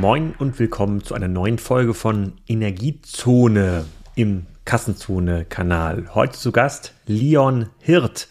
Moin 0.00 0.34
und 0.38 0.58
willkommen 0.58 1.04
zu 1.04 1.12
einer 1.12 1.28
neuen 1.28 1.58
Folge 1.58 1.92
von 1.92 2.32
Energiezone 2.48 3.84
im 4.14 4.46
Kassenzone-Kanal. 4.64 6.14
Heute 6.14 6.38
zu 6.38 6.52
Gast 6.52 6.94
Leon 7.04 7.68
Hirt. 7.80 8.28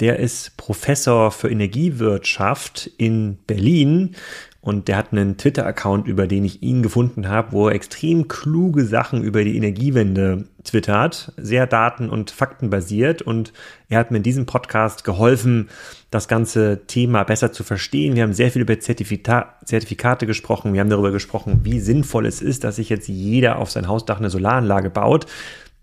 Der 0.00 0.18
ist 0.18 0.56
Professor 0.56 1.30
für 1.30 1.50
Energiewirtschaft 1.50 2.90
in 2.96 3.36
Berlin 3.46 4.16
und 4.64 4.88
der 4.88 4.96
hat 4.96 5.12
einen 5.12 5.36
Twitter-Account, 5.36 6.08
über 6.08 6.26
den 6.26 6.42
ich 6.42 6.62
ihn 6.62 6.82
gefunden 6.82 7.28
habe, 7.28 7.52
wo 7.52 7.68
er 7.68 7.74
extrem 7.74 8.28
kluge 8.28 8.86
Sachen 8.86 9.22
über 9.22 9.44
die 9.44 9.58
Energiewende 9.58 10.46
twittert, 10.64 11.32
sehr 11.36 11.66
daten- 11.66 12.08
und 12.08 12.30
faktenbasiert. 12.30 13.20
Und 13.20 13.52
er 13.90 13.98
hat 13.98 14.10
mir 14.10 14.16
in 14.16 14.22
diesem 14.22 14.46
Podcast 14.46 15.04
geholfen, 15.04 15.68
das 16.10 16.28
ganze 16.28 16.86
Thema 16.86 17.24
besser 17.24 17.52
zu 17.52 17.62
verstehen. 17.62 18.16
Wir 18.16 18.22
haben 18.22 18.32
sehr 18.32 18.50
viel 18.50 18.62
über 18.62 18.80
Zertifika 18.80 19.52
Zertifikate 19.66 20.26
gesprochen. 20.26 20.72
Wir 20.72 20.80
haben 20.80 20.88
darüber 20.88 21.12
gesprochen, 21.12 21.60
wie 21.64 21.78
sinnvoll 21.78 22.24
es 22.24 22.40
ist, 22.40 22.64
dass 22.64 22.76
sich 22.76 22.88
jetzt 22.88 23.06
jeder 23.06 23.58
auf 23.58 23.70
sein 23.70 23.86
Hausdach 23.86 24.18
eine 24.18 24.30
Solaranlage 24.30 24.88
baut 24.88 25.26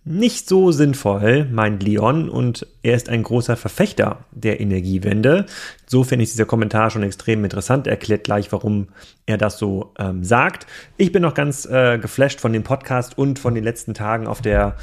nicht 0.04 0.50
so 0.50 0.72
sinnvoll, 0.72 1.46
meint 1.52 1.84
Leon, 1.84 2.28
und 2.28 2.66
er 2.82 2.96
ist 2.96 3.08
ein 3.08 3.22
großer 3.22 3.56
Verfechter 3.56 4.26
der 4.32 4.60
Energiewende. 4.60 5.46
So 5.86 6.04
finde 6.04 6.24
ich 6.24 6.32
dieser 6.32 6.46
Kommentar 6.46 6.90
schon 6.90 7.04
extrem 7.04 7.44
interessant. 7.44 7.86
Er 7.86 7.92
erklärt 7.92 8.24
gleich, 8.24 8.52
warum 8.52 8.88
er 9.28 9.38
das 9.38 9.60
so 9.60 9.94
ähm, 10.00 10.24
sagt. 10.24 10.66
Ich 10.98 11.12
bin 11.12 11.22
noch 11.22 11.36
ganz 11.36 11.66
äh, 11.66 12.00
geflasht 12.00 12.42
von 12.42 12.52
dem 12.52 12.64
Podcast 12.64 13.18
und 13.18 13.38
von 13.38 13.54
den 13.54 13.64
letzten 13.64 13.94
Tagen 13.94 14.26
auf 14.26 14.42
der 14.42 14.76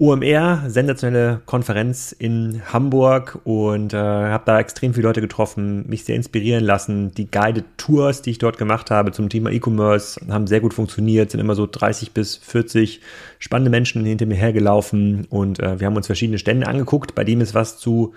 OMR, 0.00 0.62
sensationelle 0.66 1.42
Konferenz 1.44 2.12
in 2.18 2.62
Hamburg 2.72 3.38
und 3.44 3.92
äh, 3.92 3.98
habe 3.98 4.44
da 4.46 4.58
extrem 4.58 4.94
viele 4.94 5.06
Leute 5.06 5.20
getroffen, 5.20 5.86
mich 5.90 6.04
sehr 6.04 6.16
inspirieren 6.16 6.64
lassen. 6.64 7.12
Die 7.12 7.30
Guided 7.30 7.66
Tours, 7.76 8.22
die 8.22 8.30
ich 8.30 8.38
dort 8.38 8.56
gemacht 8.56 8.90
habe 8.90 9.12
zum 9.12 9.28
Thema 9.28 9.50
E-Commerce, 9.50 10.18
haben 10.30 10.46
sehr 10.46 10.60
gut 10.60 10.72
funktioniert, 10.72 11.30
sind 11.30 11.40
immer 11.40 11.54
so 11.54 11.68
30 11.70 12.12
bis 12.12 12.36
40 12.36 13.02
spannende 13.38 13.70
Menschen 13.70 14.02
hinter 14.06 14.24
mir 14.24 14.36
hergelaufen 14.36 15.26
und 15.28 15.60
äh, 15.60 15.78
wir 15.80 15.86
haben 15.86 15.96
uns 15.96 16.06
verschiedene 16.06 16.38
Stände 16.38 16.66
angeguckt, 16.66 17.14
bei 17.14 17.22
dem 17.22 17.42
es 17.42 17.52
was 17.52 17.76
zu 17.76 18.14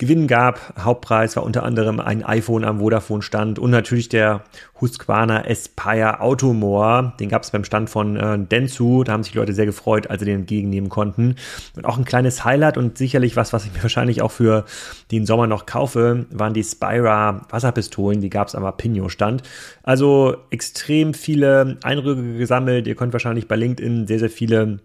Gewinn 0.00 0.28
gab. 0.28 0.72
Hauptpreis 0.82 1.36
war 1.36 1.42
unter 1.42 1.62
anderem 1.62 2.00
ein 2.00 2.24
iPhone 2.24 2.64
am 2.64 2.78
Vodafone 2.78 3.20
Stand 3.20 3.58
und 3.58 3.70
natürlich 3.70 4.08
der 4.08 4.44
Husqvarna 4.80 5.44
Aspire 5.46 6.20
Automore. 6.20 7.12
Den 7.20 7.28
gab 7.28 7.42
es 7.42 7.50
beim 7.50 7.64
Stand 7.64 7.90
von 7.90 8.16
äh, 8.16 8.38
Densu. 8.38 9.04
Da 9.04 9.12
haben 9.12 9.22
sich 9.22 9.32
die 9.32 9.38
Leute 9.38 9.52
sehr 9.52 9.66
gefreut, 9.66 10.08
als 10.08 10.20
sie 10.20 10.24
den 10.24 10.40
entgegennehmen 10.40 10.88
konnten. 10.88 11.36
Und 11.76 11.84
auch 11.84 11.98
ein 11.98 12.06
kleines 12.06 12.46
Highlight 12.46 12.78
und 12.78 12.96
sicherlich 12.96 13.36
was, 13.36 13.52
was 13.52 13.66
ich 13.66 13.74
mir 13.74 13.82
wahrscheinlich 13.82 14.22
auch 14.22 14.32
für 14.32 14.64
den 15.10 15.26
Sommer 15.26 15.46
noch 15.46 15.66
kaufe, 15.66 16.24
waren 16.30 16.54
die 16.54 16.64
Spira 16.64 17.42
Wasserpistolen. 17.50 18.22
Die 18.22 18.30
gab 18.30 18.48
es 18.48 18.54
am 18.54 18.64
Apinio 18.64 19.10
Stand. 19.10 19.42
Also 19.82 20.34
extrem 20.48 21.12
viele 21.12 21.76
Eindrücke 21.82 22.38
gesammelt. 22.38 22.86
Ihr 22.86 22.94
könnt 22.94 23.12
wahrscheinlich 23.12 23.48
bei 23.48 23.56
LinkedIn 23.56 24.06
sehr, 24.06 24.18
sehr 24.18 24.30
viele 24.30 24.78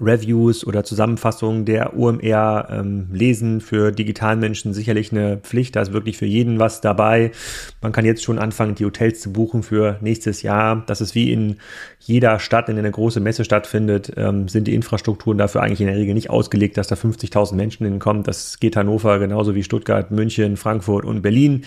Reviews 0.00 0.66
oder 0.66 0.84
Zusammenfassungen 0.84 1.64
der 1.64 1.96
OMR 1.96 2.68
ähm, 2.70 3.08
lesen. 3.12 3.60
Für 3.60 3.92
digitalen 3.92 4.40
Menschen 4.40 4.74
sicherlich 4.74 5.12
eine 5.12 5.38
Pflicht. 5.38 5.76
Da 5.76 5.82
ist 5.82 5.92
wirklich 5.92 6.16
für 6.16 6.26
jeden 6.26 6.58
was 6.58 6.80
dabei. 6.80 7.32
Man 7.82 7.92
kann 7.92 8.04
jetzt 8.04 8.22
schon 8.22 8.38
anfangen, 8.38 8.74
die 8.74 8.84
Hotels 8.84 9.20
zu 9.20 9.32
buchen 9.32 9.62
für 9.62 9.98
nächstes 10.00 10.42
Jahr. 10.42 10.82
Das 10.86 11.00
ist 11.00 11.14
wie 11.14 11.32
in 11.32 11.56
jeder 12.00 12.38
Stadt, 12.38 12.68
in 12.68 12.76
der 12.76 12.84
eine 12.84 12.92
große 12.92 13.20
Messe 13.20 13.44
stattfindet, 13.44 14.12
ähm, 14.16 14.48
sind 14.48 14.66
die 14.66 14.74
Infrastrukturen 14.74 15.38
dafür 15.38 15.62
eigentlich 15.62 15.80
in 15.80 15.88
der 15.88 15.96
Regel 15.96 16.14
nicht 16.14 16.30
ausgelegt, 16.30 16.76
dass 16.76 16.88
da 16.88 16.94
50.000 16.94 17.54
Menschen 17.54 17.86
hinkommen. 17.86 18.22
Das 18.22 18.60
geht 18.60 18.76
Hannover 18.76 19.18
genauso 19.18 19.54
wie 19.54 19.62
Stuttgart, 19.62 20.10
München, 20.10 20.56
Frankfurt 20.56 21.04
und 21.04 21.22
Berlin. 21.22 21.64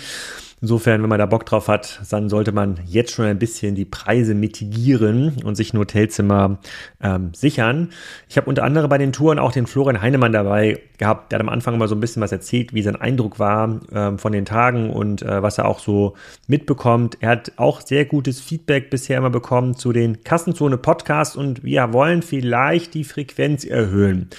Insofern, 0.61 1.01
wenn 1.01 1.09
man 1.09 1.17
da 1.17 1.25
Bock 1.25 1.47
drauf 1.47 1.67
hat, 1.67 1.99
dann 2.11 2.29
sollte 2.29 2.51
man 2.51 2.79
jetzt 2.85 3.13
schon 3.13 3.25
ein 3.25 3.39
bisschen 3.39 3.73
die 3.73 3.85
Preise 3.85 4.35
mitigieren 4.35 5.37
und 5.43 5.55
sich 5.55 5.73
ein 5.73 5.79
Hotelzimmer 5.79 6.59
ähm, 7.01 7.33
sichern. 7.33 7.89
Ich 8.29 8.37
habe 8.37 8.47
unter 8.47 8.63
anderem 8.63 8.87
bei 8.87 8.99
den 8.99 9.11
Touren 9.11 9.39
auch 9.39 9.51
den 9.51 9.65
Florian 9.65 10.03
Heinemann 10.03 10.33
dabei 10.33 10.79
gehabt. 10.99 11.31
Der 11.31 11.39
hat 11.39 11.41
am 11.41 11.49
Anfang 11.49 11.79
mal 11.79 11.87
so 11.87 11.95
ein 11.95 11.99
bisschen 11.99 12.21
was 12.21 12.31
erzählt, 12.31 12.75
wie 12.75 12.83
sein 12.83 12.95
Eindruck 12.95 13.39
war 13.39 13.79
ähm, 13.91 14.19
von 14.19 14.33
den 14.33 14.45
Tagen 14.45 14.91
und 14.91 15.23
äh, 15.23 15.41
was 15.41 15.57
er 15.57 15.65
auch 15.65 15.79
so 15.79 16.15
mitbekommt. 16.45 17.17
Er 17.21 17.29
hat 17.29 17.53
auch 17.57 17.81
sehr 17.81 18.05
gutes 18.05 18.39
Feedback 18.39 18.91
bisher 18.91 19.17
immer 19.17 19.31
bekommen 19.31 19.75
zu 19.75 19.91
den 19.91 20.23
Kassenzone 20.23 20.77
Podcasts 20.77 21.35
und 21.35 21.63
wir 21.63 21.91
wollen 21.91 22.21
vielleicht 22.21 22.93
die 22.93 23.03
Frequenz 23.03 23.65
erhöhen. 23.65 24.29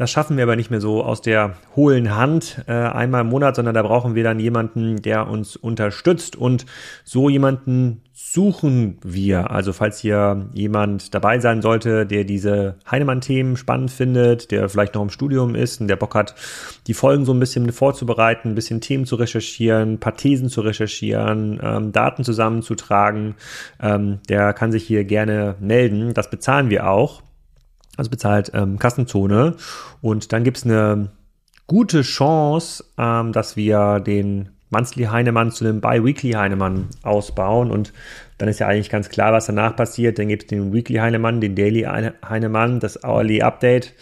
Das 0.00 0.10
schaffen 0.10 0.38
wir 0.38 0.44
aber 0.44 0.56
nicht 0.56 0.70
mehr 0.70 0.80
so 0.80 1.04
aus 1.04 1.20
der 1.20 1.56
hohlen 1.76 2.16
Hand 2.16 2.64
äh, 2.66 2.72
einmal 2.72 3.20
im 3.20 3.26
Monat, 3.26 3.54
sondern 3.54 3.74
da 3.74 3.82
brauchen 3.82 4.14
wir 4.14 4.24
dann 4.24 4.40
jemanden, 4.40 5.02
der 5.02 5.28
uns 5.28 5.56
unterstützt. 5.56 6.36
Und 6.36 6.64
so 7.04 7.28
jemanden 7.28 8.00
suchen 8.14 8.96
wir. 9.02 9.50
Also 9.50 9.74
falls 9.74 9.98
hier 9.98 10.48
jemand 10.54 11.12
dabei 11.12 11.38
sein 11.38 11.60
sollte, 11.60 12.06
der 12.06 12.24
diese 12.24 12.76
Heinemann-Themen 12.90 13.58
spannend 13.58 13.90
findet, 13.90 14.50
der 14.50 14.70
vielleicht 14.70 14.94
noch 14.94 15.02
im 15.02 15.10
Studium 15.10 15.54
ist 15.54 15.82
und 15.82 15.88
der 15.88 15.96
Bock 15.96 16.14
hat, 16.14 16.34
die 16.86 16.94
Folgen 16.94 17.26
so 17.26 17.34
ein 17.34 17.40
bisschen 17.40 17.70
vorzubereiten, 17.70 18.48
ein 18.48 18.54
bisschen 18.54 18.80
Themen 18.80 19.04
zu 19.04 19.16
recherchieren, 19.16 19.92
ein 19.92 20.00
paar 20.00 20.16
Thesen 20.16 20.48
zu 20.48 20.62
recherchieren, 20.62 21.60
ähm, 21.62 21.92
Daten 21.92 22.24
zusammenzutragen, 22.24 23.34
ähm, 23.82 24.20
der 24.30 24.54
kann 24.54 24.72
sich 24.72 24.84
hier 24.86 25.04
gerne 25.04 25.56
melden. 25.60 26.14
Das 26.14 26.30
bezahlen 26.30 26.70
wir 26.70 26.88
auch 26.88 27.20
also 28.00 28.10
bezahlt 28.10 28.50
ähm, 28.54 28.78
Kassenzone. 28.78 29.56
Und 30.00 30.32
dann 30.32 30.42
gibt 30.42 30.56
es 30.56 30.64
eine 30.64 31.10
gute 31.66 32.00
Chance, 32.00 32.82
ähm, 32.96 33.32
dass 33.32 33.56
wir 33.56 34.00
den 34.00 34.48
Monthly 34.70 35.04
Heinemann 35.04 35.50
zu 35.50 35.66
einem 35.66 35.82
Bi-Weekly 35.82 36.32
Heinemann 36.32 36.88
ausbauen. 37.02 37.70
Und 37.70 37.92
dann 38.38 38.48
ist 38.48 38.58
ja 38.58 38.68
eigentlich 38.68 38.88
ganz 38.88 39.10
klar, 39.10 39.34
was 39.34 39.46
danach 39.46 39.76
passiert. 39.76 40.18
Dann 40.18 40.28
gibt 40.28 40.44
es 40.44 40.48
den 40.48 40.72
Weekly 40.72 40.96
Heinemann, 40.96 41.42
den 41.42 41.54
Daily 41.54 41.82
Heinemann, 41.82 42.80
das 42.80 43.04
Hourly 43.04 43.42
Update. 43.42 43.92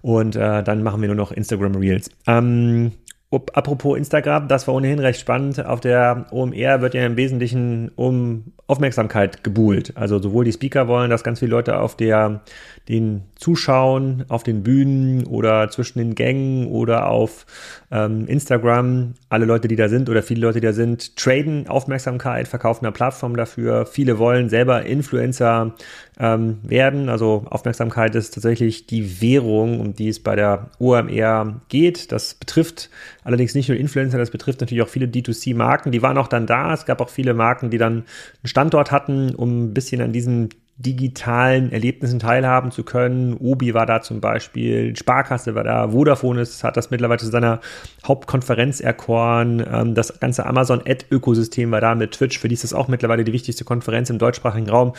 Und 0.00 0.36
äh, 0.36 0.62
dann 0.62 0.82
machen 0.82 1.02
wir 1.02 1.08
nur 1.08 1.16
noch 1.16 1.30
Instagram 1.30 1.74
Reels. 1.76 2.10
Ähm, 2.26 2.92
apropos 3.30 3.98
Instagram, 3.98 4.48
das 4.48 4.66
war 4.66 4.74
ohnehin 4.74 4.98
recht 4.98 5.20
spannend. 5.20 5.64
Auf 5.64 5.80
der 5.80 6.26
OMR 6.30 6.80
wird 6.80 6.94
ja 6.94 7.04
im 7.04 7.16
Wesentlichen 7.16 7.90
um 7.96 8.52
Aufmerksamkeit 8.66 9.44
gebuhlt. 9.44 9.92
Also 9.96 10.18
sowohl 10.18 10.44
die 10.44 10.52
Speaker 10.52 10.88
wollen, 10.88 11.10
dass 11.10 11.24
ganz 11.24 11.40
viele 11.40 11.50
Leute 11.50 11.78
auf 11.78 11.96
der, 11.96 12.42
den 12.88 13.22
Zuschauen, 13.36 14.24
auf 14.28 14.42
den 14.42 14.62
Bühnen 14.62 15.24
oder 15.24 15.70
zwischen 15.70 15.98
den 15.98 16.14
Gängen 16.14 16.66
oder 16.66 17.08
auf 17.08 17.46
ähm, 17.90 18.26
Instagram, 18.26 19.14
alle 19.28 19.46
Leute, 19.46 19.68
die 19.68 19.76
da 19.76 19.88
sind 19.88 20.10
oder 20.10 20.22
viele 20.22 20.42
Leute, 20.42 20.60
die 20.60 20.66
da 20.66 20.72
sind, 20.72 21.16
traden 21.16 21.66
Aufmerksamkeit, 21.66 22.46
verkaufen 22.46 22.84
eine 22.84 22.92
Plattform 22.92 23.36
dafür. 23.36 23.86
Viele 23.86 24.18
wollen 24.18 24.48
selber 24.50 24.84
Influencer 24.84 25.74
ähm, 26.18 26.58
werden. 26.62 27.08
Also 27.08 27.44
Aufmerksamkeit 27.48 28.14
ist 28.14 28.34
tatsächlich 28.34 28.86
die 28.86 29.20
Währung, 29.20 29.80
um 29.80 29.94
die 29.94 30.08
es 30.08 30.22
bei 30.22 30.36
der 30.36 30.70
OMR 30.78 31.62
geht. 31.68 32.12
Das 32.12 32.34
betrifft 32.34 32.90
allerdings 33.24 33.54
nicht 33.54 33.68
nur 33.68 33.78
Influencer, 33.78 34.18
das 34.18 34.30
betrifft 34.30 34.60
natürlich 34.60 34.82
auch 34.82 34.88
viele 34.88 35.06
D2C-Marken. 35.06 35.90
Die 35.90 36.02
waren 36.02 36.18
auch 36.18 36.28
dann 36.28 36.46
da. 36.46 36.74
Es 36.74 36.84
gab 36.84 37.00
auch 37.00 37.08
viele 37.08 37.32
Marken, 37.32 37.70
die 37.70 37.78
dann 37.78 37.92
einen 37.92 38.04
Standort 38.44 38.90
hatten, 38.90 39.34
um 39.34 39.64
ein 39.64 39.74
bisschen 39.74 40.02
an 40.02 40.12
diesen 40.12 40.50
digitalen 40.76 41.70
Erlebnissen 41.70 42.18
teilhaben 42.18 42.72
zu 42.72 42.82
können. 42.82 43.34
Obi 43.34 43.74
war 43.74 43.86
da 43.86 44.02
zum 44.02 44.20
Beispiel, 44.20 44.96
Sparkasse 44.96 45.54
war 45.54 45.62
da, 45.62 45.88
Vodafone 45.92 46.40
ist, 46.40 46.64
hat 46.64 46.76
das 46.76 46.90
mittlerweile 46.90 47.20
zu 47.20 47.26
seiner 47.26 47.60
Hauptkonferenz 48.04 48.80
erkoren. 48.80 49.64
Ähm, 49.72 49.94
das 49.94 50.18
ganze 50.18 50.46
Amazon-Ad-Ökosystem 50.46 51.70
war 51.70 51.80
da 51.80 51.94
mit 51.94 52.12
Twitch, 52.12 52.38
für 52.38 52.48
die 52.48 52.54
ist 52.54 52.64
das 52.64 52.74
auch 52.74 52.88
mittlerweile 52.88 53.22
die 53.22 53.32
wichtigste 53.32 53.64
Konferenz 53.64 54.10
im 54.10 54.18
deutschsprachigen 54.18 54.68
Raum. 54.68 54.94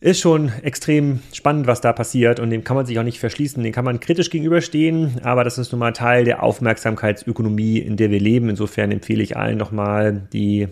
Ist 0.00 0.20
schon 0.20 0.52
extrem 0.62 1.20
spannend, 1.32 1.66
was 1.66 1.80
da 1.80 1.94
passiert 1.94 2.38
und 2.38 2.50
dem 2.50 2.62
kann 2.62 2.76
man 2.76 2.84
sich 2.84 2.98
auch 2.98 3.04
nicht 3.04 3.20
verschließen, 3.20 3.62
dem 3.62 3.72
kann 3.72 3.86
man 3.86 4.00
kritisch 4.00 4.28
gegenüberstehen, 4.28 5.22
aber 5.22 5.44
das 5.44 5.56
ist 5.56 5.72
nun 5.72 5.78
mal 5.78 5.92
Teil 5.92 6.26
der 6.26 6.42
Aufmerksamkeitsökonomie, 6.42 7.78
in 7.78 7.96
der 7.96 8.10
wir 8.10 8.20
leben. 8.20 8.50
Insofern 8.50 8.92
empfehle 8.92 9.22
ich 9.22 9.38
allen 9.38 9.56
nochmal 9.56 10.28
die 10.30 10.68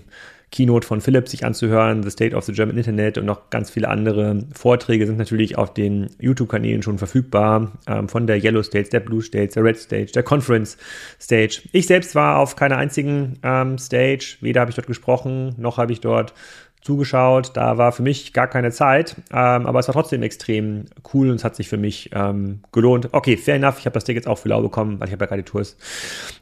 Keynote 0.52 0.86
von 0.86 1.00
Philips 1.00 1.32
sich 1.32 1.44
anzuhören, 1.44 2.02
The 2.02 2.10
State 2.10 2.36
of 2.36 2.44
the 2.44 2.52
German 2.52 2.76
Internet 2.76 3.18
und 3.18 3.24
noch 3.24 3.50
ganz 3.50 3.70
viele 3.70 3.88
andere 3.88 4.44
Vorträge 4.54 5.06
sind 5.06 5.16
natürlich 5.16 5.58
auf 5.58 5.74
den 5.74 6.10
YouTube-Kanälen 6.20 6.82
schon 6.82 6.98
verfügbar, 6.98 7.72
ähm, 7.88 8.08
von 8.08 8.26
der 8.26 8.36
Yellow 8.36 8.62
Stage, 8.62 8.90
der 8.90 9.00
Blue 9.00 9.22
Stage, 9.22 9.48
der 9.54 9.64
Red 9.64 9.78
Stage, 9.78 10.12
der 10.14 10.22
Conference 10.22 10.76
Stage. 11.18 11.62
Ich 11.72 11.86
selbst 11.86 12.14
war 12.14 12.38
auf 12.38 12.54
keiner 12.54 12.76
einzigen 12.76 13.38
ähm, 13.42 13.78
Stage, 13.78 14.36
weder 14.40 14.60
habe 14.60 14.70
ich 14.70 14.76
dort 14.76 14.86
gesprochen, 14.86 15.54
noch 15.56 15.78
habe 15.78 15.92
ich 15.92 16.00
dort 16.00 16.34
zugeschaut. 16.82 17.52
Da 17.54 17.78
war 17.78 17.92
für 17.92 18.02
mich 18.02 18.32
gar 18.32 18.48
keine 18.48 18.70
Zeit, 18.70 19.16
ähm, 19.30 19.66
aber 19.66 19.78
es 19.78 19.88
war 19.88 19.94
trotzdem 19.94 20.22
extrem 20.22 20.84
cool 21.14 21.30
und 21.30 21.36
es 21.36 21.44
hat 21.44 21.56
sich 21.56 21.68
für 21.68 21.78
mich 21.78 22.10
ähm, 22.12 22.60
gelohnt. 22.72 23.08
Okay, 23.12 23.36
fair 23.36 23.54
enough. 23.54 23.78
Ich 23.78 23.86
habe 23.86 23.94
das 23.94 24.04
Ticket 24.04 24.26
auch 24.26 24.38
für 24.38 24.48
lau 24.48 24.60
bekommen, 24.60 25.00
weil 25.00 25.08
ich 25.08 25.12
habe 25.12 25.24
ja 25.24 25.28
keine 25.28 25.44
Tours 25.44 25.76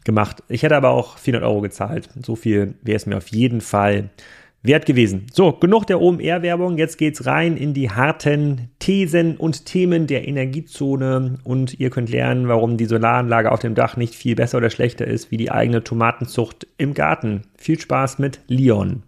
gemacht. 0.04 0.42
Ich 0.48 0.62
hätte 0.62 0.76
aber 0.76 0.90
auch 0.90 1.18
400 1.18 1.48
Euro 1.48 1.60
gezahlt. 1.60 2.08
So 2.24 2.36
viel 2.36 2.74
wäre 2.82 2.96
es 2.96 3.06
mir 3.06 3.18
auf 3.18 3.28
jeden 3.28 3.60
Fall 3.60 4.10
wert 4.62 4.86
gewesen. 4.86 5.26
So, 5.32 5.52
genug 5.52 5.86
der 5.86 6.00
OMR-Werbung. 6.00 6.76
Jetzt 6.76 6.98
geht's 6.98 7.26
rein 7.26 7.56
in 7.56 7.72
die 7.72 7.90
harten 7.90 8.70
Thesen 8.78 9.36
und 9.36 9.64
Themen 9.66 10.06
der 10.06 10.28
Energiezone 10.28 11.38
und 11.44 11.78
ihr 11.80 11.90
könnt 11.90 12.10
lernen, 12.10 12.48
warum 12.48 12.76
die 12.76 12.84
Solaranlage 12.84 13.52
auf 13.52 13.60
dem 13.60 13.74
Dach 13.74 13.96
nicht 13.96 14.14
viel 14.14 14.34
besser 14.34 14.58
oder 14.58 14.70
schlechter 14.70 15.06
ist 15.06 15.30
wie 15.30 15.38
die 15.38 15.50
eigene 15.50 15.82
Tomatenzucht 15.82 16.66
im 16.76 16.94
Garten. 16.94 17.42
Viel 17.56 17.80
Spaß 17.80 18.18
mit 18.18 18.40
Leon. 18.48 19.02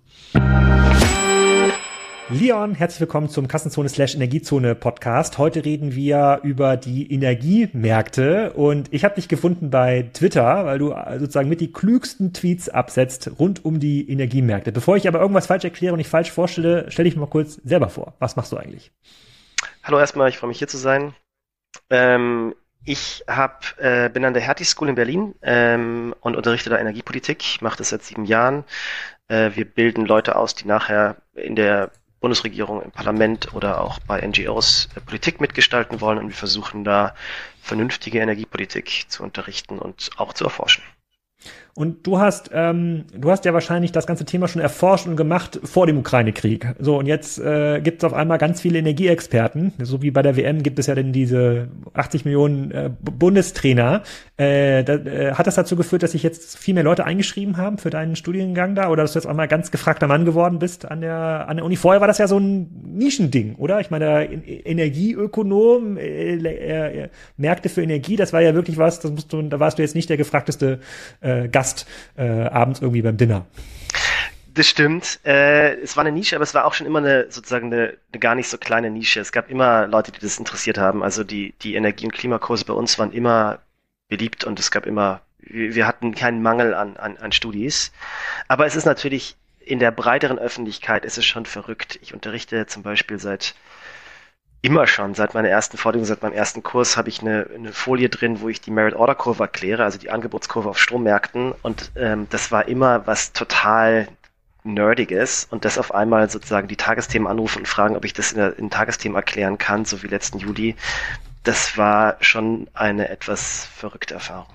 Leon, 2.33 2.75
herzlich 2.75 3.01
willkommen 3.01 3.29
zum 3.29 3.47
Kassenzone 3.47 3.91
slash 3.91 4.15
Energiezone 4.15 4.75
Podcast. 4.75 5.37
Heute 5.37 5.67
reden 5.67 5.95
wir 5.95 6.41
über 6.43 6.79
die 6.79 7.13
Energiemärkte 7.13 8.55
und 8.55 8.91
ich 8.91 9.05
habe 9.05 9.17
dich 9.17 9.29
gefunden 9.29 9.69
bei 9.69 10.09
Twitter, 10.15 10.65
weil 10.65 10.79
du 10.79 10.95
sozusagen 11.19 11.51
mit 11.51 11.61
die 11.61 11.71
klügsten 11.71 12.33
Tweets 12.33 12.71
absetzt 12.71 13.33
rund 13.39 13.67
um 13.67 13.81
die 13.81 14.11
Energiemärkte. 14.11 14.73
Bevor 14.73 14.97
ich 14.97 15.07
aber 15.07 15.21
irgendwas 15.21 15.47
falsch 15.47 15.65
erkläre 15.65 15.93
und 15.93 16.01
ich 16.01 16.09
falsch 16.09 16.31
vorstelle, 16.31 16.91
stelle 16.91 17.07
ich 17.07 17.17
mal 17.17 17.27
kurz 17.27 17.61
selber 17.65 17.91
vor. 17.91 18.15
Was 18.19 18.35
machst 18.35 18.51
du 18.51 18.57
eigentlich? 18.57 18.93
Hallo 19.83 19.99
erstmal, 19.99 20.31
ich 20.31 20.39
freue 20.39 20.49
mich 20.49 20.59
hier 20.59 20.69
zu 20.69 20.79
sein. 20.79 21.15
Ähm, 21.91 22.55
ich 22.83 23.25
hab, 23.29 23.79
äh, 23.79 24.09
bin 24.09 24.25
an 24.25 24.33
der 24.33 24.43
Hertie 24.43 24.65
School 24.65 24.89
in 24.89 24.95
Berlin 24.95 25.35
ähm, 25.43 26.15
und 26.23 26.35
unterrichte 26.35 26.71
da 26.71 26.79
Energiepolitik. 26.79 27.59
Mache 27.61 27.77
das 27.77 27.91
seit 27.91 28.05
sieben 28.05 28.25
Jahren. 28.25 28.65
Äh, 29.29 29.51
wir 29.55 29.67
bilden 29.67 30.07
Leute 30.07 30.37
aus, 30.37 30.55
die 30.55 30.67
nachher 30.67 31.17
in 31.35 31.57
der 31.57 31.91
Bundesregierung, 32.23 32.81
im 32.81 32.93
Parlament 32.93 33.53
oder 33.53 33.83
auch 33.83 33.99
bei 33.99 34.27
NGOs 34.27 34.89
äh, 34.95 35.01
Politik 35.01 35.41
mitgestalten 35.41 36.01
wollen 36.01 36.19
und 36.19 36.29
wir 36.29 36.37
versuchen 36.37 36.85
da 36.85 37.15
vernünftige 37.61 38.21
Energiepolitik 38.21 39.05
zu 39.09 39.23
unterrichten 39.23 39.79
und 39.79 40.11
auch 40.17 40.33
zu 40.33 40.45
erforschen. 40.45 40.83
Und 41.75 42.07
du 42.07 42.19
hast, 42.19 42.51
ähm, 42.53 43.05
du 43.17 43.31
hast 43.31 43.47
ja 43.47 43.55
wahrscheinlich 43.55 43.93
das 43.93 44.07
ganze 44.07 44.27
Thema 44.27 44.47
schon 44.47 44.61
erforscht 44.61 45.07
und 45.07 45.17
gemacht 45.17 45.59
vor 45.65 45.87
dem 45.87 45.97
Ukraine-Krieg. 45.97 46.75
So, 46.79 46.99
und 46.99 47.07
jetzt 47.07 47.39
äh, 47.39 47.81
gibt 47.81 48.03
es 48.03 48.05
auf 48.05 48.13
einmal 48.13 48.37
ganz 48.37 48.61
viele 48.61 48.79
Energieexperten. 48.79 49.73
So 49.81 50.03
wie 50.03 50.11
bei 50.11 50.21
der 50.21 50.37
WM 50.37 50.63
gibt 50.63 50.79
es 50.79 50.87
ja 50.87 50.95
denn 50.95 51.15
diese 51.15 51.69
80 51.95 52.27
Millionen 52.27 52.71
äh, 52.73 52.91
Bundestrainer. 53.01 54.03
Äh, 54.37 54.85
da, 54.85 54.97
äh, 54.97 55.33
hat 55.33 55.47
das 55.47 55.55
dazu 55.55 55.75
geführt, 55.75 56.03
dass 56.03 56.13
sich 56.13 56.23
jetzt 56.23 56.59
viel 56.59 56.75
mehr 56.75 56.85
Leute 56.85 57.07
eingeschrieben 57.07 57.57
haben 57.57 57.79
für 57.79 57.89
deinen 57.89 58.17
Studiengang 58.17 58.75
da? 58.75 58.91
Oder 58.91 59.05
dass 59.05 59.15
du 59.15 59.19
jetzt 59.21 59.27
einmal 59.27 59.49
ganz 59.49 59.71
gefragter 59.71 60.09
Mann 60.09 60.27
geworden 60.27 60.59
bist 60.59 60.85
an 60.91 61.01
der, 61.01 61.49
an 61.49 61.57
der 61.57 61.65
Uni? 61.65 61.77
Vorher 61.77 62.03
war 62.03 62.09
das 62.09 62.19
ja 62.19 62.29
so 62.29 62.37
ein 62.39 62.69
Nischending, 62.85 63.55
oder? 63.55 63.81
Ich 63.81 63.91
meine, 63.91 64.05
der 64.05 64.67
Energieökonom, 64.67 65.97
äh, 65.97 66.35
äh, 66.35 67.09
Märkte 67.39 67.71
für 67.71 67.83
Energie, 67.83 68.17
das 68.17 68.35
war 68.35 68.43
ja 68.43 68.55
wirklich 68.55 68.77
was, 68.77 69.01
das 69.01 69.11
musst 69.11 69.33
du, 69.33 69.41
da 69.41 69.59
warst 69.59 69.79
du 69.79 69.83
jetzt 69.83 69.95
nicht 69.95 70.11
der 70.11 70.19
gefragteste 70.19 70.81
äh, 71.23 71.49
Gast 71.49 71.62
Gast 71.63 71.87
äh, 72.17 72.25
abends 72.25 72.81
irgendwie 72.81 73.03
beim 73.03 73.17
Dinner. 73.17 73.47
Das 74.53 74.67
stimmt. 74.67 75.21
Äh, 75.25 75.77
es 75.77 75.97
war 75.97 76.05
eine 76.05 76.11
Nische, 76.13 76.35
aber 76.35 76.43
es 76.43 76.55
war 76.55 76.65
auch 76.65 76.75
schon 76.75 76.89
immer 76.89 76.99
eine 76.99 77.31
sozusagen 77.31 77.73
eine, 77.73 77.97
eine, 78.13 78.21
gar 78.21 78.35
nicht 78.35 78.49
so 78.49 78.59
kleine 78.59 78.91
Nische. 78.91 79.21
Es 79.21 79.31
gab 79.31 79.49
immer 79.49 79.87
Leute, 79.87 80.11
die 80.11 80.19
das 80.19 80.39
interessiert 80.39 80.77
haben. 80.77 81.05
Also 81.05 81.23
die, 81.23 81.55
die 81.63 81.77
Energie- 81.77 82.05
und 82.05 82.13
Klimakurse 82.13 82.65
bei 82.65 82.75
uns 82.75 82.99
waren 82.99 83.13
immer 83.13 83.61
beliebt 84.09 84.43
und 84.43 84.59
es 84.59 84.73
gab 84.73 84.87
immer, 84.87 85.21
wir 85.39 85.87
hatten 85.87 86.17
keinen 86.17 86.43
Mangel 86.43 86.75
an, 86.75 86.97
an, 86.97 87.17
an 87.17 87.31
Studis. 87.31 87.93
Aber 88.49 88.67
es 88.67 88.75
ist 88.75 88.85
natürlich 88.85 89.37
in 89.61 89.79
der 89.79 89.93
breiteren 89.93 90.41
Öffentlichkeit 90.41 91.05
ist 91.05 91.17
es 91.17 91.25
schon 91.25 91.47
verrückt. 91.47 92.01
Ich 92.03 92.13
unterrichte 92.13 92.67
zum 92.67 92.83
Beispiel 92.83 93.21
seit 93.21 93.55
immer 94.63 94.87
schon, 94.87 95.15
seit 95.15 95.35
meiner 95.35 95.49
ersten 95.49 95.77
Forderung, 95.77 96.07
seit 96.07 96.23
meinem 96.23 96.33
ersten 96.33 96.63
Kurs, 96.63 96.97
habe 96.97 97.09
ich 97.09 97.21
eine, 97.21 97.49
eine 97.55 97.73
Folie 97.73 98.09
drin, 98.09 98.41
wo 98.41 98.49
ich 98.49 98.61
die 98.61 98.71
Merit-Order-Kurve 98.71 99.43
erkläre, 99.43 99.85
also 99.85 99.99
die 99.99 100.11
Angebotskurve 100.11 100.71
auf 100.71 100.79
Strommärkten. 100.79 101.53
Und 101.63 101.91
ähm, 101.97 102.29
das 102.31 102.53
war 102.53 102.69
immer 102.69 103.07
was 103.07 103.33
total 103.33 104.09
Nerdiges 104.65 105.49
und 105.51 105.65
das 105.65 105.77
auf 105.77 105.93
einmal 105.93 106.31
sozusagen 106.31 106.69
die 106.69 106.77
Tagesthemen 106.77 107.27
anrufen 107.27 107.59
und 107.59 107.67
fragen, 107.67 107.97
ob 107.97 108.05
ich 108.05 108.13
das 108.13 108.31
in, 108.31 108.39
der, 108.39 108.57
in 108.57 108.71
Tagesthemen 108.71 109.17
erklären 109.17 109.59
kann, 109.59 109.85
so 109.85 110.03
wie 110.05 110.07
letzten 110.07 110.39
Juli. 110.39 110.77
Das 111.43 111.77
war 111.77 112.17
schon 112.21 112.69
eine 112.73 113.09
etwas 113.09 113.67
verrückte 113.75 114.15
Erfahrung. 114.15 114.55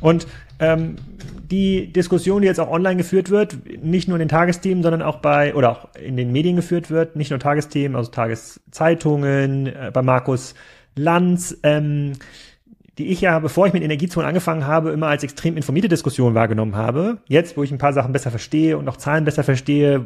Und 0.00 0.26
ähm, 0.60 0.96
die 1.50 1.92
Diskussion, 1.92 2.42
die 2.42 2.48
jetzt 2.48 2.60
auch 2.60 2.70
online 2.70 2.96
geführt 2.96 3.30
wird, 3.30 3.56
nicht 3.82 4.08
nur 4.08 4.16
in 4.16 4.20
den 4.20 4.28
Tagesthemen, 4.28 4.82
sondern 4.82 5.02
auch 5.02 5.16
bei, 5.16 5.54
oder 5.54 5.70
auch 5.70 5.88
in 5.94 6.16
den 6.16 6.32
Medien 6.32 6.56
geführt 6.56 6.90
wird, 6.90 7.16
nicht 7.16 7.30
nur 7.30 7.38
Tagesthemen, 7.38 7.96
also 7.96 8.10
Tageszeitungen, 8.10 9.66
äh, 9.66 9.90
bei 9.92 10.02
Markus 10.02 10.54
Lanz, 10.94 11.56
ähm, 11.62 12.12
die 12.98 13.06
ich 13.06 13.20
ja, 13.20 13.38
bevor 13.38 13.66
ich 13.66 13.72
mit 13.72 13.84
Energiezonen 13.84 14.26
angefangen 14.26 14.66
habe, 14.66 14.90
immer 14.90 15.06
als 15.06 15.22
extrem 15.22 15.56
informierte 15.56 15.88
Diskussion 15.88 16.34
wahrgenommen 16.34 16.74
habe. 16.74 17.18
Jetzt, 17.28 17.56
wo 17.56 17.62
ich 17.62 17.70
ein 17.70 17.78
paar 17.78 17.92
Sachen 17.92 18.12
besser 18.12 18.30
verstehe 18.30 18.76
und 18.76 18.88
auch 18.88 18.96
Zahlen 18.96 19.24
besser 19.24 19.44
verstehe, 19.44 20.04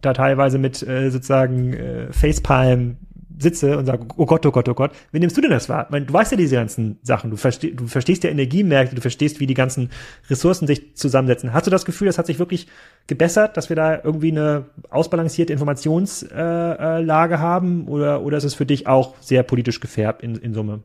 da 0.00 0.12
teilweise 0.12 0.58
mit 0.58 0.86
äh, 0.86 1.10
sozusagen 1.10 1.74
äh, 1.74 2.12
Facepalm 2.12 2.98
sitze 3.38 3.76
und 3.78 3.86
sage, 3.86 4.06
oh 4.16 4.26
Gott, 4.26 4.44
oh 4.46 4.50
Gott, 4.50 4.68
oh 4.68 4.74
Gott, 4.74 4.92
wie 5.12 5.18
nimmst 5.18 5.36
du 5.36 5.40
denn 5.40 5.50
das 5.50 5.68
wahr? 5.68 5.86
Meine, 5.90 6.06
du 6.06 6.12
weißt 6.12 6.32
ja 6.32 6.36
diese 6.36 6.56
ganzen 6.56 6.98
Sachen, 7.02 7.30
du, 7.30 7.36
versteh, 7.36 7.72
du 7.72 7.86
verstehst 7.86 8.24
ja 8.24 8.30
Energiemärkte, 8.30 8.94
du 8.94 9.00
verstehst, 9.00 9.40
wie 9.40 9.46
die 9.46 9.54
ganzen 9.54 9.90
Ressourcen 10.30 10.66
sich 10.66 10.94
zusammensetzen. 10.96 11.52
Hast 11.52 11.66
du 11.66 11.70
das 11.70 11.84
Gefühl, 11.84 12.06
das 12.06 12.18
hat 12.18 12.26
sich 12.26 12.38
wirklich 12.38 12.68
gebessert, 13.06 13.56
dass 13.56 13.68
wir 13.68 13.76
da 13.76 14.00
irgendwie 14.02 14.30
eine 14.30 14.66
ausbalancierte 14.90 15.52
Informationslage 15.52 17.34
äh, 17.34 17.38
haben 17.38 17.88
oder, 17.88 18.22
oder 18.22 18.38
ist 18.38 18.44
es 18.44 18.54
für 18.54 18.66
dich 18.66 18.86
auch 18.86 19.14
sehr 19.20 19.42
politisch 19.42 19.80
gefärbt 19.80 20.22
in, 20.22 20.36
in 20.36 20.54
Summe? 20.54 20.82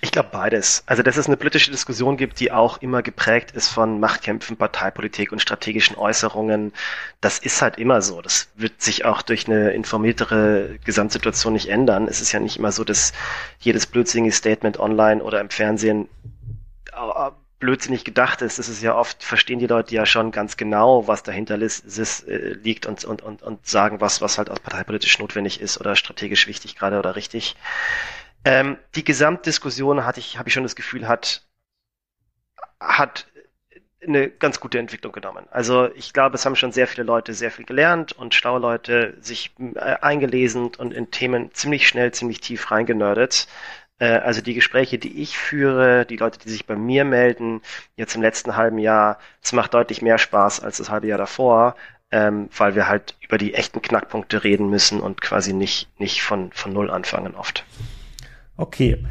Ich 0.00 0.12
glaube 0.12 0.30
beides. 0.32 0.82
Also, 0.86 1.02
dass 1.02 1.16
es 1.16 1.26
eine 1.26 1.36
politische 1.36 1.70
Diskussion 1.70 2.16
gibt, 2.16 2.40
die 2.40 2.52
auch 2.52 2.78
immer 2.82 3.02
geprägt 3.02 3.52
ist 3.52 3.68
von 3.68 4.00
Machtkämpfen, 4.00 4.56
Parteipolitik 4.56 5.32
und 5.32 5.40
strategischen 5.40 5.96
Äußerungen, 5.96 6.72
das 7.20 7.38
ist 7.38 7.62
halt 7.62 7.78
immer 7.78 8.02
so. 8.02 8.22
Das 8.22 8.48
wird 8.56 8.80
sich 8.82 9.04
auch 9.04 9.22
durch 9.22 9.46
eine 9.46 9.70
informiertere 9.70 10.78
Gesamtsituation 10.84 11.52
nicht 11.52 11.68
ändern. 11.68 12.08
Es 12.08 12.20
ist 12.20 12.32
ja 12.32 12.40
nicht 12.40 12.58
immer 12.58 12.72
so, 12.72 12.84
dass 12.84 13.12
jedes 13.58 13.86
blödsinnige 13.86 14.32
Statement 14.32 14.78
online 14.78 15.22
oder 15.22 15.40
im 15.40 15.50
Fernsehen 15.50 16.08
blödsinnig 17.58 18.04
gedacht 18.04 18.42
ist. 18.42 18.58
Das 18.58 18.68
ist 18.68 18.82
ja 18.82 18.94
oft, 18.94 19.22
verstehen 19.22 19.58
die 19.58 19.66
Leute 19.66 19.94
ja 19.94 20.06
schon 20.06 20.30
ganz 20.30 20.56
genau, 20.56 21.08
was 21.08 21.22
dahinter 21.22 21.58
äh, 21.58 22.52
liegt 22.62 22.86
und, 22.86 23.04
und, 23.04 23.22
und, 23.22 23.42
und 23.42 23.66
sagen 23.66 24.00
was, 24.00 24.20
was 24.20 24.38
halt 24.38 24.50
auch 24.50 24.62
parteipolitisch 24.62 25.18
notwendig 25.18 25.60
ist 25.60 25.80
oder 25.80 25.96
strategisch 25.96 26.46
wichtig 26.46 26.76
gerade 26.76 26.98
oder 26.98 27.16
richtig. 27.16 27.56
Ähm, 28.46 28.78
die 28.94 29.02
Gesamtdiskussion 29.02 30.06
hatte 30.06 30.20
ich, 30.20 30.38
habe 30.38 30.48
ich 30.48 30.54
schon 30.54 30.62
das 30.62 30.76
Gefühl, 30.76 31.08
hat, 31.08 31.44
hat 32.78 33.26
eine 34.00 34.30
ganz 34.30 34.60
gute 34.60 34.78
Entwicklung 34.78 35.12
genommen. 35.12 35.46
Also 35.50 35.92
ich 35.96 36.12
glaube, 36.12 36.36
es 36.36 36.46
haben 36.46 36.54
schon 36.54 36.70
sehr 36.70 36.86
viele 36.86 37.02
Leute 37.02 37.34
sehr 37.34 37.50
viel 37.50 37.64
gelernt 37.64 38.12
und 38.12 38.34
schlaue 38.36 38.60
Leute 38.60 39.16
sich 39.20 39.52
äh, 39.74 39.96
eingelesen 40.00 40.70
und 40.76 40.94
in 40.94 41.10
Themen 41.10 41.52
ziemlich 41.54 41.88
schnell, 41.88 42.12
ziemlich 42.12 42.40
tief 42.40 42.70
reingenördet. 42.70 43.48
Äh, 43.98 44.18
also 44.18 44.40
die 44.42 44.54
Gespräche, 44.54 44.98
die 44.98 45.20
ich 45.20 45.36
führe, 45.36 46.06
die 46.06 46.16
Leute, 46.16 46.38
die 46.38 46.50
sich 46.50 46.66
bei 46.66 46.76
mir 46.76 47.04
melden, 47.04 47.62
jetzt 47.96 48.14
im 48.14 48.22
letzten 48.22 48.54
halben 48.54 48.78
Jahr, 48.78 49.18
es 49.42 49.52
macht 49.54 49.74
deutlich 49.74 50.02
mehr 50.02 50.18
Spaß 50.18 50.60
als 50.60 50.76
das 50.76 50.88
halbe 50.88 51.08
Jahr 51.08 51.18
davor, 51.18 51.74
ähm, 52.12 52.48
weil 52.56 52.76
wir 52.76 52.86
halt 52.86 53.16
über 53.22 53.38
die 53.38 53.54
echten 53.54 53.82
Knackpunkte 53.82 54.44
reden 54.44 54.70
müssen 54.70 55.00
und 55.00 55.20
quasi 55.20 55.52
nicht, 55.52 55.88
nicht 55.98 56.22
von, 56.22 56.52
von 56.52 56.72
Null 56.72 56.92
anfangen 56.92 57.34
oft. 57.34 57.64
Okay, 58.56 59.04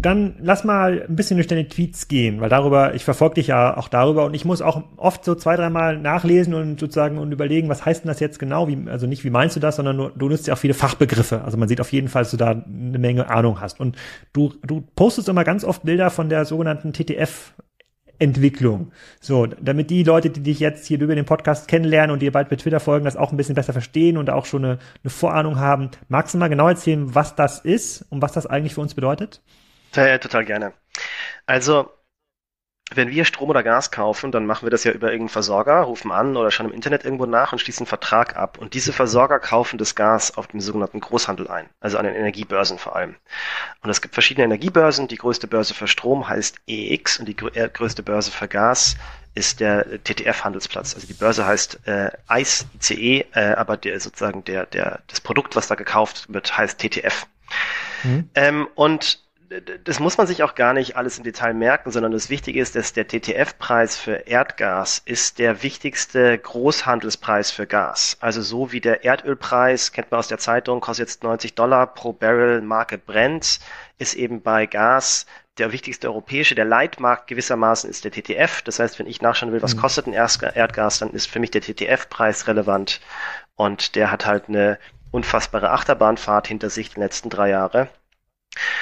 dann 0.00 0.36
lass 0.40 0.64
mal 0.64 1.04
ein 1.08 1.16
bisschen 1.16 1.36
durch 1.36 1.46
deine 1.46 1.66
Tweets 1.66 2.08
gehen, 2.08 2.40
weil 2.40 2.48
darüber, 2.48 2.94
ich 2.94 3.04
verfolge 3.04 3.36
dich 3.36 3.48
ja 3.48 3.76
auch 3.76 3.88
darüber 3.88 4.24
und 4.24 4.34
ich 4.34 4.44
muss 4.44 4.62
auch 4.62 4.82
oft 4.96 5.24
so 5.24 5.34
zwei, 5.34 5.56
dreimal 5.56 5.98
nachlesen 5.98 6.54
und 6.54 6.78
sozusagen 6.78 7.18
und 7.18 7.32
überlegen, 7.32 7.68
was 7.68 7.84
heißt 7.84 8.04
denn 8.04 8.08
das 8.08 8.20
jetzt 8.20 8.38
genau? 8.38 8.68
Wie, 8.68 8.88
also 8.88 9.06
nicht, 9.06 9.24
wie 9.24 9.30
meinst 9.30 9.56
du 9.56 9.60
das, 9.60 9.76
sondern 9.76 9.96
nur, 9.96 10.12
du 10.14 10.28
nutzt 10.28 10.46
ja 10.46 10.54
auch 10.54 10.58
viele 10.58 10.74
Fachbegriffe. 10.74 11.42
Also 11.42 11.56
man 11.56 11.68
sieht 11.68 11.80
auf 11.80 11.92
jeden 11.92 12.08
Fall, 12.08 12.22
dass 12.22 12.30
du 12.30 12.36
da 12.36 12.50
eine 12.50 12.98
Menge 12.98 13.28
Ahnung 13.30 13.60
hast. 13.60 13.80
Und 13.80 13.96
du, 14.32 14.54
du 14.64 14.82
postest 14.94 15.28
immer 15.28 15.44
ganz 15.44 15.64
oft 15.64 15.82
Bilder 15.84 16.10
von 16.10 16.28
der 16.28 16.44
sogenannten 16.44 16.92
TTF 16.92 17.52
Entwicklung. 18.18 18.92
So, 19.20 19.46
damit 19.46 19.90
die 19.90 20.02
Leute, 20.02 20.30
die 20.30 20.42
dich 20.42 20.60
jetzt 20.60 20.86
hier 20.86 21.00
über 21.00 21.14
den 21.14 21.24
Podcast 21.24 21.68
kennenlernen 21.68 22.10
und 22.10 22.20
dir 22.20 22.32
bald 22.32 22.48
bei 22.48 22.56
Twitter 22.56 22.80
folgen, 22.80 23.04
das 23.04 23.16
auch 23.16 23.30
ein 23.30 23.36
bisschen 23.36 23.54
besser 23.54 23.72
verstehen 23.72 24.16
und 24.16 24.30
auch 24.30 24.46
schon 24.46 24.64
eine, 24.64 24.78
eine 25.02 25.10
Vorahnung 25.10 25.58
haben. 25.58 25.90
Magst 26.08 26.34
du 26.34 26.38
mal 26.38 26.48
genau 26.48 26.68
erzählen, 26.68 27.14
was 27.14 27.34
das 27.36 27.60
ist 27.60 28.04
und 28.10 28.22
was 28.22 28.32
das 28.32 28.46
eigentlich 28.46 28.74
für 28.74 28.80
uns 28.80 28.94
bedeutet? 28.94 29.40
Ja, 29.94 30.18
total 30.18 30.44
gerne. 30.44 30.72
Also, 31.46 31.90
wenn 32.94 33.10
wir 33.10 33.24
Strom 33.24 33.50
oder 33.50 33.62
Gas 33.62 33.90
kaufen, 33.90 34.32
dann 34.32 34.46
machen 34.46 34.64
wir 34.64 34.70
das 34.70 34.84
ja 34.84 34.92
über 34.92 35.08
irgendeinen 35.08 35.28
Versorger, 35.28 35.82
rufen 35.82 36.10
an 36.10 36.36
oder 36.36 36.50
schon 36.50 36.66
im 36.66 36.72
Internet 36.72 37.04
irgendwo 37.04 37.26
nach 37.26 37.52
und 37.52 37.58
schließen 37.58 37.82
einen 37.82 37.88
Vertrag 37.88 38.36
ab. 38.36 38.58
Und 38.58 38.72
diese 38.74 38.92
Versorger 38.92 39.38
kaufen 39.40 39.78
das 39.78 39.94
Gas 39.94 40.36
auf 40.36 40.46
dem 40.46 40.60
sogenannten 40.60 41.00
Großhandel 41.00 41.48
ein, 41.48 41.68
also 41.80 41.98
an 41.98 42.06
den 42.06 42.14
Energiebörsen 42.14 42.78
vor 42.78 42.96
allem. 42.96 43.16
Und 43.82 43.90
es 43.90 44.00
gibt 44.00 44.14
verschiedene 44.14 44.44
Energiebörsen. 44.44 45.06
Die 45.06 45.16
größte 45.18 45.46
Börse 45.46 45.74
für 45.74 45.86
Strom 45.86 46.28
heißt 46.28 46.60
EX 46.66 47.18
und 47.18 47.26
die 47.26 47.36
äh, 47.54 47.68
größte 47.68 48.02
Börse 48.02 48.30
für 48.30 48.48
Gas 48.48 48.96
ist 49.34 49.60
der 49.60 50.02
TTF-Handelsplatz. 50.02 50.94
Also 50.94 51.06
die 51.06 51.14
Börse 51.14 51.44
heißt 51.44 51.86
äh, 51.86 52.10
ICE, 52.30 52.64
ICE, 52.74 53.26
äh, 53.34 53.54
aber 53.54 53.76
der 53.76 54.00
sozusagen 54.00 54.44
der, 54.44 54.66
der, 54.66 55.00
das 55.08 55.20
Produkt, 55.20 55.56
was 55.56 55.68
da 55.68 55.74
gekauft 55.74 56.32
wird, 56.32 56.56
heißt 56.56 56.78
TTF. 56.78 57.26
Mhm. 58.02 58.30
Ähm, 58.34 58.68
und 58.74 59.27
das 59.84 59.98
muss 59.98 60.18
man 60.18 60.26
sich 60.26 60.42
auch 60.42 60.54
gar 60.54 60.74
nicht 60.74 60.96
alles 60.96 61.16
im 61.16 61.24
Detail 61.24 61.54
merken, 61.54 61.90
sondern 61.90 62.12
das 62.12 62.28
Wichtige 62.28 62.60
ist, 62.60 62.76
dass 62.76 62.92
der 62.92 63.08
TTF-Preis 63.08 63.96
für 63.96 64.26
Erdgas 64.26 65.00
ist 65.04 65.38
der 65.38 65.62
wichtigste 65.62 66.36
Großhandelspreis 66.36 67.50
für 67.50 67.66
Gas. 67.66 68.18
Also 68.20 68.42
so 68.42 68.72
wie 68.72 68.80
der 68.80 69.04
Erdölpreis, 69.04 69.92
kennt 69.92 70.10
man 70.10 70.18
aus 70.18 70.28
der 70.28 70.38
Zeitung, 70.38 70.80
kostet 70.80 71.08
jetzt 71.08 71.22
90 71.22 71.54
Dollar 71.54 71.86
pro 71.86 72.12
Barrel 72.12 72.60
Marke 72.60 72.98
Brent, 72.98 73.60
ist 73.96 74.14
eben 74.14 74.42
bei 74.42 74.66
Gas 74.66 75.24
der 75.56 75.72
wichtigste 75.72 76.08
europäische, 76.08 76.54
der 76.54 76.64
Leitmarkt 76.64 77.26
gewissermaßen 77.26 77.88
ist 77.88 78.04
der 78.04 78.12
TTF. 78.12 78.62
Das 78.62 78.78
heißt, 78.78 78.98
wenn 78.98 79.06
ich 79.06 79.22
nachschauen 79.22 79.52
will, 79.52 79.62
was 79.62 79.74
mhm. 79.74 79.80
kostet 79.80 80.06
ein 80.06 80.12
Erdgas, 80.12 80.98
dann 80.98 81.10
ist 81.10 81.28
für 81.28 81.40
mich 81.40 81.50
der 81.50 81.62
TTF-Preis 81.62 82.46
relevant. 82.46 83.00
Und 83.56 83.96
der 83.96 84.12
hat 84.12 84.26
halt 84.26 84.48
eine 84.48 84.78
unfassbare 85.10 85.70
Achterbahnfahrt 85.70 86.46
hinter 86.46 86.70
sich 86.70 86.90
die 86.90 87.00
letzten 87.00 87.30
drei 87.30 87.48
Jahre. 87.48 87.88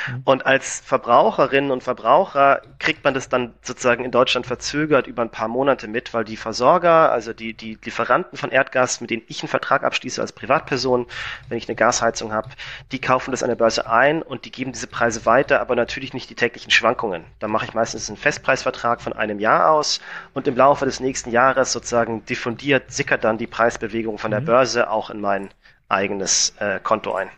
Mhm. 0.09 0.23
Und 0.25 0.47
als 0.47 0.81
Verbraucherinnen 0.81 1.71
und 1.71 1.83
Verbraucher 1.83 2.63
kriegt 2.79 3.05
man 3.05 3.15
das 3.15 3.29
dann 3.29 3.55
sozusagen 3.63 4.05
in 4.05 4.11
Deutschland 4.11 4.47
verzögert 4.47 5.07
über 5.07 5.23
ein 5.23 5.31
paar 5.31 5.49
Monate 5.49 5.89
mit, 5.89 6.15
weil 6.15 6.25
die 6.25 6.37
Versorger, 6.37 7.13
also 7.13 7.33
die, 7.33 7.55
die 7.55 7.79
Lieferanten 7.85 8.39
von 8.39 8.51
Erdgas, 8.51 9.01
mit 9.01 9.11
denen 9.11 9.23
ich 9.29 9.43
einen 9.43 9.49
Vertrag 9.49 9.85
abschließe 9.85 10.21
als 10.21 10.33
Privatperson, 10.33 11.07
wenn 11.49 11.59
ich 11.59 11.69
eine 11.69 11.77
Gasheizung 11.77 12.33
habe, 12.33 12.51
die 12.93 13.01
kaufen 13.01 13.31
das 13.31 13.43
an 13.43 13.49
der 13.49 13.57
Börse 13.57 13.89
ein 13.89 14.23
und 14.23 14.45
die 14.45 14.53
geben 14.53 14.73
diese 14.73 14.87
Preise 14.87 15.27
weiter, 15.27 15.61
aber 15.61 15.77
natürlich 15.77 16.15
nicht 16.15 16.31
die 16.31 16.35
täglichen 16.35 16.71
Schwankungen. 16.71 17.25
Da 17.39 17.49
mache 17.49 17.67
ich 17.67 17.75
meistens 17.75 18.09
einen 18.09 18.17
Festpreisvertrag 18.17 19.01
von 19.01 19.13
einem 19.13 19.39
Jahr 19.39 19.71
aus 19.71 20.01
und 20.35 20.47
im 20.47 20.57
Laufe 20.57 20.85
des 20.85 21.01
nächsten 21.01 21.31
Jahres 21.31 21.73
sozusagen 21.73 22.25
diffundiert, 22.25 22.91
sickert 22.93 23.25
dann 23.25 23.39
die 23.39 23.47
Preisbewegung 23.47 24.19
von 24.19 24.31
der 24.31 24.41
mhm. 24.41 24.47
Börse 24.47 24.91
auch 24.91 25.11
in 25.11 25.21
mein 25.21 25.51
eigenes 25.89 26.55
äh, 26.59 26.81
Konto 26.83 27.15
ein. 27.15 27.31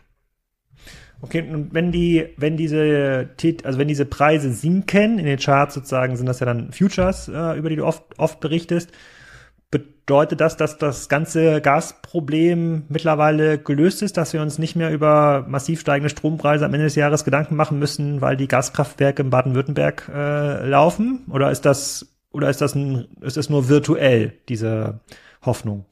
Okay, 1.21 1.41
und 1.41 1.73
wenn 1.73 1.91
die, 1.91 2.27
wenn 2.37 2.55
diese, 2.55 3.29
also 3.63 3.77
wenn 3.77 3.87
diese 3.89 4.05
Preise 4.05 4.53
sinken, 4.53 5.19
in 5.19 5.25
den 5.25 5.37
Charts 5.37 5.73
sozusagen 5.73 6.15
sind 6.15 6.27
das 6.27 6.39
ja 6.39 6.45
dann 6.45 6.71
Futures, 6.71 7.27
äh, 7.27 7.57
über 7.57 7.69
die 7.69 7.75
du 7.75 7.85
oft, 7.85 8.03
oft 8.17 8.39
berichtest, 8.39 8.91
bedeutet 9.69 10.41
das, 10.41 10.57
dass 10.57 10.77
das 10.77 11.09
ganze 11.09 11.61
Gasproblem 11.61 12.85
mittlerweile 12.89 13.59
gelöst 13.59 14.01
ist, 14.01 14.17
dass 14.17 14.33
wir 14.33 14.41
uns 14.41 14.57
nicht 14.57 14.75
mehr 14.75 14.91
über 14.91 15.45
massiv 15.47 15.81
steigende 15.81 16.09
Strompreise 16.09 16.65
am 16.65 16.73
Ende 16.73 16.85
des 16.85 16.95
Jahres 16.95 17.25
Gedanken 17.25 17.55
machen 17.55 17.79
müssen, 17.79 18.21
weil 18.21 18.37
die 18.37 18.47
Gaskraftwerke 18.47 19.21
in 19.21 19.29
Baden-Württemberg 19.29 20.09
äh, 20.13 20.65
laufen? 20.67 21.25
Oder 21.29 21.51
ist 21.51 21.65
das, 21.65 22.07
oder 22.31 22.49
ist 22.49 22.61
das 22.61 22.75
ein, 22.75 23.07
ist 23.21 23.37
das 23.37 23.49
nur 23.49 23.69
virtuell, 23.69 24.33
diese 24.47 25.01
Hoffnung? 25.43 25.85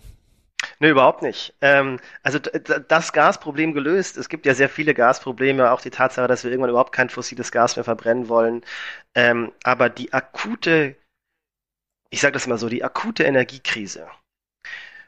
Nee, 0.80 0.90
überhaupt 0.90 1.22
nicht. 1.22 1.54
Ähm, 1.62 2.00
also 2.24 2.40
das 2.40 3.14
Gasproblem 3.14 3.74
gelöst. 3.74 4.18
Es 4.18 4.30
gibt 4.30 4.46
ja 4.46 4.54
sehr 4.54 4.70
viele 4.70 4.94
Gasprobleme, 4.94 5.72
auch 5.72 5.82
die 5.82 5.90
Tatsache, 5.90 6.28
dass 6.28 6.44
wir 6.44 6.52
irgendwann 6.52 6.70
überhaupt 6.70 6.94
kein 6.94 7.10
fossiles 7.10 7.52
Gas 7.52 7.76
mehr 7.76 7.86
verbrennen 7.86 8.30
wollen. 8.30 8.64
Ähm, 9.16 9.52
aber 9.64 9.90
die 9.90 10.14
akute, 10.14 10.96
ich 12.10 12.22
sage 12.22 12.34
das 12.34 12.48
mal 12.48 12.58
so, 12.58 12.70
die 12.70 12.84
akute 12.84 13.24
Energiekrise, 13.24 14.08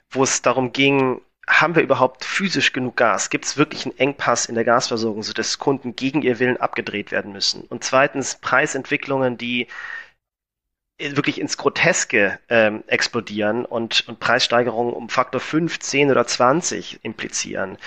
wo 0.10 0.24
es 0.24 0.42
darum 0.42 0.74
ging, 0.74 1.22
haben 1.50 1.76
wir 1.76 1.82
überhaupt 1.82 2.24
physisch 2.24 2.74
genug 2.74 2.96
Gas? 2.96 3.30
Gibt 3.32 3.46
es 3.46 3.58
wirklich 3.58 3.86
einen 3.86 3.98
Engpass 3.98 4.46
in 4.46 4.56
der 4.56 4.64
Gasversorgung, 4.64 5.24
sodass 5.24 5.58
Kunden 5.58 5.96
gegen 5.96 6.22
ihr 6.22 6.40
Willen 6.40 6.58
abgedreht 6.58 7.12
werden 7.12 7.32
müssen? 7.32 7.64
Und 7.64 7.84
zweitens 7.84 8.36
Preisentwicklungen, 8.36 9.38
die 9.38 9.68
wirklich 11.00 11.40
ins 11.40 11.58
Groteske 11.58 12.40
ähm, 12.50 12.84
explodieren 12.88 13.66
und, 13.66 14.08
und 14.08 14.20
Preissteigerungen 14.20 14.94
um 14.94 15.10
Faktor 15.10 15.42
5, 15.42 15.80
10 15.80 16.12
oder 16.12 16.28
20 16.28 17.00
implizieren. 17.04 17.78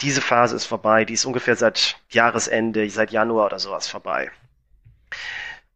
Diese 0.00 0.20
Phase 0.20 0.56
ist 0.56 0.66
vorbei, 0.66 1.04
die 1.04 1.14
ist 1.14 1.24
ungefähr 1.24 1.56
seit 1.56 1.96
Jahresende, 2.10 2.88
seit 2.88 3.10
Januar 3.10 3.46
oder 3.46 3.58
sowas 3.58 3.88
vorbei. 3.88 4.30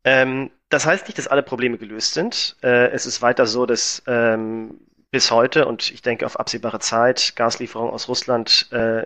Ähm, 0.05 0.51
das 0.69 0.87
heißt 0.87 1.07
nicht, 1.07 1.19
dass 1.19 1.29
alle 1.29 1.43
Probleme 1.43 1.77
gelöst 1.79 2.15
sind. 2.15 2.57
Äh, 2.63 2.91
es 2.91 3.07
ist 3.07 3.21
weiter 3.21 3.47
so, 3.47 3.67
dass 3.67 4.03
ähm, 4.07 4.81
bis 5.11 5.31
heute 5.31 5.67
und 5.67 5.91
ich 5.91 6.03
denke 6.03 6.25
auf 6.25 6.41
absehbare 6.41 6.79
Zeit 6.81 7.35
Gaslieferungen 7.37 7.93
aus 7.93 8.09
Russland 8.09 8.69
äh, 8.73 9.05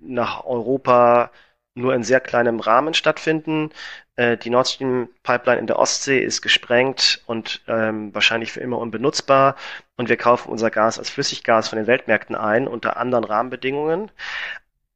nach 0.00 0.44
Europa 0.44 1.30
nur 1.74 1.94
in 1.94 2.04
sehr 2.04 2.20
kleinem 2.20 2.60
Rahmen 2.60 2.94
stattfinden. 2.94 3.70
Äh, 4.16 4.36
die 4.38 4.50
Nord 4.50 4.68
Stream 4.68 5.08
Pipeline 5.22 5.60
in 5.60 5.66
der 5.66 5.78
Ostsee 5.78 6.18
ist 6.20 6.42
gesprengt 6.42 7.22
und 7.26 7.62
ähm, 7.68 8.14
wahrscheinlich 8.14 8.52
für 8.52 8.60
immer 8.60 8.78
unbenutzbar. 8.78 9.56
Und 9.96 10.08
wir 10.08 10.16
kaufen 10.16 10.50
unser 10.50 10.70
Gas 10.70 10.98
als 10.98 11.10
Flüssiggas 11.10 11.68
von 11.68 11.78
den 11.78 11.86
Weltmärkten 11.86 12.34
ein 12.34 12.66
unter 12.66 12.96
anderen 12.96 13.24
Rahmenbedingungen. 13.24 14.10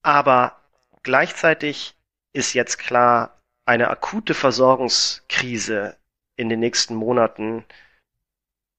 Aber 0.03 0.57
gleichzeitig 1.03 1.95
ist 2.33 2.55
jetzt 2.55 2.79
klar, 2.79 3.37
eine 3.67 3.89
akute 3.89 4.35
Versorgungskrise 4.35 5.97
in 6.37 6.49
den 6.49 6.61
nächsten 6.61 6.95
Monaten 6.95 7.65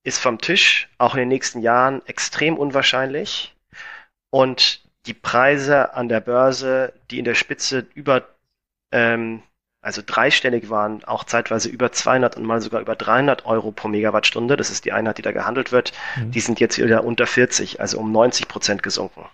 ist 0.03 0.19
vom 0.19 0.39
Tisch, 0.39 0.89
auch 0.97 1.13
in 1.13 1.19
den 1.19 1.27
nächsten 1.29 1.61
Jahren 1.61 2.05
extrem 2.07 2.57
unwahrscheinlich. 2.57 3.55
Und 4.31 4.81
die 5.05 5.13
Preise 5.13 5.93
an 5.93 6.09
der 6.09 6.21
Börse, 6.21 6.93
die 7.11 7.19
in 7.19 7.25
der 7.25 7.35
Spitze 7.35 7.85
über 7.93 8.27
ähm, 8.91 9.43
also 9.81 10.01
dreistellig 10.05 10.69
waren, 10.69 11.03
auch 11.03 11.23
zeitweise 11.23 11.69
über 11.69 11.91
200 11.91 12.37
und 12.37 12.45
mal 12.45 12.61
sogar 12.61 12.81
über 12.81 12.95
300 12.95 13.45
Euro 13.45 13.71
pro 13.71 13.87
Megawattstunde, 13.87 14.55
das 14.55 14.69
ist 14.69 14.85
die 14.85 14.91
Einheit, 14.91 15.17
die 15.17 15.23
da 15.23 15.31
gehandelt 15.31 15.71
wird, 15.71 15.91
mhm. 16.15 16.31
die 16.31 16.39
sind 16.39 16.59
jetzt 16.59 16.77
wieder 16.77 17.03
unter 17.03 17.25
40, 17.25 17.81
also 17.81 17.99
um 17.99 18.11
90 18.11 18.47
Prozent 18.47 18.83
gesunken. 18.83 19.25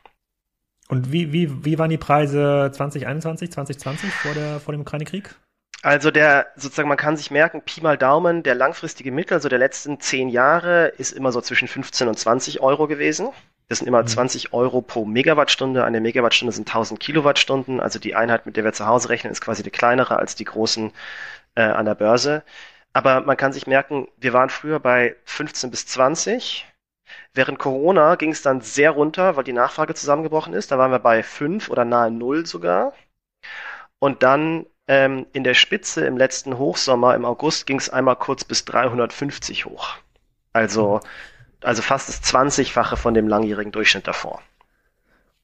Und 0.88 1.12
wie, 1.12 1.34
wie, 1.34 1.66
wie 1.66 1.77
waren 1.77 1.89
die 1.89 1.98
Preise 1.98 2.72
2021, 2.74 3.51
2020 3.51 4.10
vor, 4.13 4.34
der, 4.34 4.60
vor 4.62 4.72
dem 4.72 4.82
Ukraine-Krieg? 4.82 5.36
Also 5.84 6.12
der, 6.12 6.48
sozusagen, 6.56 6.88
man 6.88 6.98
kann 6.98 7.18
sich 7.18 7.30
merken, 7.30 7.62
Pi 7.62 7.82
mal 7.82 7.98
Daumen, 7.98 8.42
der 8.42 8.56
langfristige 8.56 9.12
Mittel, 9.12 9.36
also 9.36 9.50
der 9.50 9.60
letzten 9.60 10.00
zehn 10.00 10.30
Jahre, 10.30 10.88
ist 10.98 11.12
immer 11.12 11.32
so 11.32 11.42
zwischen 11.42 11.68
15 11.68 12.08
und 12.08 12.18
20 12.18 12.62
Euro 12.62 12.88
gewesen. 12.88 13.30
Das 13.68 13.80
sind 13.80 13.88
immer 13.88 14.02
mhm. 14.02 14.08
20 14.08 14.54
Euro 14.54 14.82
pro 14.82 15.06
Megawattstunde. 15.06 15.84
Eine 15.84 16.00
Megawattstunde 16.00 16.54
sind 16.54 16.70
1000 16.70 17.00
Kilowattstunden. 17.00 17.80
Also 17.80 18.00
die 18.00 18.16
Einheit, 18.16 18.46
mit 18.46 18.56
der 18.56 18.64
wir 18.64 18.74
zu 18.74 18.88
Hause 18.88 19.10
rechnen, 19.10 19.32
ist 19.32 19.42
quasi 19.42 19.62
eine 19.64 19.72
kleinere 19.72 20.18
als 20.18 20.36
die 20.36 20.46
großen 20.46 20.92
äh, 21.56 21.62
an 21.62 21.86
der 21.86 21.96
Börse. 21.96 22.44
Aber 22.94 23.22
man 23.22 23.38
kann 23.38 23.54
sich 23.54 23.68
merken, 23.68 24.08
wir 24.18 24.34
waren 24.34 24.50
früher 24.50 24.80
bei 24.80 25.16
15 25.26 25.70
bis 25.70 25.86
20. 25.88 26.66
Während 27.34 27.60
Corona 27.60 28.16
ging 28.16 28.32
es 28.32 28.42
dann 28.42 28.62
sehr 28.62 28.92
runter, 28.92 29.36
weil 29.36 29.44
die 29.44 29.54
Nachfrage 29.54 29.94
zusammengebrochen 29.94 30.54
ist. 30.54 30.72
Da 30.72 30.78
waren 30.78 30.92
wir 30.92 31.00
bei 31.00 31.22
5 31.24 31.70
oder 31.70 31.86
nahe 31.86 32.10
0 32.10 32.46
sogar. 32.46 32.94
Und 34.00 34.24
dann 34.24 34.66
ähm, 34.88 35.26
in 35.34 35.44
der 35.44 35.54
Spitze 35.54 36.06
im 36.06 36.18
letzten 36.18 36.58
Hochsommer 36.58 37.16
im 37.16 37.26
August 37.26 37.68
ging 37.68 37.78
es 37.78 37.90
einmal 37.90 38.16
kurz 38.16 38.46
bis 38.46 38.64
350 38.66 39.66
hoch. 39.66 39.96
Also 40.54 41.02
mhm 41.04 41.10
also 41.62 41.82
fast 41.82 42.10
das 42.10 42.24
20-fache 42.24 42.96
von 42.96 43.14
dem 43.14 43.28
langjährigen 43.28 43.72
Durchschnitt 43.72 44.08
davor. 44.08 44.42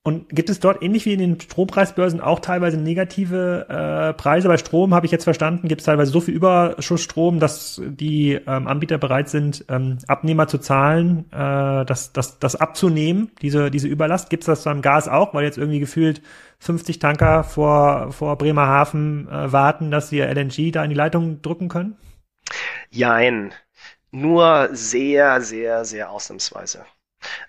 Und 0.06 0.28
gibt 0.28 0.50
es 0.50 0.60
dort 0.60 0.84
ähnlich 0.84 1.06
wie 1.06 1.14
in 1.14 1.20
den 1.20 1.40
Strompreisbörsen 1.40 2.20
auch 2.20 2.42
teilweise 2.42 2.76
negative 2.76 3.68
äh, 3.70 4.14
Preise? 4.14 4.50
Bei 4.50 4.58
Strom 4.58 4.94
habe 4.94 5.06
ich 5.06 5.14
jetzt 5.14 5.24
verstanden, 5.24 5.70
gibt 5.70 5.80
es 5.80 5.86
teilweise 5.86 6.12
so 6.12 6.20
viel 6.20 6.34
Überschussstrom, 6.34 7.40
dass 7.40 7.82
die 7.86 8.34
ähm, 8.34 8.68
Anbieter 8.68 8.98
bereit 8.98 9.30
sind, 9.30 9.64
ähm, 9.70 10.00
Abnehmer 10.08 10.50
zu 10.50 10.58
zahlen, 10.58 11.32
äh, 11.32 11.86
das, 11.86 12.12
das, 12.12 12.38
das 12.38 12.58
abzunehmen, 12.58 13.32
diese, 13.42 13.72
diese 13.72 13.88
Überlast. 13.88 14.30
Gibt 14.30 14.44
es 14.44 14.48
das 14.48 14.66
beim 14.66 14.82
Gas 14.82 15.08
auch, 15.08 15.34
weil 15.34 15.46
jetzt 15.46 15.58
irgendwie 15.58 15.80
gefühlt 15.80 16.22
50 16.60 17.00
Tanker 17.00 17.46
vor, 17.46 18.12
vor 18.12 18.38
Bremerhaven 18.38 19.30
äh, 19.30 19.54
warten, 19.54 19.90
dass 19.90 20.10
sie 20.10 20.20
LNG 20.20 20.74
da 20.74 20.84
in 20.84 20.90
die 20.90 20.98
Leitung 20.98 21.42
drücken 21.42 21.70
können? 21.70 21.96
Jein 22.90 23.54
nur 24.14 24.70
sehr, 24.72 25.42
sehr, 25.42 25.86
sehr 25.86 26.10
ausnahmsweise. 26.12 26.86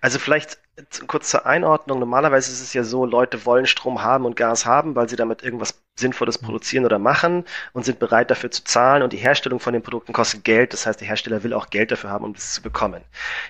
Also 0.00 0.18
vielleicht 0.18 0.59
kurz 1.06 1.30
zur 1.30 1.47
Einordnung. 1.47 1.99
Normalerweise 1.99 2.50
ist 2.50 2.61
es 2.61 2.73
ja 2.75 2.83
so, 2.85 3.04
Leute 3.04 3.44
wollen 3.44 3.66
Strom 3.66 4.02
haben 4.02 4.25
und 4.25 4.37
Gas 4.37 4.66
haben, 4.66 4.97
weil 4.97 5.09
sie 5.09 5.16
damit 5.16 5.42
irgendwas 5.42 5.80
Sinnvolles 5.97 6.38
produzieren 6.38 6.85
oder 6.85 6.99
machen 6.99 7.44
und 7.73 7.85
sind 7.85 7.99
bereit 7.99 8.30
dafür 8.30 8.50
zu 8.50 8.64
zahlen. 8.64 9.02
Und 9.02 9.12
die 9.12 9.18
Herstellung 9.18 9.61
von 9.61 9.73
den 9.73 9.83
Produkten 9.83 10.12
kostet 10.12 10.44
Geld. 10.44 10.73
Das 10.73 10.87
heißt, 10.87 11.00
der 11.00 11.09
Hersteller 11.09 11.42
will 11.42 11.52
auch 11.52 11.71
Geld 11.71 11.92
dafür 11.92 12.11
haben, 12.11 12.25
um 12.25 12.35
das 12.35 12.54
zu 12.54 12.62
bekommen. 12.62 13.02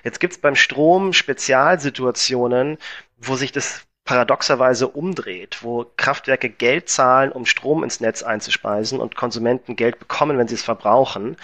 Jetzt 0.03 0.19
gibt 0.19 0.33
es 0.33 0.41
beim 0.41 0.55
Strom 0.55 1.13
Spezialsituationen, 1.13 2.77
wo 3.17 3.35
sich 3.35 3.51
das 3.51 3.81
paradoxerweise 4.03 4.87
umdreht, 4.87 5.63
wo 5.63 5.91
Kraftwerke 5.97 6.49
Geld 6.49 6.89
zahlen, 6.89 7.31
um 7.31 7.47
Strom 7.47 7.83
ins 7.83 8.01
Netz 8.01 8.21
einzuspeisen 8.21 8.99
und 8.99 9.15
Konsumenten 9.15 9.75
Geld 9.75 9.97
bekommen, 9.97 10.37
wenn 10.37 10.47
sie 10.47 10.53
es 10.53 10.63
verbrauchen. 10.63 11.37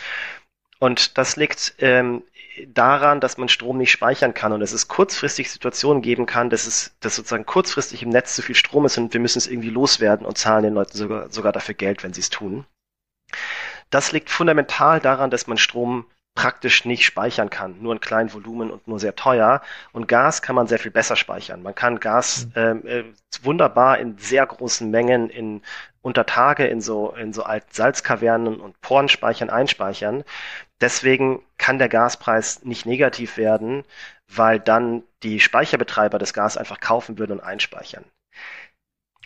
Und 0.82 1.20
das 1.20 1.36
liegt 1.36 1.76
ähm, 1.78 2.24
daran, 2.68 3.20
dass 3.20 3.38
man 3.38 3.50
Strom 3.50 3.78
nicht 3.78 3.92
speichern 3.92 4.34
kann 4.34 4.52
und 4.52 4.62
dass 4.62 4.72
es 4.72 4.88
kurzfristig 4.88 5.52
Situationen 5.52 6.02
geben 6.02 6.26
kann, 6.26 6.50
dass 6.50 6.66
es 6.66 6.96
dass 7.02 7.16
sozusagen 7.16 7.46
kurzfristig 7.46 8.02
im 8.02 8.10
Netz 8.10 8.36
zu 8.36 8.42
viel 8.42 8.56
Strom 8.56 8.86
ist 8.86 8.98
und 8.98 9.14
wir 9.14 9.22
müssen 9.22 9.38
es 9.38 9.46
irgendwie 9.46 9.70
loswerden 9.70 10.26
und 10.26 10.40
zahlen 10.40 10.64
den 10.64 10.74
Leuten 10.74 10.98
sogar, 10.98 11.30
sogar 11.30 11.52
dafür 11.52 11.76
Geld, 11.76 12.04
wenn 12.04 12.14
sie 12.14 12.22
es 12.22 12.32
tun. 12.32 12.66
Das 13.92 14.12
liegt 14.12 14.32
fundamental 14.32 15.00
daran, 15.00 15.30
dass 15.30 15.46
man 15.46 15.60
Strom 15.60 16.06
praktisch 16.34 16.86
nicht 16.86 17.06
speichern 17.06 17.52
kann, 17.52 17.82
nur 17.82 17.94
in 17.94 18.00
kleinen 18.00 18.34
Volumen 18.34 18.72
und 18.72 18.88
nur 18.88 19.00
sehr 19.00 19.16
teuer. 19.16 19.62
Und 19.92 20.08
Gas 20.08 20.42
kann 20.42 20.56
man 20.56 20.66
sehr 20.66 20.80
viel 20.80 20.92
besser 20.92 21.16
speichern. 21.16 21.62
Man 21.62 21.76
kann 21.76 22.00
Gas 22.00 22.48
mhm. 22.48 22.52
ähm, 22.56 22.88
äh, 22.88 23.04
wunderbar 23.44 24.00
in 24.00 24.18
sehr 24.18 24.48
großen 24.48 24.90
Mengen 24.90 25.30
in 25.30 25.62
unter 26.02 26.26
Tage 26.26 26.66
in 26.66 26.82
so 26.82 27.12
in 27.12 27.34
so 27.34 27.44
alten 27.44 27.72
Salzkavernen 27.72 28.60
und 28.60 28.82
Porenspeichern 28.82 29.52
einspeichern. 29.52 30.24
Deswegen 30.82 31.44
kann 31.58 31.78
der 31.78 31.90
Gaspreis 31.90 32.64
nicht 32.64 32.86
negativ 32.86 33.38
werden, 33.38 33.84
weil 34.28 34.60
dann 34.60 35.04
die 35.24 35.40
Speicherbetreiber 35.40 36.18
das 36.18 36.34
Gas 36.34 36.58
einfach 36.58 36.80
kaufen 36.80 37.20
würden 37.20 37.34
und 37.34 37.42
einspeichern. 37.42 38.04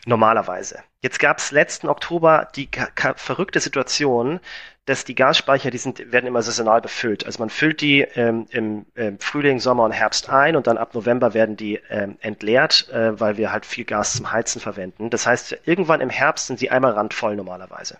Normalerweise. 0.05 0.83
Jetzt 1.01 1.19
gab 1.19 1.39
es 1.39 1.49
letzten 1.49 1.87
Oktober 1.87 2.47
die 2.55 2.69
verrückte 3.15 3.59
Situation, 3.59 4.39
dass 4.85 5.03
die 5.03 5.15
Gasspeicher, 5.15 5.71
die 5.71 5.79
sind, 5.79 6.11
werden 6.11 6.27
immer 6.27 6.43
saisonal 6.43 6.79
befüllt. 6.81 7.25
Also 7.25 7.39
man 7.39 7.49
füllt 7.49 7.81
die 7.81 8.01
ähm, 8.01 8.45
im, 8.51 8.85
im, 8.93 9.17
Frühling, 9.19 9.59
Sommer 9.59 9.83
und 9.83 9.93
Herbst 9.93 10.29
ein 10.29 10.55
und 10.55 10.67
dann 10.67 10.77
ab 10.77 10.93
November 10.93 11.33
werden 11.33 11.57
die 11.57 11.81
ähm, 11.89 12.17
entleert, 12.21 12.87
äh, 12.89 13.19
weil 13.19 13.37
wir 13.37 13.51
halt 13.51 13.65
viel 13.65 13.85
Gas 13.85 14.17
zum 14.17 14.31
Heizen 14.31 14.61
verwenden. 14.61 15.09
Das 15.09 15.25
heißt, 15.25 15.57
irgendwann 15.65 16.01
im 16.01 16.11
Herbst 16.11 16.47
sind 16.47 16.59
sie 16.59 16.69
einmal 16.69 16.91
randvoll 16.91 17.35
normalerweise. 17.35 17.97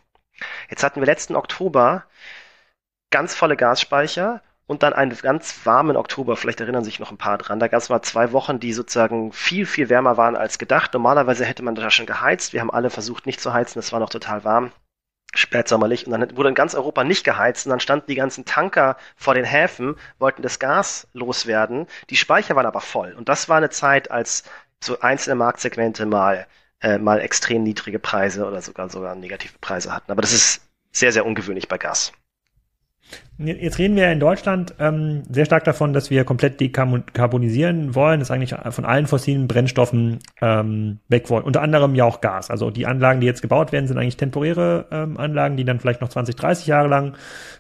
Jetzt 0.69 0.83
hatten 0.83 1.01
wir 1.01 1.07
letzten 1.07 1.35
Oktober 1.35 2.05
ganz 3.11 3.35
volle 3.35 3.57
Gasspeicher 3.57 4.41
und 4.67 4.83
dann 4.83 4.93
einen 4.93 5.15
ganz 5.17 5.65
warmen 5.65 5.95
Oktober, 5.95 6.35
vielleicht 6.37 6.59
erinnern 6.61 6.83
sich 6.83 6.99
noch 6.99 7.11
ein 7.11 7.17
paar 7.17 7.37
dran. 7.37 7.59
Da 7.59 7.67
gab 7.67 7.81
es 7.81 7.89
mal 7.89 8.01
zwei 8.01 8.31
Wochen, 8.31 8.59
die 8.59 8.73
sozusagen 8.73 9.31
viel, 9.31 9.65
viel 9.65 9.89
wärmer 9.89 10.17
waren 10.17 10.35
als 10.35 10.57
gedacht. 10.57 10.93
Normalerweise 10.93 11.45
hätte 11.45 11.63
man 11.63 11.75
da 11.75 11.91
schon 11.91 12.07
geheizt. 12.07 12.53
Wir 12.53 12.61
haben 12.61 12.71
alle 12.71 12.89
versucht, 12.89 13.25
nicht 13.25 13.39
zu 13.39 13.53
heizen. 13.53 13.79
Es 13.79 13.91
war 13.91 13.99
noch 13.99 14.09
total 14.09 14.43
warm 14.43 14.71
spätsommerlich 15.37 16.07
und 16.07 16.11
dann 16.11 16.37
wurde 16.37 16.49
in 16.49 16.55
ganz 16.55 16.75
Europa 16.75 17.03
nicht 17.03 17.23
geheizt 17.23 17.65
und 17.65 17.71
dann 17.71 17.79
standen 17.79 18.07
die 18.07 18.15
ganzen 18.15 18.45
Tanker 18.45 18.97
vor 19.15 19.33
den 19.33 19.45
Häfen, 19.45 19.95
wollten 20.17 20.41
das 20.41 20.59
Gas 20.59 21.07
loswerden. 21.13 21.87
Die 22.09 22.15
Speicher 22.15 22.55
waren 22.55 22.65
aber 22.65 22.81
voll 22.81 23.13
und 23.13 23.29
das 23.29 23.49
war 23.49 23.57
eine 23.57 23.69
Zeit, 23.69 24.11
als 24.11 24.43
so 24.81 24.99
einzelne 24.99 25.35
Marktsegmente 25.35 26.05
mal 26.05 26.47
äh, 26.81 26.97
mal 26.97 27.19
extrem 27.19 27.63
niedrige 27.63 27.99
Preise 27.99 28.45
oder 28.45 28.61
sogar 28.61 28.89
sogar 28.89 29.15
negative 29.15 29.57
Preise 29.59 29.93
hatten. 29.93 30.11
Aber 30.11 30.21
das 30.21 30.33
ist 30.33 30.61
sehr 30.91 31.11
sehr 31.11 31.25
ungewöhnlich 31.25 31.67
bei 31.67 31.77
Gas. 31.77 32.13
Jetzt 33.37 33.79
reden 33.79 33.97
wir 33.97 34.09
in 34.13 34.21
Deutschland 34.21 34.75
ähm, 34.79 35.23
sehr 35.29 35.43
stark 35.43 35.65
davon, 35.65 35.91
dass 35.91 36.09
wir 36.09 36.23
komplett 36.23 36.61
dekarbonisieren 36.61 37.93
wollen, 37.93 38.21
dass 38.21 38.31
eigentlich 38.31 38.55
von 38.69 38.85
allen 38.85 39.07
fossilen 39.07 39.49
Brennstoffen 39.49 40.19
ähm, 40.41 40.99
weg 41.09 41.29
wollen. 41.29 41.43
Unter 41.43 41.61
anderem 41.61 41.95
ja 41.95 42.05
auch 42.05 42.21
Gas. 42.21 42.49
Also 42.49 42.69
die 42.69 42.85
Anlagen, 42.85 43.19
die 43.19 43.27
jetzt 43.27 43.41
gebaut 43.41 43.73
werden, 43.73 43.87
sind 43.87 43.97
eigentlich 43.97 44.15
temporäre 44.15 44.85
ähm, 44.89 45.17
Anlagen, 45.17 45.57
die 45.57 45.65
dann 45.65 45.81
vielleicht 45.81 45.99
noch 45.99 46.07
20, 46.07 46.37
30 46.37 46.67
Jahre 46.67 46.87
lang 46.87 47.15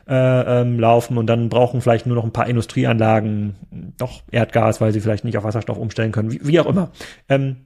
äh, 0.07 0.61
ähm, 0.61 0.79
laufen 0.79 1.17
und 1.17 1.27
dann 1.27 1.49
brauchen 1.49 1.81
vielleicht 1.81 2.05
nur 2.05 2.15
noch 2.15 2.23
ein 2.23 2.31
paar 2.33 2.47
Industrieanlagen 2.47 3.55
doch 3.97 4.23
Erdgas, 4.31 4.79
weil 4.79 4.93
sie 4.93 5.01
vielleicht 5.01 5.25
nicht 5.25 5.37
auf 5.37 5.43
Wasserstoff 5.43 5.77
umstellen 5.77 6.13
können, 6.13 6.31
wie, 6.31 6.39
wie 6.41 6.59
auch 6.61 6.67
immer. 6.67 6.91
Ähm, 7.27 7.57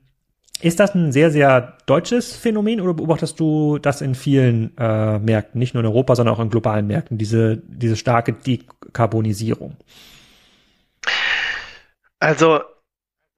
ist 0.61 0.79
das 0.79 0.93
ein 0.93 1.11
sehr, 1.11 1.31
sehr 1.31 1.77
deutsches 1.85 2.35
Phänomen 2.35 2.81
oder 2.81 2.93
beobachtest 2.93 3.39
du 3.39 3.77
das 3.79 4.01
in 4.01 4.15
vielen 4.15 4.75
äh, 4.77 5.19
Märkten, 5.19 5.59
nicht 5.59 5.73
nur 5.73 5.81
in 5.81 5.87
Europa, 5.87 6.15
sondern 6.15 6.35
auch 6.35 6.39
in 6.39 6.49
globalen 6.49 6.87
Märkten, 6.87 7.17
diese, 7.17 7.57
diese 7.57 7.95
starke 7.95 8.33
Dekarbonisierung? 8.33 9.77
Also 12.19 12.59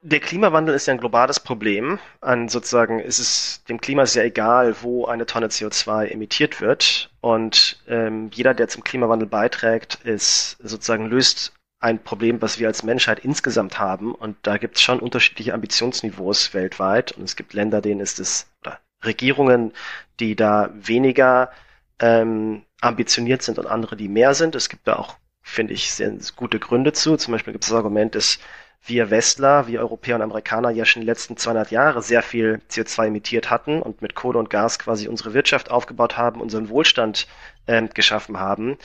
der 0.03 0.19
Klimawandel 0.19 0.73
ist 0.73 0.87
ja 0.87 0.93
ein 0.93 0.99
globales 0.99 1.39
Problem. 1.39 1.99
An 2.21 2.49
sozusagen 2.49 2.99
ist 2.99 3.19
es 3.19 3.63
dem 3.69 3.79
Klima 3.79 4.07
sehr 4.07 4.25
egal, 4.25 4.75
wo 4.81 5.05
eine 5.05 5.27
Tonne 5.27 5.47
CO2 5.47 6.07
emittiert 6.07 6.59
wird. 6.59 7.11
Und 7.21 7.79
ähm, 7.87 8.31
jeder, 8.33 8.55
der 8.55 8.67
zum 8.67 8.83
Klimawandel 8.83 9.27
beiträgt, 9.27 9.99
ist 10.03 10.57
sozusagen 10.63 11.05
löst 11.05 11.53
ein 11.81 12.03
Problem, 12.03 12.41
was 12.41 12.59
wir 12.59 12.67
als 12.67 12.83
Menschheit 12.83 13.19
insgesamt 13.19 13.79
haben. 13.79 14.13
Und 14.13 14.37
da 14.43 14.57
gibt 14.57 14.77
es 14.77 14.81
schon 14.81 14.99
unterschiedliche 14.99 15.53
Ambitionsniveaus 15.53 16.53
weltweit. 16.53 17.11
Und 17.13 17.23
es 17.23 17.35
gibt 17.35 17.53
Länder, 17.53 17.81
denen 17.81 17.99
ist 17.99 18.19
es, 18.19 18.47
oder 18.61 18.79
Regierungen, 19.03 19.73
die 20.19 20.35
da 20.35 20.69
weniger 20.73 21.51
ähm, 21.99 22.63
ambitioniert 22.81 23.41
sind 23.41 23.59
und 23.59 23.65
andere, 23.65 23.95
die 23.95 24.07
mehr 24.07 24.35
sind. 24.35 24.55
Es 24.55 24.69
gibt 24.69 24.87
da 24.87 24.95
auch, 24.95 25.17
finde 25.41 25.73
ich, 25.73 25.91
sehr 25.91 26.15
gute 26.35 26.59
Gründe 26.59 26.93
zu. 26.93 27.17
Zum 27.17 27.31
Beispiel 27.31 27.53
gibt 27.53 27.63
es 27.63 27.71
das 27.71 27.77
Argument, 27.77 28.13
dass 28.13 28.39
wir 28.83 29.11
Westler, 29.11 29.67
wir 29.67 29.79
Europäer 29.79 30.15
und 30.15 30.23
Amerikaner 30.23 30.71
ja 30.71 30.85
schon 30.85 31.01
die 31.01 31.05
letzten 31.05 31.37
200 31.37 31.69
Jahre 31.71 32.01
sehr 32.01 32.23
viel 32.23 32.61
CO2 32.69 33.07
emittiert 33.07 33.49
hatten 33.49 33.81
und 33.81 34.01
mit 34.01 34.15
Kohle 34.15 34.39
und 34.39 34.49
Gas 34.49 34.79
quasi 34.79 35.07
unsere 35.07 35.33
Wirtschaft 35.33 35.69
aufgebaut 35.69 36.17
haben, 36.17 36.41
unseren 36.41 36.69
Wohlstand 36.69 37.27
ähm, 37.67 37.89
geschaffen 37.93 38.39
haben. 38.39 38.77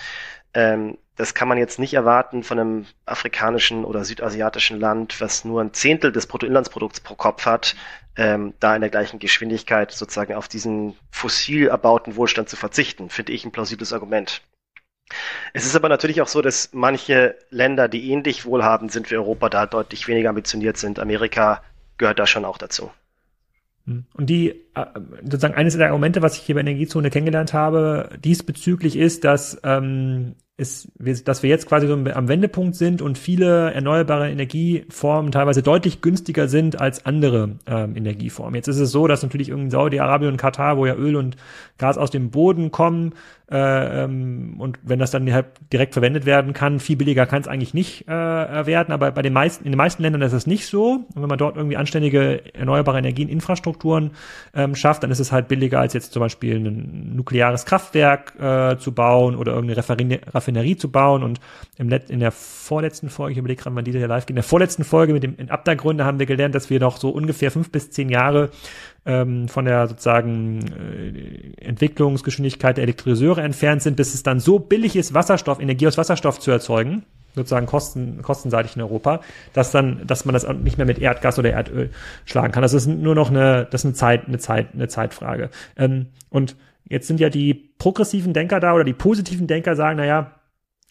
Ähm, 0.57 0.97
das 1.17 1.35
kann 1.35 1.49
man 1.49 1.59
jetzt 1.59 1.79
nicht 1.79 1.93
erwarten 1.93 2.43
von 2.43 2.59
einem 2.59 2.87
afrikanischen 3.05 3.85
oder 3.85 4.05
südasiatischen 4.05 4.81
Land, 4.81 5.21
was 5.21 5.45
nur 5.45 5.61
ein 5.61 5.75
Zehntel 5.75 6.13
des 6.13 6.27
Bruttoinlandsprodukts 6.27 7.01
pro 7.01 7.15
Kopf 7.15 7.45
hat, 7.45 7.77
ähm, 8.17 8.55
da 8.59 8.75
in 8.75 8.81
der 8.81 8.89
gleichen 8.91 9.19
Geschwindigkeit 9.19 9.93
sozusagen 9.93 10.35
auf 10.35 10.49
diesen 10.49 10.97
fossil 11.11 11.69
erbauten 11.69 12.17
Wohlstand 12.17 12.49
zu 12.49 12.57
verzichten, 12.57 13.11
finde 13.11 13.33
ich 13.33 13.45
ein 13.45 13.53
plausibles 13.53 13.93
Argument. 13.93 14.43
Es 15.53 15.67
ist 15.67 15.77
aber 15.77 15.91
natürlich 15.91 16.23
auch 16.23 16.27
so, 16.27 16.41
dass 16.41 16.71
manche 16.73 17.37
Länder, 17.51 17.89
die 17.89 18.11
ähnlich 18.11 18.47
wohlhabend 18.47 18.93
sind 18.93 19.11
wie 19.11 19.17
Europa, 19.17 19.51
da 19.51 19.67
deutlich 19.67 20.09
weniger 20.09 20.31
ambitioniert 20.31 20.79
sind. 20.79 20.99
Amerika 20.99 21.63
gehört 21.99 22.19
da 22.19 22.27
schon 22.27 22.47
auch 22.47 22.59
dazu. 22.59 22.91
Hm. 23.85 24.07
Und 24.15 24.27
die, 24.27 24.51
äh, 24.75 24.87
sozusagen 25.23 25.55
eines 25.55 25.77
der 25.77 25.89
Argumente, 25.89 26.23
was 26.23 26.37
ich 26.37 26.43
hier 26.43 26.55
bei 26.55 26.63
Energiezone 26.63 27.11
kennengelernt 27.11 27.53
habe, 27.53 28.11
diesbezüglich 28.19 28.97
ist, 28.97 29.25
dass 29.25 29.61
ähm, 29.63 30.35
ist, 30.59 30.89
dass 30.99 31.43
wir 31.43 31.51
jetzt 31.51 31.69
quasi 31.69 31.87
so 31.87 31.93
am 31.93 32.29
Wendepunkt 32.29 32.77
sind 32.77 33.03
und 33.03 33.19
viele 33.19 33.73
erneuerbare 33.73 34.31
Energieformen 34.31 35.31
teilweise 35.31 35.63
deutlich 35.63 36.01
günstiger 36.01 36.49
sind 36.49 36.81
als 36.81 37.05
andere 37.05 37.57
ähm, 37.67 37.95
Energieformen. 37.95 38.55
Jetzt 38.55 38.69
ist 38.69 38.79
es 38.79 38.91
so, 38.91 39.07
dass 39.07 39.23
natürlich 39.23 39.51
irgendwie 39.51 39.71
Saudi-Arabien 39.71 40.33
und 40.33 40.39
Katar, 40.39 40.79
wo 40.79 40.87
ja 40.87 40.95
Öl 40.95 41.17
und 41.17 41.37
Gas 41.77 41.99
aus 41.99 42.11
dem 42.11 42.31
Boden 42.31 42.71
kommen, 42.71 43.13
äh, 43.49 44.05
ähm, 44.05 44.57
und 44.59 44.79
wenn 44.83 44.99
das 44.99 45.13
dann 45.13 45.33
halt 45.33 45.47
direkt 45.73 45.93
verwendet 45.93 46.27
werden 46.27 46.53
kann, 46.53 46.81
viel 46.81 46.97
billiger 46.97 47.27
kann 47.27 47.43
es 47.43 47.49
eigentlich 47.49 47.75
nicht 47.75 48.09
äh, 48.09 48.11
werden. 48.67 48.93
Aber 48.93 49.13
bei 49.13 49.23
den 49.23 49.33
meisten, 49.33 49.65
in 49.65 49.71
den 49.71 49.79
meisten 49.79 50.03
Ländern 50.03 50.23
ist 50.23 50.33
es 50.33 50.49
nicht 50.49 50.67
so. 50.67 51.07
Und 51.15 51.23
wenn 51.23 51.29
man 51.29 51.39
dort 51.39 51.57
irgendwie 51.57 51.77
anständige 51.77 52.55
erneuerbare 52.55 52.99
Energieninfrastrukturen 52.99 54.11
ähm, 54.53 54.75
schafft, 54.75 55.05
dann 55.05 55.13
ist 55.13 55.21
es 55.21 55.31
halt 55.31 55.47
billiger 55.47 55.79
als 55.79 55.93
jetzt 55.95 56.13
zum 56.13 56.21
Beispiel 56.21 56.57
ein 56.57 57.15
nukleares 57.15 57.67
Kraftwerk 57.67 58.35
äh, 58.41 58.79
zu 58.79 58.93
bauen 58.93 59.37
oder 59.37 59.53
irgendeine 59.53 59.79
Raffinerie 59.79 60.21
zu 60.77 60.91
bauen. 60.91 61.23
Und 61.23 61.41
im 61.77 61.89
Let 61.89 62.11
in 62.11 62.21
der 62.21 62.33
vorletzten 62.33 63.09
Folge, 63.09 63.33
ich 63.33 63.39
überlege 63.39 63.63
gerade, 63.63 63.77
wann 63.77 63.85
diese 63.85 63.99
ja 63.99 64.07
live 64.07 64.27
geht, 64.27 64.31
in 64.31 64.37
der 64.37 64.45
vorletzten 64.45 64.85
Folge 64.85 65.13
mit 65.13 65.23
dem 65.23 65.37
Abdergründe 65.49 66.05
haben 66.05 66.19
wir 66.19 66.27
gelernt, 66.27 66.55
dass 66.55 66.71
wir 66.71 66.81
noch 66.81 66.97
so 66.99 67.11
ungefähr 67.11 67.51
fünf 67.51 67.71
bis 67.71 67.91
zehn 67.91 68.09
Jahre 68.09 68.51
ähm, 69.07 69.49
von 69.49 69.65
der 69.65 69.87
sozusagen 69.87 70.61
äh, 70.67 71.65
Entwicklungsgeschwindigkeit 71.65 72.77
der 72.77 72.83
Elektrolyseure 72.83 73.43
entfernt 73.43 73.83
sind, 73.83 73.97
bis 73.97 74.15
es 74.15 74.23
dann 74.23 74.41
so 74.41 74.59
billig 74.59 74.97
ist, 74.97 75.15
Wasserstoff, 75.15 75.61
Energie 75.61 75.87
aus 75.87 75.97
Wasserstoff 75.97 76.41
zu 76.41 76.51
erzeugen, 76.51 77.05
sozusagen 77.37 77.67
kosten, 77.67 78.23
kostenseitig 78.23 78.77
in 78.77 78.83
Europa, 78.83 79.21
dass 79.53 79.71
dann, 79.71 80.07
dass 80.07 80.25
man 80.25 80.33
das 80.33 80.47
nicht 80.49 80.79
mehr 80.79 80.87
mit 80.87 80.99
Erdgas 80.99 81.39
oder 81.39 81.51
Erdöl 81.51 81.91
schlagen 82.25 82.53
kann. 82.53 82.63
Das 82.63 82.73
ist 82.73 82.87
nur 82.87 83.15
noch 83.15 83.31
eine, 83.31 83.69
das 83.71 83.83
ist 83.83 83.87
eine 83.87 83.95
Zeit, 83.95 84.27
eine 84.27 84.39
Zeit, 84.39 84.69
eine 84.75 84.89
Zeitfrage. 84.89 85.51
Ähm, 85.77 86.07
und 86.31 86.57
jetzt 86.89 87.07
sind 87.07 87.21
ja 87.21 87.29
die 87.29 87.55
progressiven 87.55 88.33
Denker 88.33 88.59
da 88.59 88.75
oder 88.75 88.85
die 88.85 88.93
positiven 88.93 89.47
Denker 89.47 89.77
sagen, 89.77 89.99
naja, 89.99 90.33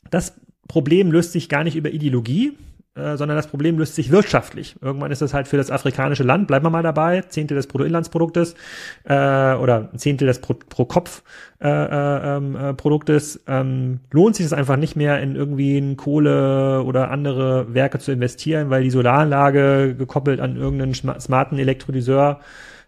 das 0.10 0.36
Problem 0.68 1.12
löst 1.12 1.32
sich 1.32 1.50
gar 1.50 1.64
nicht 1.64 1.76
über 1.76 1.92
Ideologie, 1.92 2.58
äh, 2.96 3.18
sondern 3.18 3.36
das 3.36 3.48
Problem 3.48 3.78
löst 3.78 3.96
sich 3.96 4.10
wirtschaftlich. 4.10 4.78
Irgendwann 4.82 5.12
ist 5.12 5.22
es 5.22 5.34
halt 5.34 5.50
für 5.50 5.58
das 5.58 5.70
afrikanische 5.70 6.24
Land, 6.24 6.48
bleiben 6.48 6.66
wir 6.66 6.70
mal 6.70 6.82
dabei, 6.82 7.22
Zehntel 7.22 7.56
des 7.56 7.68
Bruttoinlandsproduktes 7.68 8.56
äh, 9.04 9.54
oder 9.56 9.90
Zehntel 9.98 10.28
des 10.28 10.40
pro, 10.40 10.54
pro 10.54 10.86
Kopf 10.86 11.22
äh, 11.62 11.68
äh, 11.68 12.38
ähm, 12.38 12.56
äh, 12.56 13.20
ähm, 13.48 14.00
lohnt 14.12 14.36
sich 14.38 14.46
es 14.46 14.54
einfach 14.54 14.78
nicht 14.78 14.96
mehr 14.96 15.22
in 15.22 15.36
irgendwie 15.36 15.78
in 15.78 15.98
Kohle 15.98 16.84
oder 16.84 17.12
andere 17.12 17.74
Werke 17.74 18.00
zu 18.00 18.14
investieren, 18.14 18.70
weil 18.70 18.84
die 18.84 18.92
Solaranlage 18.92 19.96
gekoppelt 19.98 20.40
an 20.40 20.56
irgendeinen 20.56 20.94
smarten 20.94 21.60
Elektrolyseur 21.60 22.40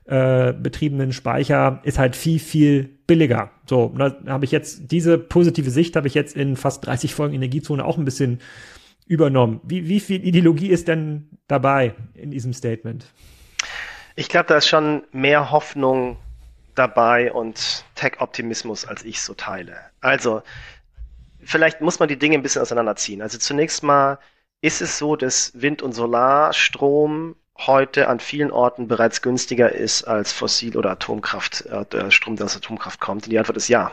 äh, 0.07 0.53
betriebenen 0.53 1.11
Speicher 1.11 1.81
ist 1.83 1.99
halt 1.99 2.15
viel, 2.15 2.39
viel 2.39 2.83
billiger. 3.07 3.51
So, 3.65 3.93
da 3.97 4.15
habe 4.27 4.45
ich 4.45 4.51
jetzt 4.51 4.91
diese 4.91 5.17
positive 5.17 5.69
Sicht 5.69 5.95
habe 5.95 6.07
ich 6.07 6.13
jetzt 6.13 6.35
in 6.35 6.55
fast 6.55 6.85
30 6.85 7.13
Folgen 7.13 7.35
Energiezone 7.35 7.83
auch 7.83 7.97
ein 7.97 8.05
bisschen 8.05 8.39
übernommen. 9.05 9.61
Wie, 9.63 9.87
wie 9.87 9.99
viel 9.99 10.25
Ideologie 10.25 10.69
ist 10.69 10.87
denn 10.87 11.29
dabei 11.47 11.93
in 12.13 12.31
diesem 12.31 12.53
Statement? 12.53 13.05
Ich 14.15 14.29
glaube, 14.29 14.47
da 14.47 14.57
ist 14.57 14.67
schon 14.67 15.03
mehr 15.11 15.51
Hoffnung 15.51 16.17
dabei 16.75 17.31
und 17.31 17.85
Tech-Optimismus, 17.95 18.85
als 18.85 19.03
ich 19.03 19.21
so 19.21 19.33
teile. 19.33 19.75
Also, 20.01 20.41
vielleicht 21.41 21.81
muss 21.81 21.99
man 21.99 22.09
die 22.09 22.17
Dinge 22.17 22.35
ein 22.35 22.43
bisschen 22.43 22.61
auseinanderziehen. 22.61 23.21
Also 23.21 23.37
zunächst 23.37 23.83
mal 23.83 24.19
ist 24.61 24.81
es 24.81 24.97
so, 24.97 25.15
dass 25.15 25.51
Wind- 25.59 25.81
und 25.81 25.93
Solarstrom 25.93 27.35
heute 27.57 28.07
an 28.07 28.19
vielen 28.19 28.51
Orten 28.51 28.87
bereits 28.87 29.21
günstiger 29.21 29.71
ist 29.71 30.03
als 30.03 30.31
Fossil- 30.31 30.77
oder 30.77 30.91
Atomkraft, 30.91 31.65
äh, 31.65 32.11
Strom, 32.11 32.35
der 32.35 32.45
aus 32.45 32.55
Atomkraft 32.55 32.99
kommt. 32.99 33.25
Und 33.25 33.31
die 33.31 33.39
Antwort 33.39 33.57
ist 33.57 33.67
ja. 33.67 33.91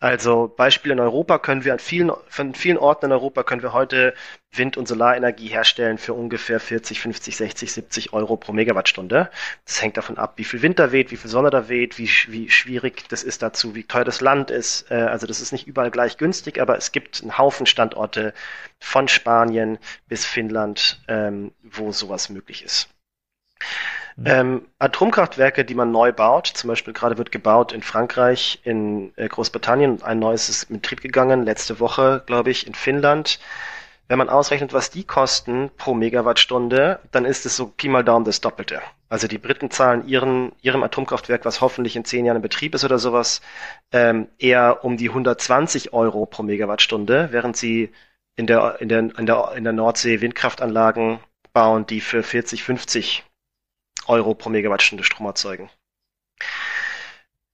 Also 0.00 0.52
Beispiel 0.56 0.92
in 0.92 1.00
Europa 1.00 1.38
können 1.38 1.64
wir 1.64 1.72
an 1.72 1.78
vielen, 1.78 2.12
von 2.28 2.54
vielen 2.54 2.78
Orten 2.78 3.06
in 3.06 3.12
Europa 3.12 3.42
können 3.42 3.62
wir 3.62 3.72
heute 3.72 4.14
Wind- 4.52 4.76
und 4.76 4.88
Solarenergie 4.88 5.48
herstellen 5.48 5.98
für 5.98 6.14
ungefähr 6.14 6.60
40, 6.60 7.00
50, 7.00 7.36
60, 7.36 7.72
70 7.72 8.12
Euro 8.12 8.36
pro 8.36 8.52
Megawattstunde. 8.52 9.30
Das 9.64 9.82
hängt 9.82 9.96
davon 9.96 10.18
ab, 10.18 10.34
wie 10.36 10.44
viel 10.44 10.62
Wind 10.62 10.78
da 10.78 10.90
weht, 10.92 11.10
wie 11.10 11.16
viel 11.16 11.30
Sonne 11.30 11.50
da 11.50 11.68
weht, 11.68 11.98
wie, 11.98 12.08
wie 12.28 12.48
schwierig 12.48 13.08
das 13.08 13.22
ist 13.22 13.42
dazu, 13.42 13.74
wie 13.74 13.84
teuer 13.84 14.04
das 14.04 14.20
Land 14.20 14.50
ist. 14.50 14.90
Äh, 14.90 14.94
also 14.94 15.26
das 15.26 15.40
ist 15.40 15.52
nicht 15.52 15.66
überall 15.66 15.90
gleich 15.90 16.16
günstig, 16.16 16.60
aber 16.60 16.76
es 16.76 16.92
gibt 16.92 17.20
einen 17.22 17.36
Haufen 17.36 17.66
Standorte 17.66 18.32
von 18.78 19.08
Spanien 19.08 19.78
bis 20.06 20.24
Finnland, 20.24 21.02
ähm, 21.08 21.52
wo 21.62 21.92
sowas 21.92 22.30
möglich 22.30 22.64
ist. 22.64 22.88
Mhm. 24.18 24.26
Ähm, 24.26 24.62
Atomkraftwerke, 24.80 25.64
die 25.64 25.76
man 25.76 25.92
neu 25.92 26.12
baut, 26.12 26.48
zum 26.48 26.66
Beispiel 26.66 26.92
gerade 26.92 27.18
wird 27.18 27.30
gebaut 27.30 27.72
in 27.72 27.82
Frankreich, 27.82 28.58
in 28.64 29.12
äh, 29.16 29.28
Großbritannien, 29.28 30.02
ein 30.02 30.18
neues 30.18 30.48
ist 30.48 30.64
in 30.64 30.80
Betrieb 30.80 31.00
gegangen, 31.00 31.44
letzte 31.44 31.78
Woche, 31.78 32.24
glaube 32.26 32.50
ich, 32.50 32.66
in 32.66 32.74
Finnland. 32.74 33.38
Wenn 34.08 34.18
man 34.18 34.28
ausrechnet, 34.28 34.72
was 34.72 34.90
die 34.90 35.04
kosten 35.04 35.70
pro 35.76 35.94
Megawattstunde, 35.94 36.98
dann 37.12 37.24
ist 37.26 37.46
es 37.46 37.56
so 37.56 37.68
Pi 37.68 37.88
mal 37.88 38.02
Daumen 38.02 38.24
das 38.24 38.40
Doppelte. 38.40 38.80
Also 39.08 39.28
die 39.28 39.38
Briten 39.38 39.70
zahlen 39.70 40.08
ihren, 40.08 40.50
ihrem 40.62 40.82
Atomkraftwerk, 40.82 41.44
was 41.44 41.60
hoffentlich 41.60 41.94
in 41.94 42.04
zehn 42.04 42.24
Jahren 42.24 42.36
in 42.36 42.42
Betrieb 42.42 42.74
ist 42.74 42.84
oder 42.84 42.98
sowas, 42.98 43.40
ähm, 43.92 44.26
eher 44.38 44.84
um 44.84 44.96
die 44.96 45.10
120 45.10 45.92
Euro 45.92 46.26
pro 46.26 46.42
Megawattstunde, 46.42 47.28
während 47.30 47.56
sie 47.56 47.92
in 48.34 48.48
der, 48.48 48.80
in 48.80 48.88
der, 48.88 48.98
in 49.16 49.26
der, 49.26 49.52
in 49.54 49.62
der 49.62 49.72
Nordsee 49.72 50.20
Windkraftanlagen 50.20 51.20
bauen, 51.52 51.86
die 51.86 52.00
für 52.00 52.24
40, 52.24 52.64
50 52.64 53.24
Euro 54.06 54.34
pro 54.34 54.50
Megawattstunde 54.50 55.04
Strom 55.04 55.26
erzeugen. 55.26 55.70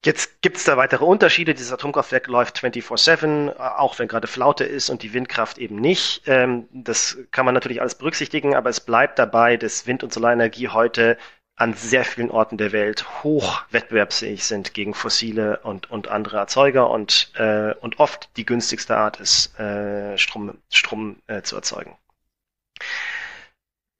Jetzt 0.04 0.42
gibt 0.42 0.58
es 0.58 0.64
da 0.64 0.76
weitere 0.76 1.04
Unterschiede. 1.04 1.54
Dieses 1.54 1.72
Atomkraftwerk 1.72 2.26
läuft 2.26 2.58
24-7, 2.58 3.56
auch 3.56 3.98
wenn 3.98 4.06
gerade 4.06 4.26
Flaute 4.26 4.64
ist 4.64 4.90
und 4.90 5.02
die 5.02 5.14
Windkraft 5.14 5.56
eben 5.56 5.76
nicht. 5.76 6.22
Ähm, 6.26 6.68
das 6.72 7.16
kann 7.30 7.46
man 7.46 7.54
natürlich 7.54 7.80
alles 7.80 7.94
berücksichtigen, 7.94 8.54
aber 8.54 8.68
es 8.68 8.80
bleibt 8.80 9.18
dabei, 9.18 9.56
dass 9.56 9.86
Wind- 9.86 10.04
und 10.04 10.12
Solarenergie 10.12 10.68
heute 10.68 11.16
an 11.56 11.72
sehr 11.72 12.04
vielen 12.04 12.30
Orten 12.30 12.58
der 12.58 12.72
Welt 12.72 13.22
hoch 13.22 13.62
wettbewerbsfähig 13.70 14.44
sind 14.44 14.74
gegen 14.74 14.92
fossile 14.92 15.60
und, 15.60 15.90
und 15.90 16.08
andere 16.08 16.36
Erzeuger 16.36 16.90
und, 16.90 17.32
äh, 17.36 17.74
und 17.74 17.98
oft 18.00 18.28
die 18.36 18.44
günstigste 18.44 18.96
Art 18.96 19.20
ist, 19.20 19.58
äh, 19.58 20.18
Strom, 20.18 20.58
Strom 20.70 21.16
äh, 21.28 21.42
zu 21.42 21.56
erzeugen. 21.56 21.96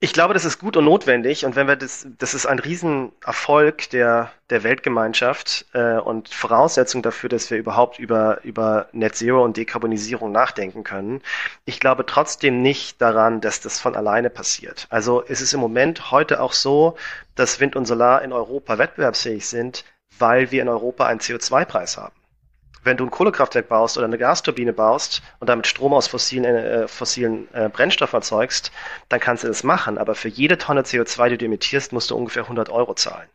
Ich 0.01 0.11
glaube, 0.11 0.33
das 0.33 0.43
ist 0.43 0.59
gut 0.59 0.75
und 0.75 0.85
notwendig 0.85 1.45
und 1.45 1.55
wenn 1.55 1.67
wir 1.67 1.77
das, 1.77 2.05
das 2.17 2.33
ist 2.33 2.45
ein 2.45 2.59
Riesenerfolg 2.59 3.89
der, 3.91 4.29
der 4.49 4.63
Weltgemeinschaft 4.63 5.65
äh, 5.73 5.97
und 5.97 6.29
Voraussetzung 6.29 7.01
dafür, 7.01 7.29
dass 7.29 7.49
wir 7.49 7.57
überhaupt 7.57 7.97
über, 7.97 8.43
über 8.43 8.89
Net 8.91 9.15
Zero 9.15 9.43
und 9.43 9.55
Dekarbonisierung 9.55 10.33
nachdenken 10.33 10.83
können. 10.83 11.21
Ich 11.63 11.79
glaube 11.79 12.05
trotzdem 12.05 12.61
nicht 12.61 13.01
daran, 13.01 13.39
dass 13.39 13.61
das 13.61 13.79
von 13.79 13.95
alleine 13.95 14.29
passiert. 14.29 14.85
Also 14.89 15.23
es 15.27 15.39
ist 15.39 15.53
im 15.53 15.61
Moment 15.61 16.11
heute 16.11 16.41
auch 16.41 16.53
so, 16.53 16.97
dass 17.35 17.61
Wind 17.61 17.77
und 17.77 17.85
Solar 17.85 18.21
in 18.21 18.33
Europa 18.33 18.77
wettbewerbsfähig 18.77 19.47
sind, 19.47 19.85
weil 20.19 20.51
wir 20.51 20.61
in 20.61 20.69
Europa 20.69 21.05
einen 21.05 21.21
CO2-Preis 21.21 21.97
haben 21.97 22.13
wenn 22.85 22.97
du 22.97 23.05
ein 23.05 23.11
Kohlekraftwerk 23.11 23.67
baust 23.67 23.97
oder 23.97 24.05
eine 24.05 24.17
Gasturbine 24.17 24.71
baust 24.71 25.21
und 25.39 25.49
damit 25.49 25.67
Strom 25.67 25.93
aus 25.93 26.07
fossilen, 26.07 26.45
äh, 26.45 26.87
fossilen 26.87 27.47
äh, 27.53 27.67
Brennstoffen 27.67 28.17
erzeugst, 28.17 28.71
dann 29.09 29.19
kannst 29.19 29.43
du 29.43 29.47
das 29.47 29.63
machen. 29.63 29.97
Aber 29.97 30.15
für 30.15 30.29
jede 30.29 30.57
Tonne 30.57 30.83
CO2, 30.83 31.29
die 31.29 31.37
du 31.37 31.45
emittierst, 31.45 31.91
musst 31.91 32.11
du 32.11 32.15
ungefähr 32.15 32.43
100 32.43 32.69
Euro 32.69 32.93
zahlen. 32.93 33.27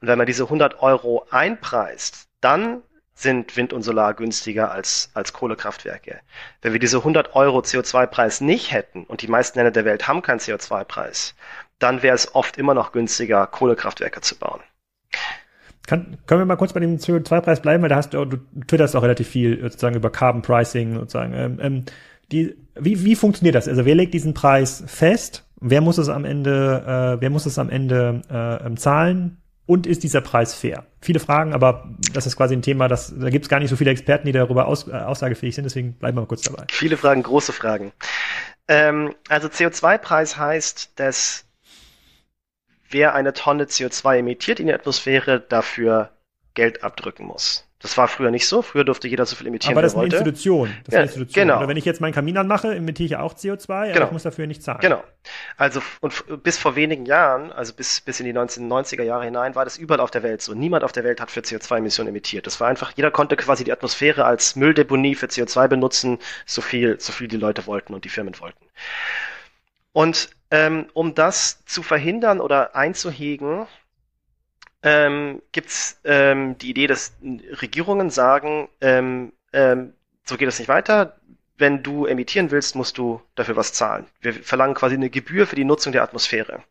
Und 0.00 0.08
wenn 0.08 0.18
man 0.18 0.26
diese 0.26 0.44
100 0.44 0.80
Euro 0.82 1.26
einpreist, 1.30 2.26
dann 2.40 2.82
sind 3.14 3.56
Wind 3.56 3.72
und 3.72 3.82
Solar 3.82 4.14
günstiger 4.14 4.72
als, 4.72 5.10
als 5.14 5.32
Kohlekraftwerke. 5.32 6.20
Wenn 6.62 6.72
wir 6.72 6.80
diese 6.80 6.98
100 6.98 7.36
Euro 7.36 7.60
CO2-Preis 7.60 8.40
nicht 8.40 8.72
hätten 8.72 9.04
und 9.04 9.22
die 9.22 9.28
meisten 9.28 9.58
Länder 9.58 9.70
der 9.70 9.84
Welt 9.84 10.08
haben 10.08 10.22
keinen 10.22 10.40
CO2-Preis, 10.40 11.34
dann 11.78 12.02
wäre 12.02 12.14
es 12.14 12.34
oft 12.34 12.56
immer 12.56 12.74
noch 12.74 12.92
günstiger, 12.92 13.46
Kohlekraftwerke 13.46 14.20
zu 14.20 14.36
bauen. 14.36 14.60
Kann, 15.86 16.16
können 16.26 16.40
wir 16.40 16.46
mal 16.46 16.56
kurz 16.56 16.72
bei 16.72 16.80
dem 16.80 16.96
CO2-Preis 16.96 17.60
bleiben, 17.60 17.82
weil 17.82 17.90
da 17.90 17.96
hast 17.96 18.14
du, 18.14 18.24
du 18.24 18.38
twitterst 18.66 18.96
auch 18.96 19.02
relativ 19.02 19.28
viel 19.28 19.60
sozusagen 19.60 19.96
über 19.96 20.10
Carbon 20.10 20.42
Pricing 20.42 20.94
sozusagen. 20.94 21.34
Ähm, 21.34 21.58
ähm, 21.60 21.84
die, 22.32 22.56
wie, 22.74 23.04
wie 23.04 23.14
funktioniert 23.14 23.54
das? 23.54 23.68
Also 23.68 23.84
wer 23.84 23.94
legt 23.94 24.14
diesen 24.14 24.32
Preis 24.32 24.82
fest? 24.86 25.44
Wer 25.60 25.80
muss 25.80 25.98
es 25.98 26.08
am 26.08 26.24
Ende, 26.24 27.16
äh, 27.16 27.20
wer 27.20 27.30
muss 27.30 27.46
es 27.46 27.58
am 27.58 27.70
Ende 27.70 28.22
äh, 28.30 28.66
ähm, 28.66 28.76
zahlen? 28.76 29.38
Und 29.66 29.86
ist 29.86 30.02
dieser 30.02 30.20
Preis 30.20 30.54
fair? 30.54 30.84
Viele 31.00 31.20
Fragen, 31.20 31.54
aber 31.54 31.88
das 32.12 32.26
ist 32.26 32.36
quasi 32.36 32.54
ein 32.54 32.60
Thema, 32.60 32.86
das, 32.86 33.14
da 33.18 33.30
gibt 33.30 33.46
es 33.46 33.48
gar 33.48 33.60
nicht 33.60 33.70
so 33.70 33.76
viele 33.76 33.90
Experten, 33.90 34.26
die 34.26 34.32
darüber 34.32 34.66
aus, 34.66 34.88
äh, 34.88 34.92
aussagefähig 34.92 35.54
sind, 35.54 35.64
deswegen 35.64 35.94
bleiben 35.94 36.18
wir 36.18 36.22
mal 36.22 36.26
kurz 36.26 36.42
dabei. 36.42 36.64
Viele 36.70 36.98
Fragen, 36.98 37.22
große 37.22 37.52
Fragen. 37.52 37.92
Ähm, 38.68 39.14
also 39.28 39.48
CO2-Preis 39.48 40.36
heißt, 40.36 40.92
dass 40.96 41.46
wer 42.94 43.14
eine 43.14 43.34
Tonne 43.34 43.64
CO2 43.64 44.20
emittiert 44.20 44.60
in 44.60 44.68
die 44.68 44.72
Atmosphäre, 44.72 45.40
dafür 45.40 46.10
Geld 46.54 46.82
abdrücken 46.82 47.26
muss. 47.26 47.68
Das 47.84 47.98
war 47.98 48.08
früher 48.08 48.30
nicht 48.30 48.48
so. 48.48 48.62
Früher 48.62 48.84
durfte 48.84 49.08
jeder 49.08 49.26
so 49.26 49.36
viel 49.36 49.46
emittieren, 49.48 49.74
Aber 49.74 49.82
das 49.82 49.92
ist 49.92 49.98
eine 49.98 50.06
Institution. 50.06 50.74
Das 50.84 50.94
ja, 50.94 51.00
eine 51.00 51.06
Institution. 51.06 51.48
Genau. 51.48 51.58
Oder 51.58 51.68
wenn 51.68 51.76
ich 51.76 51.84
jetzt 51.84 52.00
meinen 52.00 52.14
Kamin 52.14 52.38
anmache, 52.38 52.74
emittiere 52.74 53.04
ich 53.04 53.10
ja 53.10 53.20
auch 53.20 53.34
CO2, 53.34 53.68
aber 53.68 53.92
genau. 53.92 54.06
ich 54.06 54.12
muss 54.12 54.22
dafür 54.22 54.46
nicht 54.46 54.62
zahlen. 54.62 54.80
Genau. 54.80 55.04
Also 55.58 55.82
und 56.00 56.42
bis 56.42 56.56
vor 56.56 56.76
wenigen 56.76 57.04
Jahren, 57.04 57.52
also 57.52 57.74
bis, 57.74 58.00
bis 58.00 58.20
in 58.20 58.26
die 58.26 58.32
1990er 58.32 59.02
Jahre 59.02 59.26
hinein, 59.26 59.54
war 59.54 59.64
das 59.64 59.76
überall 59.76 60.00
auf 60.00 60.10
der 60.10 60.22
Welt 60.22 60.40
so. 60.40 60.54
Niemand 60.54 60.82
auf 60.82 60.92
der 60.92 61.04
Welt 61.04 61.20
hat 61.20 61.30
für 61.30 61.40
CO2-Emissionen 61.40 62.08
emittiert. 62.08 62.46
Das 62.46 62.58
war 62.58 62.68
einfach, 62.68 62.92
jeder 62.96 63.10
konnte 63.10 63.36
quasi 63.36 63.64
die 63.64 63.72
Atmosphäre 63.72 64.24
als 64.24 64.56
Mülldeponie 64.56 65.14
für 65.14 65.26
CO2 65.26 65.68
benutzen, 65.68 66.18
so 66.46 66.62
viel, 66.62 66.98
so 67.00 67.12
viel 67.12 67.28
die 67.28 67.36
Leute 67.36 67.66
wollten 67.66 67.92
und 67.92 68.06
die 68.06 68.08
Firmen 68.08 68.40
wollten. 68.40 68.64
Und 69.92 70.30
ähm, 70.54 70.86
um 70.92 71.16
das 71.16 71.64
zu 71.64 71.82
verhindern 71.82 72.40
oder 72.40 72.76
einzuhegen, 72.76 73.66
ähm, 74.84 75.42
gibt 75.50 75.68
es 75.68 75.98
ähm, 76.04 76.56
die 76.58 76.70
Idee, 76.70 76.86
dass 76.86 77.16
Regierungen 77.60 78.08
sagen, 78.10 78.68
ähm, 78.80 79.32
ähm, 79.52 79.94
so 80.24 80.36
geht 80.36 80.46
es 80.46 80.60
nicht 80.60 80.68
weiter. 80.68 81.16
Wenn 81.58 81.82
du 81.82 82.06
emittieren 82.06 82.52
willst, 82.52 82.76
musst 82.76 82.98
du 82.98 83.20
dafür 83.34 83.56
was 83.56 83.72
zahlen. 83.72 84.06
Wir 84.20 84.32
verlangen 84.32 84.74
quasi 84.74 84.94
eine 84.94 85.10
Gebühr 85.10 85.48
für 85.48 85.56
die 85.56 85.64
Nutzung 85.64 85.92
der 85.92 86.04
Atmosphäre. 86.04 86.62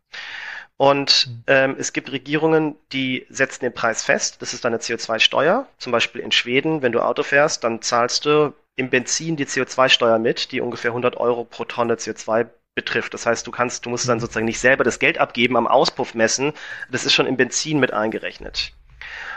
Und 0.77 1.29
ähm, 1.47 1.75
es 1.77 1.91
gibt 1.91 2.09
Regierungen, 2.13 2.75
die 2.93 3.25
setzen 3.29 3.65
den 3.65 3.73
Preis 3.73 4.01
fest. 4.01 4.41
Das 4.41 4.53
ist 4.53 4.65
eine 4.65 4.77
CO2-Steuer. 4.77 5.67
Zum 5.77 5.91
Beispiel 5.91 6.21
in 6.21 6.31
Schweden, 6.31 6.81
wenn 6.83 6.93
du 6.93 7.01
Auto 7.01 7.23
fährst, 7.23 7.65
dann 7.65 7.81
zahlst 7.81 8.25
du 8.25 8.53
im 8.77 8.89
Benzin 8.89 9.35
die 9.35 9.45
CO2-Steuer 9.45 10.19
mit, 10.19 10.53
die 10.53 10.61
ungefähr 10.61 10.91
100 10.91 11.17
Euro 11.17 11.43
pro 11.43 11.65
Tonne 11.65 11.95
CO2 11.95 12.47
betrifft. 12.75 13.13
Das 13.13 13.25
heißt, 13.25 13.45
du 13.45 13.51
kannst, 13.51 13.85
du 13.85 13.89
musst 13.89 14.07
dann 14.07 14.19
sozusagen 14.19 14.45
nicht 14.45 14.59
selber 14.59 14.83
das 14.83 14.99
Geld 14.99 15.17
abgeben, 15.17 15.57
am 15.57 15.67
Auspuff 15.67 16.13
messen. 16.13 16.53
Das 16.91 17.05
ist 17.05 17.13
schon 17.13 17.27
im 17.27 17.37
Benzin 17.37 17.79
mit 17.79 17.93
eingerechnet. 17.93 18.73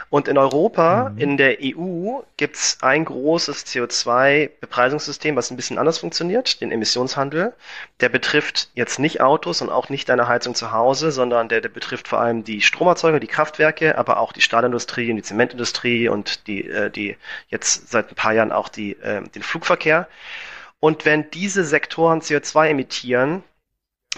Und 0.09 0.29
in 0.29 0.37
Europa, 0.37 1.09
mhm. 1.09 1.17
in 1.17 1.37
der 1.37 1.57
EU, 1.61 2.21
gibt's 2.37 2.77
ein 2.81 3.03
großes 3.03 3.65
CO2-Bepreisungssystem, 3.65 5.35
was 5.35 5.51
ein 5.51 5.57
bisschen 5.57 5.77
anders 5.77 5.97
funktioniert, 5.97 6.61
den 6.61 6.71
Emissionshandel. 6.71 7.53
Der 7.99 8.07
betrifft 8.07 8.69
jetzt 8.73 8.99
nicht 8.99 9.19
Autos 9.19 9.61
und 9.61 9.69
auch 9.69 9.89
nicht 9.89 10.07
deine 10.07 10.29
Heizung 10.29 10.55
zu 10.55 10.71
Hause, 10.71 11.11
sondern 11.11 11.49
der, 11.49 11.59
der 11.59 11.69
betrifft 11.69 12.07
vor 12.07 12.21
allem 12.21 12.45
die 12.45 12.61
Stromerzeuger, 12.61 13.19
die 13.19 13.27
Kraftwerke, 13.27 13.97
aber 13.97 14.19
auch 14.19 14.31
die 14.31 14.41
Stahlindustrie 14.41 15.09
und 15.09 15.17
die 15.17 15.23
Zementindustrie 15.23 16.07
und 16.07 16.47
die, 16.47 16.69
äh, 16.69 16.89
die 16.89 17.17
jetzt 17.49 17.89
seit 17.89 18.09
ein 18.09 18.15
paar 18.15 18.33
Jahren 18.33 18.53
auch 18.53 18.69
die, 18.69 18.93
äh, 18.93 19.21
den 19.27 19.43
Flugverkehr. 19.43 20.07
Und 20.79 21.05
wenn 21.05 21.29
diese 21.31 21.63
Sektoren 21.63 22.21
CO2 22.21 22.69
emittieren, 22.69 23.43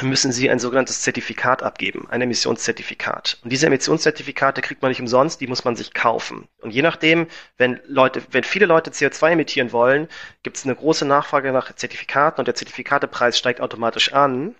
müssen 0.01 0.31
sie 0.31 0.49
ein 0.49 0.59
sogenanntes 0.59 1.01
Zertifikat 1.01 1.63
abgeben, 1.63 2.07
ein 2.09 2.21
Emissionszertifikat. 2.21 3.39
Und 3.43 3.51
diese 3.51 3.67
Emissionszertifikate 3.67 4.61
kriegt 4.61 4.81
man 4.81 4.89
nicht 4.89 5.01
umsonst, 5.01 5.41
die 5.41 5.47
muss 5.47 5.65
man 5.65 5.75
sich 5.75 5.93
kaufen. 5.93 6.47
Und 6.61 6.71
je 6.71 6.81
nachdem, 6.81 7.27
wenn 7.57 7.79
Leute, 7.85 8.21
wenn 8.31 8.43
viele 8.43 8.65
Leute 8.65 8.91
CO2 8.91 9.31
emittieren 9.31 9.71
wollen, 9.71 10.07
gibt 10.43 10.57
es 10.57 10.65
eine 10.65 10.75
große 10.75 11.05
Nachfrage 11.05 11.51
nach 11.51 11.73
Zertifikaten 11.75 12.39
und 12.39 12.47
der 12.47 12.55
Zertifikatepreis 12.55 13.37
steigt 13.37 13.61
automatisch 13.61 14.13
an. 14.13 14.55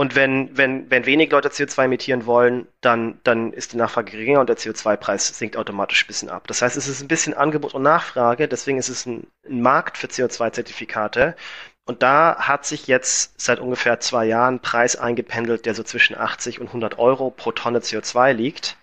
Und 0.00 0.14
wenn, 0.14 0.56
wenn, 0.56 0.90
wenn 0.90 1.04
wenig 1.04 1.30
Leute 1.30 1.50
CO2 1.50 1.84
emittieren 1.84 2.24
wollen, 2.24 2.66
dann, 2.80 3.20
dann 3.22 3.52
ist 3.52 3.74
die 3.74 3.76
Nachfrage 3.76 4.12
geringer 4.12 4.40
und 4.40 4.48
der 4.48 4.56
CO2-Preis 4.56 5.28
sinkt 5.28 5.58
automatisch 5.58 6.04
ein 6.04 6.06
bisschen 6.06 6.30
ab. 6.30 6.46
Das 6.46 6.62
heißt, 6.62 6.78
es 6.78 6.88
ist 6.88 7.02
ein 7.02 7.08
bisschen 7.08 7.34
Angebot 7.34 7.74
und 7.74 7.82
Nachfrage, 7.82 8.48
deswegen 8.48 8.78
ist 8.78 8.88
es 8.88 9.04
ein, 9.04 9.26
ein 9.46 9.60
Markt 9.60 9.98
für 9.98 10.06
CO2-Zertifikate. 10.06 11.36
Und 11.84 12.02
da 12.02 12.36
hat 12.38 12.64
sich 12.64 12.86
jetzt 12.86 13.38
seit 13.38 13.60
ungefähr 13.60 14.00
zwei 14.00 14.24
Jahren 14.24 14.60
Preis 14.60 14.96
eingependelt, 14.96 15.66
der 15.66 15.74
so 15.74 15.82
zwischen 15.82 16.16
80 16.16 16.62
und 16.62 16.68
100 16.68 16.98
Euro 16.98 17.28
pro 17.28 17.52
Tonne 17.52 17.80
CO2 17.80 18.32
liegt, 18.32 18.78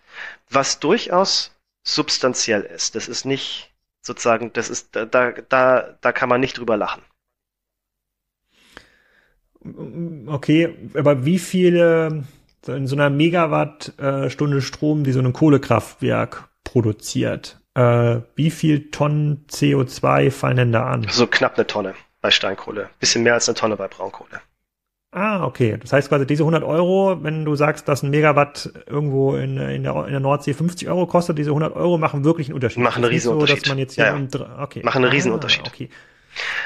was 0.52 0.78
durchaus 0.80 1.52
substanziell 1.84 2.62
ist. 2.62 2.94
Das 2.94 3.08
ist 3.08 3.26
nicht 3.26 3.74
sozusagen, 4.04 4.54
das 4.54 4.70
ist, 4.70 4.96
da, 4.96 5.06
da, 5.06 5.98
da 6.00 6.12
kann 6.12 6.30
man 6.30 6.42
nicht 6.42 6.60
drüber 6.60 6.78
lachen. 6.78 7.02
Okay, 10.28 10.76
aber 10.94 11.26
wie 11.26 11.40
viele 11.40 12.24
in 12.68 12.88
so 12.88 12.96
einer 12.96 13.10
Megawattstunde 13.10 14.62
Strom, 14.62 15.04
die 15.04 15.12
so 15.12 15.20
ein 15.20 15.34
Kohlekraftwerk 15.34 16.50
produziert, 16.64 17.60
äh, 17.76 18.22
wie 18.36 18.50
viel 18.50 18.92
Tonnen 18.92 19.46
CO2 19.50 20.32
fallen 20.32 20.58
denn 20.58 20.72
da 20.72 20.88
an? 20.88 21.06
So 21.10 21.28
knapp 21.28 21.56
eine 21.56 21.68
Tonne 21.68 21.94
bei 22.22 22.32
Steinkohle. 22.32 22.90
Bisschen 23.00 23.24
mehr 23.24 23.36
als 23.36 23.48
eine 23.48 23.56
Tonne 23.56 23.78
bei 23.78 23.88
Braunkohle. 23.88 24.42
Ah, 25.12 25.46
okay. 25.46 25.78
Das 25.80 25.94
heißt 25.94 26.10
quasi 26.10 26.28
diese 26.28 26.44
100 26.44 26.64
Euro, 26.64 27.24
wenn 27.24 27.46
du 27.46 27.56
sagst, 27.56 27.88
dass 27.88 28.04
ein 28.04 28.10
Megawatt 28.10 28.70
irgendwo 28.88 29.36
in, 29.36 29.58
in, 29.58 29.84
der, 29.84 30.06
in 30.06 30.12
der 30.12 30.20
Nordsee 30.20 30.54
50 30.54 30.90
Euro 30.90 31.08
kostet, 31.08 31.38
diese 31.38 31.52
100 31.52 31.76
Euro 31.76 31.98
machen 31.98 32.24
wirklich 32.26 32.48
einen 32.48 32.56
Unterschied. 32.56 32.84
Machen 32.84 33.04
einen 33.04 33.14
Riesenunterschied. 33.14 33.58
So, 33.58 33.62
dass 33.62 33.70
man 33.70 33.78
jetzt 33.78 33.94
hier 33.96 34.06
ja, 34.06 34.18
ja. 34.18 34.64
okay. 34.64 34.82
Machen 34.84 35.04
einen 35.04 35.14
Riesenunterschied. 35.14 35.66
Ah, 35.66 35.72
okay. 35.74 35.90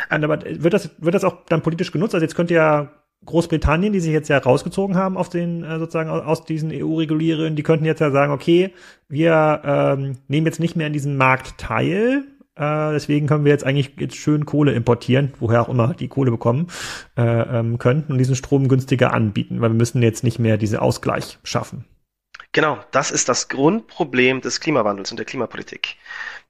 Und 0.10 0.24
aber 0.24 0.40
wird 0.46 0.74
das, 0.74 0.90
wird 0.98 1.16
das 1.16 1.24
auch 1.24 1.46
dann 1.48 1.62
politisch 1.62 1.92
genutzt? 1.92 2.14
Also 2.14 2.24
jetzt 2.24 2.36
könnte 2.36 2.54
ja 2.54 2.92
Großbritannien, 3.26 3.94
die 3.94 4.00
sich 4.00 4.14
jetzt 4.14 4.30
ja 4.30 4.40
rausgezogen 4.40 4.96
haben 4.96 5.16
auf 5.16 5.30
den 5.30 5.64
äh, 5.64 5.78
sozusagen 5.78 6.10
aus 6.10 6.44
diesen 6.44 6.72
EU-Regulierungen, 6.74 7.56
die 7.56 7.64
könnten 7.64 7.86
jetzt 7.86 8.00
ja 8.02 8.10
sagen, 8.10 8.32
okay, 8.32 8.74
wir 9.10 9.62
ähm, 9.64 10.18
nehmen 10.28 10.48
jetzt 10.48 10.60
nicht 10.60 10.76
mehr 10.76 10.88
an 10.88 10.94
diesem 10.94 11.18
Markt 11.18 11.60
teil, 11.60 12.24
äh, 12.56 12.92
deswegen 12.92 13.28
können 13.28 13.46
wir 13.46 13.52
jetzt 13.52 13.64
eigentlich 13.64 13.94
jetzt 14.00 14.16
schön 14.16 14.46
Kohle 14.46 14.74
importieren, 14.74 15.34
woher 15.40 15.62
auch 15.62 15.70
immer 15.70 15.94
die 15.94 16.08
Kohle 16.08 16.32
bekommen 16.32 16.68
äh, 17.16 17.22
ähm, 17.22 17.78
könnten 17.78 18.12
und 18.12 18.18
diesen 18.18 18.36
Strom 18.36 18.68
günstiger 18.68 19.14
anbieten, 19.14 19.62
weil 19.62 19.70
wir 19.70 19.78
müssen 19.78 20.02
jetzt 20.02 20.24
nicht 20.24 20.40
mehr 20.40 20.58
diese 20.58 20.82
Ausgleich 20.82 21.38
schaffen. 21.44 21.86
Genau, 22.54 22.80
das 22.92 23.12
ist 23.12 23.30
das 23.30 23.48
Grundproblem 23.48 24.42
des 24.42 24.60
Klimawandels 24.60 25.12
und 25.12 25.18
der 25.18 25.26
Klimapolitik. 25.26 25.96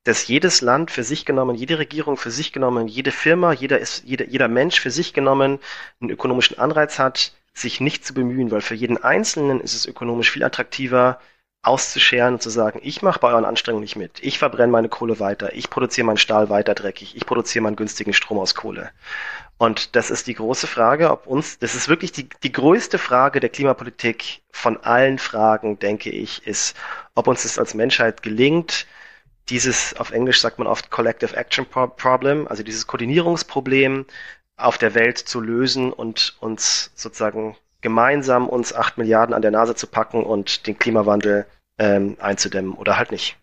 Dass 0.04 0.28
jedes 0.28 0.62
Land 0.62 0.90
für 0.90 1.04
sich 1.04 1.26
genommen, 1.26 1.56
jede 1.56 1.78
Regierung 1.78 2.18
für 2.18 2.32
sich 2.32 2.52
genommen, 2.54 2.88
jede 2.88 3.12
Firma, 3.12 3.54
jeder, 3.54 3.80
ist, 3.80 4.04
jeder, 4.06 4.26
jeder 4.26 4.48
Mensch 4.48 4.80
für 4.80 4.92
sich 4.92 5.14
genommen 5.14 5.60
einen 6.00 6.10
ökonomischen 6.10 6.58
Anreiz 6.58 6.98
hat, 6.98 7.34
sich 7.54 7.82
nicht 7.82 8.06
zu 8.06 8.14
bemühen, 8.14 8.50
weil 8.52 8.62
für 8.62 8.76
jeden 8.76 8.98
Einzelnen 8.98 9.60
ist 9.60 9.74
es 9.74 9.86
ökonomisch 9.86 10.32
viel 10.32 10.44
attraktiver, 10.44 11.20
auszuscheren 11.64 12.36
und 12.36 12.42
zu 12.42 12.50
sagen, 12.50 12.80
ich 12.82 13.04
mache 13.04 13.20
bei 13.20 13.30
euren 13.30 13.46
Anstrengungen 13.46 13.84
nicht 13.84 13.96
mit, 13.96 14.20
ich 14.24 14.40
verbrenne 14.40 14.72
meine 14.72 14.90
Kohle 14.90 15.20
weiter, 15.20 15.54
ich 15.54 15.70
produziere 15.70 16.08
meinen 16.08 16.18
Stahl 16.18 16.50
weiter 16.50 16.74
dreckig, 16.74 17.16
ich 17.16 17.26
produziere 17.26 17.62
meinen 17.62 17.76
günstigen 17.76 18.14
Strom 18.14 18.40
aus 18.40 18.56
Kohle. 18.56 18.90
Und 19.60 19.96
das 19.96 20.10
ist 20.10 20.26
die 20.26 20.34
große 20.34 20.66
Frage, 20.66 21.12
ob 21.12 21.28
uns, 21.28 21.60
das 21.60 21.76
ist 21.76 21.88
wirklich 21.88 22.12
die, 22.12 22.28
die 22.42 22.52
größte 22.52 22.98
Frage 22.98 23.40
der 23.40 23.50
Klimapolitik 23.50 24.42
von 24.52 24.78
allen 24.78 25.20
Fragen, 25.20 25.78
denke 25.78 26.10
ich, 26.10 26.48
ist, 26.48 26.76
ob 27.14 27.28
uns 27.28 27.46
es 27.46 27.60
als 27.60 27.76
Menschheit 27.76 28.24
gelingt, 28.24 28.88
dieses, 29.50 29.96
auf 29.98 30.12
Englisch 30.12 30.40
sagt 30.40 30.60
man 30.60 30.68
oft 30.68 30.90
Collective 30.90 31.36
Action 31.36 31.66
Problem, 31.66 32.48
also 32.48 32.64
dieses 32.64 32.88
Koordinierungsproblem 32.88 34.06
auf 34.58 34.78
der 34.78 34.94
Welt 34.94 35.18
zu 35.18 35.42
lösen 35.42 35.92
und 35.92 36.38
uns 36.40 36.92
sozusagen 36.96 37.56
gemeinsam 37.82 38.48
uns 38.48 38.74
acht 38.74 38.98
Milliarden 38.98 39.34
an 39.34 39.42
der 39.42 39.52
Nase 39.52 39.76
zu 39.76 39.88
packen 39.88 40.24
und 40.24 40.68
den 40.68 40.78
Klimawandel 40.78 41.46
ähm, 41.80 42.16
einzudämmen 42.20 42.74
oder 42.74 42.98
halt 42.98 43.12
nicht. 43.12 43.38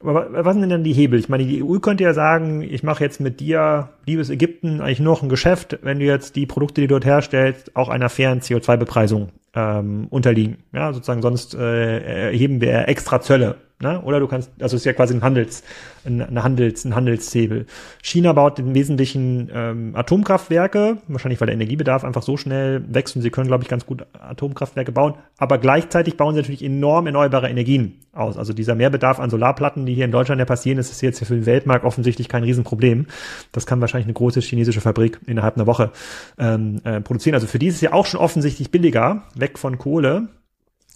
Aber 0.00 0.44
was 0.44 0.54
sind 0.54 0.68
denn 0.68 0.84
die 0.84 0.92
Hebel? 0.92 1.18
Ich 1.18 1.28
meine, 1.28 1.44
die 1.44 1.62
EU 1.62 1.78
könnte 1.78 2.04
ja 2.04 2.12
sagen, 2.12 2.62
ich 2.62 2.84
mache 2.84 3.02
jetzt 3.02 3.20
mit 3.20 3.40
dir, 3.40 3.90
liebes 4.06 4.30
Ägypten, 4.30 4.80
eigentlich 4.80 5.00
nur 5.00 5.14
noch 5.14 5.22
ein 5.22 5.28
Geschäft, 5.28 5.78
wenn 5.82 5.98
du 5.98 6.04
jetzt 6.04 6.36
die 6.36 6.46
Produkte, 6.46 6.80
die 6.80 6.86
du 6.86 6.94
dort 6.94 7.04
herstellst, 7.04 7.74
auch 7.74 7.88
einer 7.88 8.08
fairen 8.08 8.40
CO2-Bepreisung 8.40 9.30
ähm, 9.54 10.06
unterliegen. 10.10 10.58
Ja, 10.72 10.92
sozusagen 10.92 11.22
sonst 11.22 11.54
äh, 11.54 12.28
erheben 12.28 12.60
wir 12.60 12.86
extra 12.86 13.20
Zölle 13.20 13.56
Ne? 13.80 14.00
Oder 14.02 14.18
du 14.18 14.26
kannst, 14.26 14.50
also 14.60 14.74
es 14.74 14.82
ist 14.82 14.86
ja 14.86 14.92
quasi 14.92 15.14
ein 15.14 15.22
Handels, 15.22 15.62
ein, 16.04 16.42
Handels, 16.42 16.84
ein 16.84 16.96
Handelshebel. 16.96 17.66
China 18.02 18.32
baut 18.32 18.58
im 18.58 18.74
Wesentlichen 18.74 19.50
ähm, 19.54 19.94
Atomkraftwerke, 19.94 20.98
wahrscheinlich 21.06 21.40
weil 21.40 21.46
der 21.46 21.54
Energiebedarf 21.54 22.02
einfach 22.02 22.22
so 22.22 22.36
schnell 22.36 22.82
wächst 22.88 23.14
und 23.14 23.22
sie 23.22 23.30
können, 23.30 23.46
glaube 23.46 23.62
ich, 23.62 23.68
ganz 23.68 23.86
gut 23.86 24.04
Atomkraftwerke 24.18 24.90
bauen. 24.90 25.14
Aber 25.36 25.58
gleichzeitig 25.58 26.16
bauen 26.16 26.34
sie 26.34 26.40
natürlich 26.40 26.64
enorm 26.64 27.06
erneuerbare 27.06 27.48
Energien 27.48 28.00
aus. 28.12 28.36
Also 28.36 28.52
dieser 28.52 28.74
Mehrbedarf 28.74 29.20
an 29.20 29.30
Solarplatten, 29.30 29.86
die 29.86 29.94
hier 29.94 30.06
in 30.06 30.12
Deutschland 30.12 30.40
ja 30.40 30.44
passieren, 30.44 30.78
ist 30.78 31.00
jetzt 31.00 31.24
für 31.24 31.34
den 31.34 31.46
Weltmarkt 31.46 31.84
offensichtlich 31.84 32.28
kein 32.28 32.42
Riesenproblem. 32.42 33.06
Das 33.52 33.64
kann 33.64 33.80
wahrscheinlich 33.80 34.06
eine 34.06 34.14
große 34.14 34.40
chinesische 34.40 34.80
Fabrik 34.80 35.20
innerhalb 35.26 35.54
einer 35.54 35.68
Woche 35.68 35.92
ähm, 36.36 36.80
äh, 36.82 37.00
produzieren. 37.00 37.34
Also 37.34 37.46
für 37.46 37.60
die 37.60 37.68
ist 37.68 37.76
es 37.76 37.80
ja 37.80 37.92
auch 37.92 38.06
schon 38.06 38.18
offensichtlich 38.18 38.72
billiger, 38.72 39.22
weg 39.36 39.56
von 39.56 39.78
Kohle 39.78 40.30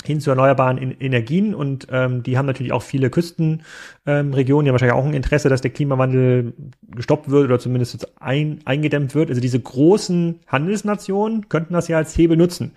hin 0.05 0.21
zu 0.21 0.31
erneuerbaren 0.31 0.79
Energien 0.79 1.55
und 1.55 1.87
ähm, 1.91 2.23
die 2.23 2.37
haben 2.37 2.47
natürlich 2.47 2.73
auch 2.73 2.83
viele 2.83 3.09
Küstenregionen, 3.11 3.63
ähm, 4.07 4.33
die 4.33 4.53
haben 4.53 4.67
wahrscheinlich 4.67 4.97
auch 4.97 5.05
ein 5.05 5.15
Interesse, 5.15 5.49
dass 5.49 5.61
der 5.61 5.71
Klimawandel 5.71 6.55
gestoppt 6.91 7.31
wird 7.31 7.45
oder 7.45 7.59
zumindest 7.59 8.09
ein, 8.21 8.61
eingedämmt 8.65 9.15
wird. 9.15 9.29
Also 9.29 9.41
diese 9.41 9.61
großen 9.61 10.41
Handelsnationen 10.47 11.49
könnten 11.49 11.75
das 11.75 11.89
ja 11.89 11.99
als 11.99 12.17
Hebel 12.17 12.37
nutzen. 12.37 12.73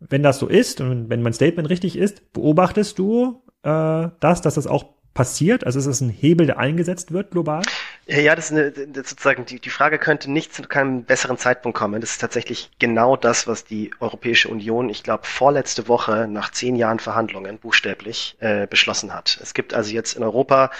Wenn 0.00 0.22
das 0.22 0.38
so 0.38 0.46
ist 0.46 0.80
und 0.80 1.08
wenn 1.08 1.22
mein 1.22 1.32
Statement 1.32 1.70
richtig 1.70 1.96
ist, 1.96 2.32
beobachtest 2.34 2.98
du 2.98 3.42
äh, 3.62 4.08
das, 4.20 4.42
dass 4.42 4.54
das 4.54 4.66
auch 4.66 4.95
passiert? 5.16 5.64
Also 5.64 5.80
ist 5.80 5.86
es 5.86 6.00
ein 6.00 6.10
Hebel, 6.10 6.46
der 6.46 6.58
eingesetzt 6.58 7.10
wird 7.10 7.32
global? 7.32 7.62
Ja, 8.06 8.36
das 8.36 8.52
ist 8.52 8.56
eine, 8.56 8.72
sozusagen 8.94 9.46
die, 9.46 9.58
die 9.58 9.70
Frage 9.70 9.98
könnte 9.98 10.30
nicht 10.30 10.54
zu 10.54 10.62
keinem 10.62 11.02
besseren 11.02 11.38
Zeitpunkt 11.38 11.76
kommen. 11.76 12.00
Das 12.00 12.12
ist 12.12 12.20
tatsächlich 12.20 12.70
genau 12.78 13.16
das, 13.16 13.48
was 13.48 13.64
die 13.64 13.90
Europäische 13.98 14.48
Union, 14.48 14.88
ich 14.90 15.02
glaube, 15.02 15.26
vorletzte 15.26 15.88
Woche 15.88 16.28
nach 16.28 16.52
zehn 16.52 16.76
Jahren 16.76 17.00
Verhandlungen 17.00 17.58
buchstäblich 17.58 18.36
äh, 18.38 18.68
beschlossen 18.68 19.12
hat. 19.12 19.40
Es 19.42 19.54
gibt 19.54 19.74
also 19.74 19.90
jetzt 19.92 20.16
in 20.16 20.22
Europa 20.22 20.70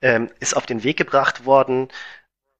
ähm, 0.00 0.30
ist 0.38 0.56
auf 0.56 0.64
den 0.64 0.84
Weg 0.84 0.96
gebracht 0.96 1.44
worden 1.44 1.88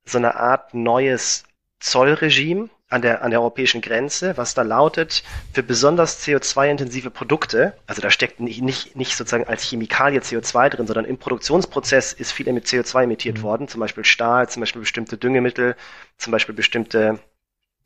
so 0.05 0.19
eine 0.19 0.35
Art 0.35 0.75
neues 0.75 1.45
Zollregime, 1.81 2.71
an 2.91 3.03
der, 3.03 3.23
an 3.23 3.31
der 3.31 3.41
europäischen 3.41 3.83
Grenze, 3.83 4.37
was 4.37 4.55
da 4.55 4.63
lautet, 4.63 5.23
für 5.53 5.63
besonders 5.63 6.25
CO2-intensive 6.25 7.11
Produkte, 7.11 7.75
also 7.87 8.01
da 8.01 8.11
steckt 8.11 8.41
nicht, 8.41 8.63
nicht, 8.63 8.97
nicht 8.97 9.17
sozusagen 9.17 9.47
als 9.47 9.63
Chemikalie 9.63 10.21
CO2 10.21 10.71
drin, 10.71 10.87
sondern 10.87 11.05
im 11.05 11.19
Produktionsprozess 11.19 12.15
ist 12.15 12.33
viel 12.33 12.51
mit 12.53 12.67
CO2 12.67 13.05
emittiert 13.05 13.39
mhm. 13.39 13.43
worden, 13.43 13.69
zum 13.69 13.81
Beispiel 13.81 14.05
Stahl, 14.05 14.49
zum 14.49 14.61
Beispiel 14.61 14.81
bestimmte 14.81 15.19
Düngemittel, 15.19 15.77
zum 16.17 16.31
Beispiel 16.31 16.55
bestimmte, 16.55 17.19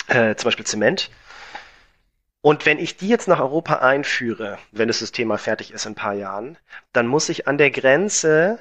äh, 0.06 0.36
zum 0.36 0.46
Beispiel 0.46 0.66
Zement. 0.66 1.10
Und 2.40 2.66
wenn 2.66 2.78
ich 2.78 2.96
die 2.96 3.08
jetzt 3.08 3.28
nach 3.28 3.40
Europa 3.40 3.76
einführe, 3.76 4.58
wenn 4.72 4.88
das 4.88 4.98
System 4.98 5.28
mal 5.28 5.38
fertig 5.38 5.72
ist 5.72 5.86
in 5.86 5.92
ein 5.92 5.96
paar 5.96 6.14
Jahren, 6.14 6.58
dann 6.92 7.06
muss 7.06 7.28
ich 7.28 7.48
an 7.48 7.58
der 7.58 7.70
Grenze 7.70 8.58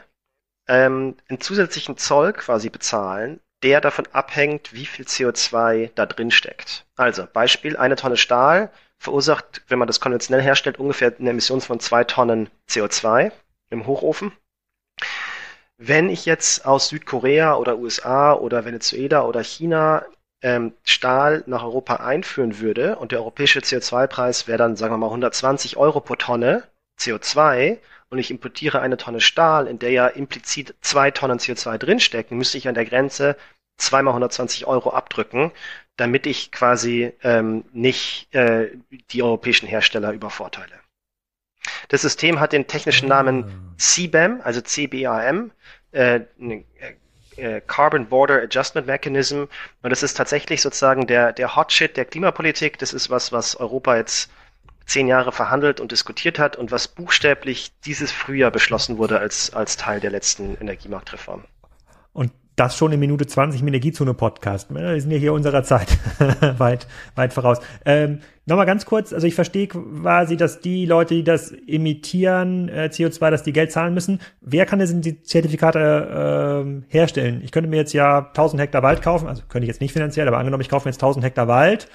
ähm, 0.67 1.17
einen 1.27 1.41
zusätzlichen 1.41 1.97
Zoll 1.97 2.34
quasi 2.34 2.69
bezahlen, 2.69 3.39
der 3.63 3.82
davon 3.82 4.08
abhängt, 4.12 4.74
wie 4.74 4.86
viel 4.86 5.06
CO2 5.06 5.91
da 5.95 6.06
drin 6.06 6.32
steckt. 6.32 6.86
Also 6.95 7.28
Beispiel, 7.32 7.78
eine 7.78 7.95
Tonne 7.95 8.17
Stahl 8.17 8.71
verursacht, 8.97 9.63
wenn 9.67 9.80
man 9.80 9.88
das 9.88 10.00
konventionell 10.00 10.43
herstellt, 10.43 10.80
ungefähr 10.80 11.13
eine 11.17 11.32
Emission 11.32 11.62
von 11.62 11.80
zwei 11.80 12.04
Tonnen 12.04 12.50
CO2 12.69 13.32
im 13.69 13.88
Hochofen. 13.88 14.32
Wenn 15.78 16.10
ich 16.10 16.26
jetzt 16.26 16.65
aus 16.65 16.89
Südkorea 16.89 17.56
oder 17.56 17.80
USA 17.80 18.34
oder 18.34 18.65
Venezuela 18.65 19.26
oder 19.26 19.43
China 19.43 20.06
ähm, 20.43 20.74
Stahl 20.84 21.43
nach 21.47 21.63
Europa 21.63 21.95
einführen 21.95 22.60
würde 22.60 22.97
und 22.97 23.12
der 23.12 23.19
europäische 23.19 23.60
CO2-Preis 23.60 24.47
wäre 24.47 24.60
dann, 24.60 24.76
sagen 24.76 24.93
wir 24.93 24.97
mal, 24.97 25.08
120 25.08 25.78
Euro 25.78 26.00
pro 26.00 26.15
Tonne 26.15 26.63
CO2 27.00 27.80
und 28.12 28.19
ich 28.19 28.30
importiere 28.30 28.82
eine 28.82 28.97
Tonne 28.97 29.21
Stahl, 29.21 29.67
in 29.67 29.80
der 29.80 29.91
ja 29.91 30.08
implizit 30.08 30.76
zwei 30.82 31.12
Tonnen 31.12 31.39
CO2 31.39 31.78
drinstecken, 31.78 32.38
müsste 32.38 32.58
ich 32.58 32.67
an 32.67 32.76
der 32.76 32.86
Grenze 32.86 33.38
zweimal 33.78 34.12
120 34.12 34.67
Euro 34.67 34.91
abdrücken, 34.91 35.52
damit 35.95 36.28
ich 36.28 36.52
quasi 36.52 37.13
ähm, 37.24 37.63
nicht 37.71 38.34
äh, 38.36 38.69
die 39.12 39.24
europäischen 39.24 39.67
Hersteller 39.67 40.12
übervorteile. 40.12 40.74
Das 41.88 42.02
System 42.02 42.39
hat 42.39 42.52
den 42.52 42.67
technischen 42.67 43.08
Namen 43.08 43.45
ah. 43.45 43.76
CBAM, 43.78 44.41
also 44.43 44.62
CBAM, 44.62 45.52
äh, 45.93 46.21
ne, 46.38 46.65
äh, 47.38 47.62
Carbon 47.62 48.08
Border 48.08 48.41
Adjustment 48.41 48.88
Mechanism. 48.88 49.43
Und 49.82 49.89
das 49.89 50.04
ist 50.04 50.15
tatsächlich 50.15 50.62
sozusagen 50.62 51.08
der, 51.08 51.32
der 51.32 51.56
Hotshit 51.56 51.95
der 51.95 52.06
Klimapolitik. 52.06 52.78
Das 52.78 52.93
ist 52.93 53.10
was, 53.10 53.32
was 53.32 53.56
Europa 53.56 53.95
jetzt 53.95 54.30
zehn 54.91 55.08
Jahre 55.08 55.32
verhandelt 55.32 55.80
und 55.80 55.91
diskutiert 55.91 56.38
hat 56.38 56.58
und 56.58 56.71
was 56.71 56.88
buchstäblich 56.88 57.71
dieses 57.86 58.12
Frühjahr 58.12 58.51
beschlossen 58.51 58.97
wurde 58.97 59.19
als, 59.19 59.54
als 59.54 59.77
Teil 59.77 59.99
der 59.99 60.12
letzten 60.12 60.58
Energiemarktreform. 60.60 61.45
Und 62.13 62.32
das 62.58 62.75
schon 62.75 62.91
in 62.91 62.99
Minute 62.99 63.25
20 63.25 63.62
im 63.62 63.67
Energiezone-Podcast. 63.69 64.69
Wir 64.69 64.99
sind 64.99 65.12
ja 65.12 65.17
hier 65.17 65.34
unserer 65.34 65.63
Zeit 65.63 65.97
weit, 66.60 66.88
weit 67.15 67.34
voraus. 67.34 67.60
Ähm, 67.86 68.19
Nochmal 68.47 68.65
ganz 68.65 68.86
kurz, 68.86 69.13
also 69.13 69.27
ich 69.27 69.36
verstehe 69.36 69.67
quasi, 69.67 70.36
dass 70.36 70.60
die 70.60 70.86
Leute, 70.88 71.13
die 71.13 71.23
das 71.23 71.54
emittieren, 71.67 72.69
äh, 72.69 72.89
CO2, 72.91 73.30
dass 73.30 73.43
die 73.43 73.54
Geld 73.54 73.71
zahlen 73.71 73.93
müssen. 73.93 74.19
Wer 74.41 74.65
kann 74.65 74.80
denn 74.80 75.01
die 75.01 75.21
Zertifikate 75.21 75.80
äh, 76.89 76.91
herstellen? 76.91 77.41
Ich 77.43 77.51
könnte 77.51 77.69
mir 77.69 77.77
jetzt 77.77 77.93
ja 77.93 78.17
1000 78.17 78.62
Hektar 78.62 78.82
Wald 78.82 79.04
kaufen, 79.04 79.27
also 79.27 79.43
könnte 79.47 79.65
ich 79.65 79.69
jetzt 79.69 79.80
nicht 79.80 79.93
finanziell, 79.93 80.27
aber 80.27 80.38
angenommen, 80.39 80.62
ich 80.62 80.69
kaufe 80.69 80.88
mir 80.88 80.91
jetzt 80.91 81.01
1000 81.01 81.23
Hektar 81.23 81.47
Wald 81.47 81.88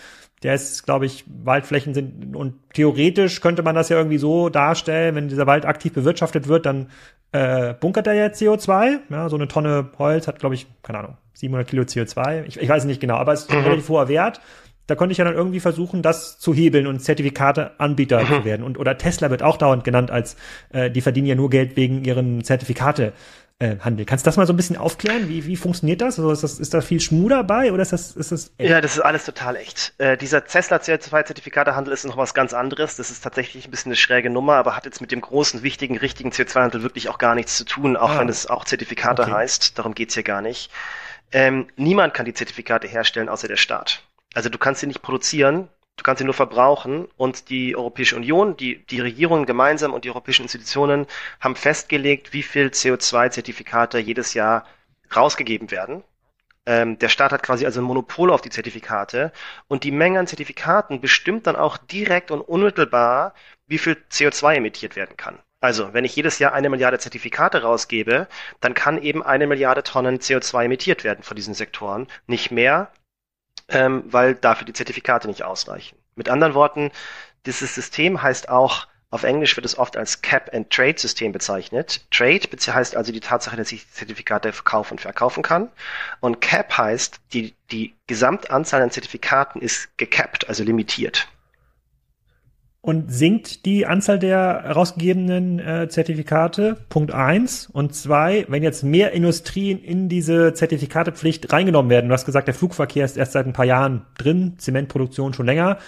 der 0.46 0.54
ist, 0.54 0.84
glaube 0.84 1.06
ich, 1.06 1.24
Waldflächen 1.42 1.92
sind 1.92 2.36
und 2.36 2.54
theoretisch 2.72 3.40
könnte 3.40 3.64
man 3.64 3.74
das 3.74 3.88
ja 3.88 3.96
irgendwie 3.96 4.18
so 4.18 4.48
darstellen, 4.48 5.16
wenn 5.16 5.26
dieser 5.26 5.48
Wald 5.48 5.66
aktiv 5.66 5.92
bewirtschaftet 5.92 6.46
wird, 6.46 6.66
dann 6.66 6.86
äh, 7.32 7.74
bunkert 7.74 8.06
er 8.06 8.12
ja 8.14 8.26
CO2. 8.26 8.98
Ja, 9.10 9.28
so 9.28 9.34
eine 9.34 9.48
Tonne 9.48 9.90
Holz 9.98 10.28
hat, 10.28 10.38
glaube 10.38 10.54
ich, 10.54 10.68
keine 10.84 11.00
Ahnung, 11.00 11.16
700 11.32 11.66
Kilo 11.66 11.82
CO2. 11.82 12.44
Ich, 12.46 12.60
ich 12.60 12.68
weiß 12.68 12.84
nicht 12.84 13.00
genau, 13.00 13.16
aber 13.16 13.32
es 13.32 13.40
ist 13.40 13.50
ein 13.50 13.58
mhm. 13.58 13.64
relativ 13.64 13.88
hoher 13.88 14.08
Wert. 14.08 14.40
Da 14.86 14.94
konnte 14.94 15.10
ich 15.10 15.18
ja 15.18 15.24
dann 15.24 15.34
irgendwie 15.34 15.58
versuchen, 15.58 16.00
das 16.00 16.38
zu 16.38 16.54
hebeln 16.54 16.86
und 16.86 17.00
Zertifikate-Anbieter 17.00 18.22
mhm. 18.22 18.26
zu 18.28 18.44
werden. 18.44 18.62
Und 18.62 18.78
oder 18.78 18.96
Tesla 18.96 19.30
wird 19.30 19.42
auch 19.42 19.56
dauernd 19.56 19.82
genannt 19.82 20.12
als 20.12 20.36
äh, 20.72 20.92
die 20.92 21.00
verdienen 21.00 21.26
ja 21.26 21.34
nur 21.34 21.50
Geld 21.50 21.76
wegen 21.76 22.04
ihren 22.04 22.44
Zertifikate 22.44 23.14
äh, 23.58 23.76
Handel. 23.80 24.04
Kannst 24.04 24.26
du 24.26 24.28
das 24.28 24.36
mal 24.36 24.46
so 24.46 24.52
ein 24.52 24.56
bisschen 24.56 24.76
aufklären? 24.76 25.28
Wie, 25.28 25.46
wie 25.46 25.56
funktioniert 25.56 26.00
das? 26.00 26.18
Also 26.18 26.30
ist, 26.30 26.42
das? 26.42 26.58
ist 26.58 26.74
da 26.74 26.82
viel 26.82 27.00
Schmu 27.00 27.28
dabei 27.28 27.72
oder 27.72 27.82
ist 27.82 27.92
das, 27.92 28.14
ist 28.14 28.32
das 28.32 28.52
echt? 28.58 28.70
Ja, 28.70 28.80
das 28.80 28.96
ist 28.96 29.00
alles 29.00 29.24
total 29.24 29.56
echt. 29.56 29.94
Äh, 29.98 30.16
dieser 30.18 30.44
Tesla 30.44 30.76
CO2-Zertifikatehandel 30.76 31.92
ist 31.92 32.04
noch 32.04 32.18
was 32.18 32.34
ganz 32.34 32.52
anderes. 32.52 32.96
Das 32.96 33.10
ist 33.10 33.22
tatsächlich 33.22 33.66
ein 33.66 33.70
bisschen 33.70 33.90
eine 33.90 33.96
schräge 33.96 34.28
Nummer, 34.28 34.56
aber 34.56 34.76
hat 34.76 34.84
jetzt 34.84 35.00
mit 35.00 35.10
dem 35.10 35.22
großen, 35.22 35.62
wichtigen, 35.62 35.96
richtigen 35.96 36.30
CO2-Handel 36.30 36.82
wirklich 36.82 37.08
auch 37.08 37.18
gar 37.18 37.34
nichts 37.34 37.56
zu 37.56 37.64
tun, 37.64 37.96
auch 37.96 38.10
ah. 38.10 38.18
wenn 38.20 38.28
es 38.28 38.46
auch 38.46 38.64
Zertifikate 38.64 39.22
okay. 39.22 39.32
heißt. 39.32 39.78
Darum 39.78 39.94
geht's 39.94 40.14
hier 40.14 40.22
gar 40.22 40.42
nicht. 40.42 40.70
Ähm, 41.32 41.66
niemand 41.76 42.14
kann 42.14 42.26
die 42.26 42.34
Zertifikate 42.34 42.86
herstellen, 42.86 43.28
außer 43.28 43.48
der 43.48 43.56
Staat. 43.56 44.02
Also 44.34 44.50
du 44.50 44.58
kannst 44.58 44.82
sie 44.82 44.86
nicht 44.86 45.00
produzieren, 45.00 45.68
du 45.96 46.02
kannst 46.02 46.18
sie 46.18 46.24
nur 46.24 46.34
verbrauchen 46.34 47.08
und 47.16 47.48
die 47.48 47.74
Europäische 47.74 48.16
Union, 48.16 48.56
die, 48.56 48.84
die 48.86 49.00
Regierungen 49.00 49.46
gemeinsam 49.46 49.92
und 49.94 50.04
die 50.04 50.10
europäischen 50.10 50.42
Institutionen 50.42 51.06
haben 51.40 51.56
festgelegt, 51.56 52.32
wie 52.32 52.42
viel 52.42 52.68
CO2-Zertifikate 52.68 53.98
jedes 53.98 54.34
Jahr 54.34 54.66
rausgegeben 55.14 55.70
werden. 55.70 56.04
Ähm, 56.66 56.98
der 56.98 57.08
Staat 57.08 57.32
hat 57.32 57.42
quasi 57.42 57.64
also 57.64 57.80
ein 57.80 57.84
Monopol 57.84 58.30
auf 58.30 58.42
die 58.42 58.50
Zertifikate 58.50 59.32
und 59.68 59.84
die 59.84 59.92
Menge 59.92 60.18
an 60.18 60.26
Zertifikaten 60.26 61.00
bestimmt 61.00 61.46
dann 61.46 61.56
auch 61.56 61.76
direkt 61.78 62.30
und 62.30 62.40
unmittelbar, 62.40 63.34
wie 63.66 63.78
viel 63.78 63.96
CO2 64.10 64.56
emittiert 64.56 64.96
werden 64.96 65.16
kann. 65.16 65.38
Also, 65.60 65.94
wenn 65.94 66.04
ich 66.04 66.14
jedes 66.14 66.38
Jahr 66.38 66.52
eine 66.52 66.68
Milliarde 66.68 66.98
Zertifikate 66.98 67.62
rausgebe, 67.62 68.28
dann 68.60 68.74
kann 68.74 69.00
eben 69.02 69.22
eine 69.22 69.46
Milliarde 69.46 69.82
Tonnen 69.82 70.18
CO2 70.18 70.64
emittiert 70.64 71.02
werden 71.02 71.22
von 71.22 71.34
diesen 71.34 71.54
Sektoren. 71.54 72.08
Nicht 72.26 72.50
mehr, 72.50 72.90
ähm, 73.68 74.04
weil 74.06 74.34
dafür 74.34 74.64
die 74.64 74.72
Zertifikate 74.72 75.28
nicht 75.28 75.42
ausreichen. 75.42 75.96
Mit 76.14 76.28
anderen 76.28 76.54
Worten, 76.54 76.90
dieses 77.44 77.74
System 77.74 78.22
heißt 78.22 78.48
auch, 78.48 78.86
auf 79.10 79.22
Englisch 79.22 79.56
wird 79.56 79.64
es 79.64 79.78
oft 79.78 79.96
als 79.96 80.20
Cap-and-Trade-System 80.20 81.30
bezeichnet. 81.32 82.04
Trade 82.10 82.40
heißt 82.40 82.96
also 82.96 83.12
die 83.12 83.20
Tatsache, 83.20 83.56
dass 83.56 83.70
ich 83.70 83.88
Zertifikate 83.90 84.52
verkaufen 84.52 84.94
und 84.94 85.00
verkaufen 85.00 85.42
kann. 85.42 85.70
Und 86.20 86.40
Cap 86.40 86.76
heißt, 86.76 87.20
die, 87.32 87.54
die 87.70 87.94
Gesamtanzahl 88.08 88.82
an 88.82 88.90
Zertifikaten 88.90 89.62
ist 89.62 89.96
gecapped, 89.96 90.48
also 90.48 90.64
limitiert. 90.64 91.28
Und 92.86 93.12
sinkt 93.12 93.66
die 93.66 93.84
Anzahl 93.84 94.20
der 94.20 94.62
herausgegebenen 94.62 95.58
äh, 95.58 95.88
Zertifikate? 95.88 96.76
Punkt 96.88 97.12
eins 97.12 97.68
Und 97.72 97.96
zwei, 97.96 98.46
wenn 98.48 98.62
jetzt 98.62 98.84
mehr 98.84 99.10
Industrien 99.10 99.82
in 99.82 100.08
diese 100.08 100.54
Zertifikatepflicht 100.54 101.52
reingenommen 101.52 101.90
werden, 101.90 102.06
du 102.06 102.14
hast 102.14 102.26
gesagt, 102.26 102.46
der 102.46 102.54
Flugverkehr 102.54 103.04
ist 103.04 103.16
erst 103.16 103.32
seit 103.32 103.44
ein 103.44 103.52
paar 103.52 103.64
Jahren 103.64 104.06
drin, 104.16 104.54
Zementproduktion 104.58 105.34
schon 105.34 105.46
länger 105.46 105.78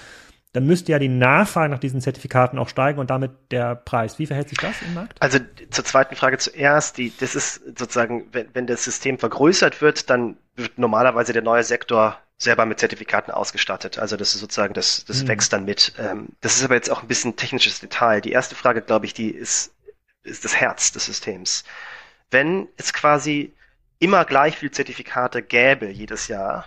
dann 0.52 0.66
müsste 0.66 0.92
ja 0.92 0.98
die 0.98 1.08
Nachfrage 1.08 1.70
nach 1.70 1.78
diesen 1.78 2.00
Zertifikaten 2.00 2.58
auch 2.58 2.68
steigen 2.68 2.98
und 2.98 3.10
damit 3.10 3.32
der 3.50 3.74
Preis. 3.74 4.18
Wie 4.18 4.26
verhält 4.26 4.48
sich 4.48 4.58
das 4.58 4.80
im 4.82 4.94
Markt? 4.94 5.20
Also 5.20 5.38
zur 5.70 5.84
zweiten 5.84 6.16
Frage 6.16 6.38
zuerst, 6.38 6.96
die, 6.96 7.12
das 7.20 7.34
ist 7.34 7.62
sozusagen, 7.78 8.26
wenn, 8.32 8.46
wenn 8.54 8.66
das 8.66 8.82
System 8.82 9.18
vergrößert 9.18 9.82
wird, 9.82 10.08
dann 10.08 10.36
wird 10.56 10.78
normalerweise 10.78 11.32
der 11.32 11.42
neue 11.42 11.64
Sektor 11.64 12.18
selber 12.38 12.64
mit 12.66 12.78
Zertifikaten 12.78 13.32
ausgestattet. 13.32 13.98
Also 13.98 14.16
das 14.16 14.34
ist 14.34 14.40
sozusagen, 14.40 14.72
das, 14.72 15.04
das 15.04 15.20
hm. 15.20 15.28
wächst 15.28 15.52
dann 15.52 15.64
mit. 15.64 15.92
Ähm, 15.98 16.28
das 16.40 16.56
ist 16.56 16.64
aber 16.64 16.76
jetzt 16.76 16.90
auch 16.90 17.02
ein 17.02 17.08
bisschen 17.08 17.36
technisches 17.36 17.80
Detail. 17.80 18.20
Die 18.20 18.32
erste 18.32 18.54
Frage, 18.54 18.80
glaube 18.80 19.06
ich, 19.06 19.12
die 19.12 19.30
ist, 19.30 19.74
ist 20.22 20.44
das 20.44 20.56
Herz 20.56 20.92
des 20.92 21.06
Systems. 21.06 21.64
Wenn 22.30 22.68
es 22.76 22.92
quasi 22.92 23.52
immer 23.98 24.24
gleich 24.24 24.56
viel 24.56 24.70
Zertifikate 24.70 25.42
gäbe 25.42 25.88
jedes 25.88 26.28
Jahr, 26.28 26.66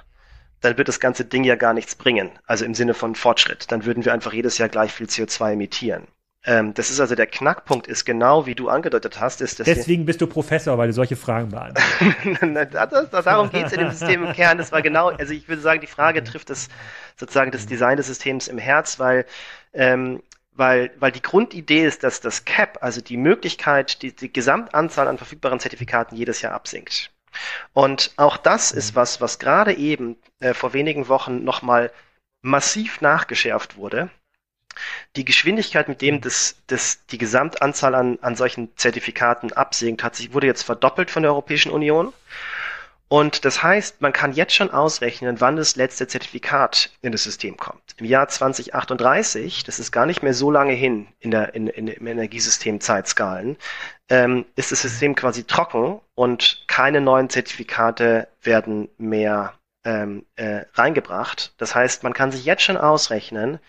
dann 0.60 0.78
wird 0.78 0.90
das 0.90 1.00
ganze 1.00 1.24
Ding 1.26 1.46
ja 1.46 1.56
gar 1.56 1.74
nichts 1.74 1.96
bringen. 1.96 2.32
Also 2.46 2.66
im 2.66 2.76
Sinne 2.76 2.94
von 2.94 3.16
Fortschritt. 3.16 3.72
Dann 3.72 3.86
würden 3.86 4.04
wir 4.04 4.14
einfach 4.14 4.34
jedes 4.34 4.58
Jahr 4.58 4.70
gleich 4.70 4.92
viel 4.92 5.08
CO2 5.08 5.54
emittieren. 5.54 6.08
Ähm, 6.44 6.74
das 6.74 6.90
ist 6.90 7.00
also 7.00 7.14
der 7.14 7.28
Knackpunkt, 7.28 7.86
ist 7.86 8.04
genau 8.04 8.48
wie 8.48 8.56
du 8.56 8.70
angedeutet 8.70 9.20
hast. 9.20 9.42
Ist, 9.42 9.60
Deswegen 9.60 10.06
bist 10.06 10.22
du 10.22 10.28
Professor, 10.28 10.78
weil 10.78 10.88
du 10.88 10.94
solche 10.94 11.16
Fragen 11.16 11.50
beantwortest. 11.50 13.14
Darum 13.26 13.52
geht 13.52 13.68
es 13.68 13.74
in 13.74 13.80
dem 13.80 13.92
System 13.92 14.24
im 14.26 14.34
Kern. 14.34 14.58
Das 14.58 14.72
war 14.72 14.82
genau, 14.82 15.10
also 15.10 15.34
ich 15.34 15.48
würde 15.48 15.62
sagen, 15.62 15.82
die 15.82 15.88
Frage 15.88 16.24
trifft 16.24 16.50
das 16.50 16.70
sozusagen 17.16 17.52
das 17.52 17.68
Design 17.68 17.98
des 17.98 18.08
Systems 18.08 18.48
im 18.48 18.58
Herz, 18.58 19.00
weil 19.00 19.26
ähm, 19.74 20.22
weil, 20.54 20.92
weil 21.00 21.12
die 21.12 21.22
Grundidee 21.22 21.86
ist, 21.86 22.04
dass 22.04 22.20
das 22.22 22.46
CAP, 22.46 22.80
also 22.82 23.02
die 23.02 23.18
Möglichkeit, 23.18 24.02
die, 24.02 24.14
die 24.14 24.32
Gesamtanzahl 24.32 25.08
an 25.08 25.18
verfügbaren 25.18 25.60
Zertifikaten 25.60 26.18
jedes 26.18 26.42
Jahr 26.42 26.54
absinkt. 26.54 27.12
Und 27.74 28.12
auch 28.18 28.38
das 28.38 28.72
ist 28.72 28.96
was, 28.96 29.22
was 29.22 29.40
gerade 29.40 29.74
eben 29.74 30.18
äh, 30.40 30.54
vor 30.54 30.74
wenigen 30.74 31.08
Wochen 31.08 31.44
nochmal 31.44 31.92
massiv 32.42 33.02
nachgeschärft 33.02 33.78
wurde. 33.78 34.10
Die 35.16 35.26
Geschwindigkeit, 35.26 35.88
mit 35.88 36.02
dem 36.02 36.22
das, 36.22 36.56
das, 36.68 37.06
die 37.08 37.18
Gesamtanzahl 37.18 37.96
an, 37.96 38.20
an 38.22 38.36
solchen 38.36 38.76
Zertifikaten 38.78 39.54
absinkt, 39.54 40.04
hat 40.04 40.16
sich, 40.16 40.34
wurde 40.34 40.48
jetzt 40.48 40.64
verdoppelt 40.64 41.12
von 41.12 41.24
der 41.24 41.32
Europäischen 41.32 41.72
Union. 41.72 42.14
Und 43.12 43.44
das 43.44 43.62
heißt, 43.62 44.02
man 44.02 44.14
kann 44.14 44.32
jetzt 44.32 44.56
schon 44.56 44.72
ausrechnen, 44.72 45.42
wann 45.42 45.58
das 45.58 45.76
letzte 45.76 46.08
Zertifikat 46.08 46.92
in 47.02 47.12
das 47.12 47.24
System 47.24 47.58
kommt. 47.58 47.82
Im 47.98 48.06
Jahr 48.06 48.30
2038, 48.30 49.66
das 49.66 49.80
ist 49.80 49.92
gar 49.92 50.06
nicht 50.06 50.24
mehr 50.24 50.34
so 50.34 50.50
lange 50.50 50.72
hin 50.72 51.08
in 51.20 51.30
der, 51.30 51.54
in, 51.54 51.68
in, 51.68 51.90
im 51.90 52.08
Energiesystem 52.08 52.80
Zeitskalen, 52.80 53.58
ähm, 54.08 54.46
ist 54.56 54.72
das 54.72 54.84
System 54.84 55.16
quasi 55.16 55.44
trocken 55.44 56.00
und 56.16 56.64
keine 56.68 57.02
neuen 57.02 57.30
Zertifikate 57.30 58.30
werden 58.42 58.88
mehr 58.98 59.56
ähm, 59.84 60.26
äh, 60.38 60.62
reingebracht. 60.76 61.54
Das 61.58 61.76
heißt, 61.76 62.04
man 62.04 62.14
kann 62.14 62.32
sich 62.32 62.46
jetzt 62.46 62.64
schon 62.64 62.78
ausrechnen, 62.78 63.60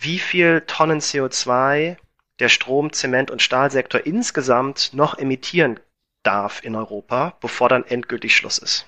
wie 0.00 0.18
viel 0.18 0.62
Tonnen 0.66 1.00
CO2 1.00 1.96
der 2.38 2.48
Strom-, 2.48 2.92
Zement- 2.92 3.30
und 3.30 3.42
Stahlsektor 3.42 4.04
insgesamt 4.04 4.90
noch 4.94 5.18
emittieren 5.18 5.78
darf 6.22 6.64
in 6.64 6.74
Europa, 6.74 7.34
bevor 7.40 7.68
dann 7.68 7.84
endgültig 7.84 8.34
Schluss 8.34 8.58
ist. 8.58 8.86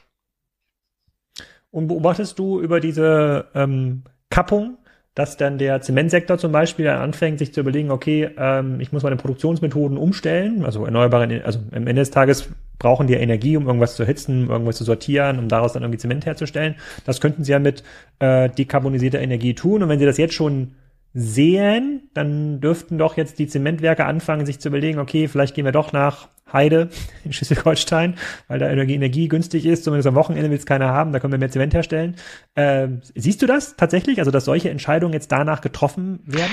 Und 1.70 1.88
beobachtest 1.88 2.38
du 2.38 2.61
über 2.61 2.81
diese 2.81 3.46
ähm, 3.55 4.05
Kappung, 4.31 4.79
dass 5.14 5.37
dann 5.37 5.59
der 5.59 5.81
Zementsektor 5.83 6.38
zum 6.38 6.53
Beispiel 6.53 6.88
anfängt, 6.88 7.38
sich 7.38 7.53
zu 7.53 7.61
überlegen, 7.61 7.90
okay, 7.90 8.31
ähm, 8.37 8.81
ich 8.81 8.92
muss 8.92 9.03
meine 9.03 9.16
Produktionsmethoden 9.16 9.98
umstellen, 9.98 10.64
also 10.64 10.85
erneuerbare, 10.85 11.42
also 11.44 11.61
am 11.72 11.87
Ende 11.87 12.01
des 12.01 12.11
Tages 12.11 12.48
brauchen 12.79 13.07
die 13.07 13.14
Energie, 13.14 13.57
um 13.57 13.66
irgendwas 13.66 13.96
zu 13.96 14.03
erhitzen, 14.03 14.48
irgendwas 14.48 14.77
zu 14.77 14.85
sortieren, 14.85 15.38
um 15.38 15.48
daraus 15.48 15.75
dann 15.75 15.83
irgendwie 15.83 15.98
Zement 15.98 16.27
herzustellen. 16.27 16.77
Das 17.05 17.20
könnten 17.20 17.44
sie 17.44 17.53
ja 17.53 17.59
mit 17.59 17.83
äh, 18.18 18.48
dekarbonisierter 18.48 19.20
Energie 19.20 19.55
tun. 19.55 19.83
Und 19.83 19.88
wenn 19.88 19.98
sie 19.98 20.07
das 20.07 20.16
jetzt 20.16 20.35
schon 20.35 20.75
sehen, 21.14 22.11
dann 22.14 22.61
dürften 22.61 22.98
doch 22.98 23.16
jetzt 23.16 23.38
die 23.38 23.46
Zementwerke 23.46 24.05
anfangen, 24.05 24.46
sich 24.46 24.61
zu 24.61 24.68
überlegen, 24.68 24.98
okay, 24.98 25.29
vielleicht 25.29 25.55
gehen 25.55 25.64
wir 25.64 25.72
doch 25.72 25.92
nach 25.92 26.29
Heide 26.53 26.90
in 27.25 27.33
Schleswig-Holstein, 27.33 28.16
weil 28.48 28.59
da 28.59 28.68
Energie, 28.68 28.94
Energie 28.94 29.29
günstig 29.29 29.66
ist, 29.66 29.85
zumindest 29.85 30.07
am 30.07 30.14
Wochenende 30.14 30.51
will 30.51 30.59
es 30.59 30.66
keiner 30.66 30.88
haben, 30.88 31.12
da 31.12 31.20
können 31.20 31.33
wir 31.33 31.38
mehr 31.38 31.51
Zement 31.51 31.75
herstellen. 31.75 32.16
Ähm, 32.57 33.03
siehst 33.14 33.42
du 33.42 33.46
das 33.46 33.77
tatsächlich, 33.77 34.18
also 34.18 34.31
dass 34.31 34.44
solche 34.44 34.70
Entscheidungen 34.70 35.12
jetzt 35.12 35.33
danach 35.33 35.61
getroffen 35.61 36.20
werden? 36.25 36.53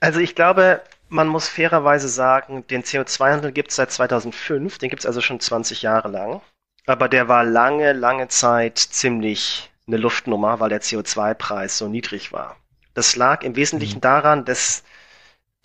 Also 0.00 0.20
ich 0.20 0.34
glaube, 0.34 0.80
man 1.08 1.28
muss 1.28 1.48
fairerweise 1.48 2.08
sagen, 2.08 2.64
den 2.68 2.82
CO2-Handel 2.82 3.52
gibt 3.52 3.70
es 3.70 3.76
seit 3.76 3.90
2005, 3.90 4.78
den 4.78 4.90
gibt 4.90 5.02
es 5.02 5.06
also 5.06 5.20
schon 5.20 5.40
20 5.40 5.82
Jahre 5.82 6.08
lang. 6.08 6.40
Aber 6.86 7.08
der 7.08 7.28
war 7.28 7.44
lange, 7.44 7.92
lange 7.92 8.28
Zeit 8.28 8.78
ziemlich 8.78 9.70
eine 9.86 9.98
Luftnummer, 9.98 10.58
weil 10.58 10.70
der 10.70 10.80
CO2-Preis 10.80 11.78
so 11.78 11.88
niedrig 11.88 12.32
war. 12.32 12.56
Das 12.94 13.16
lag 13.16 13.42
im 13.42 13.56
Wesentlichen 13.56 13.98
mhm. 13.98 14.02
daran, 14.02 14.44
dass 14.44 14.82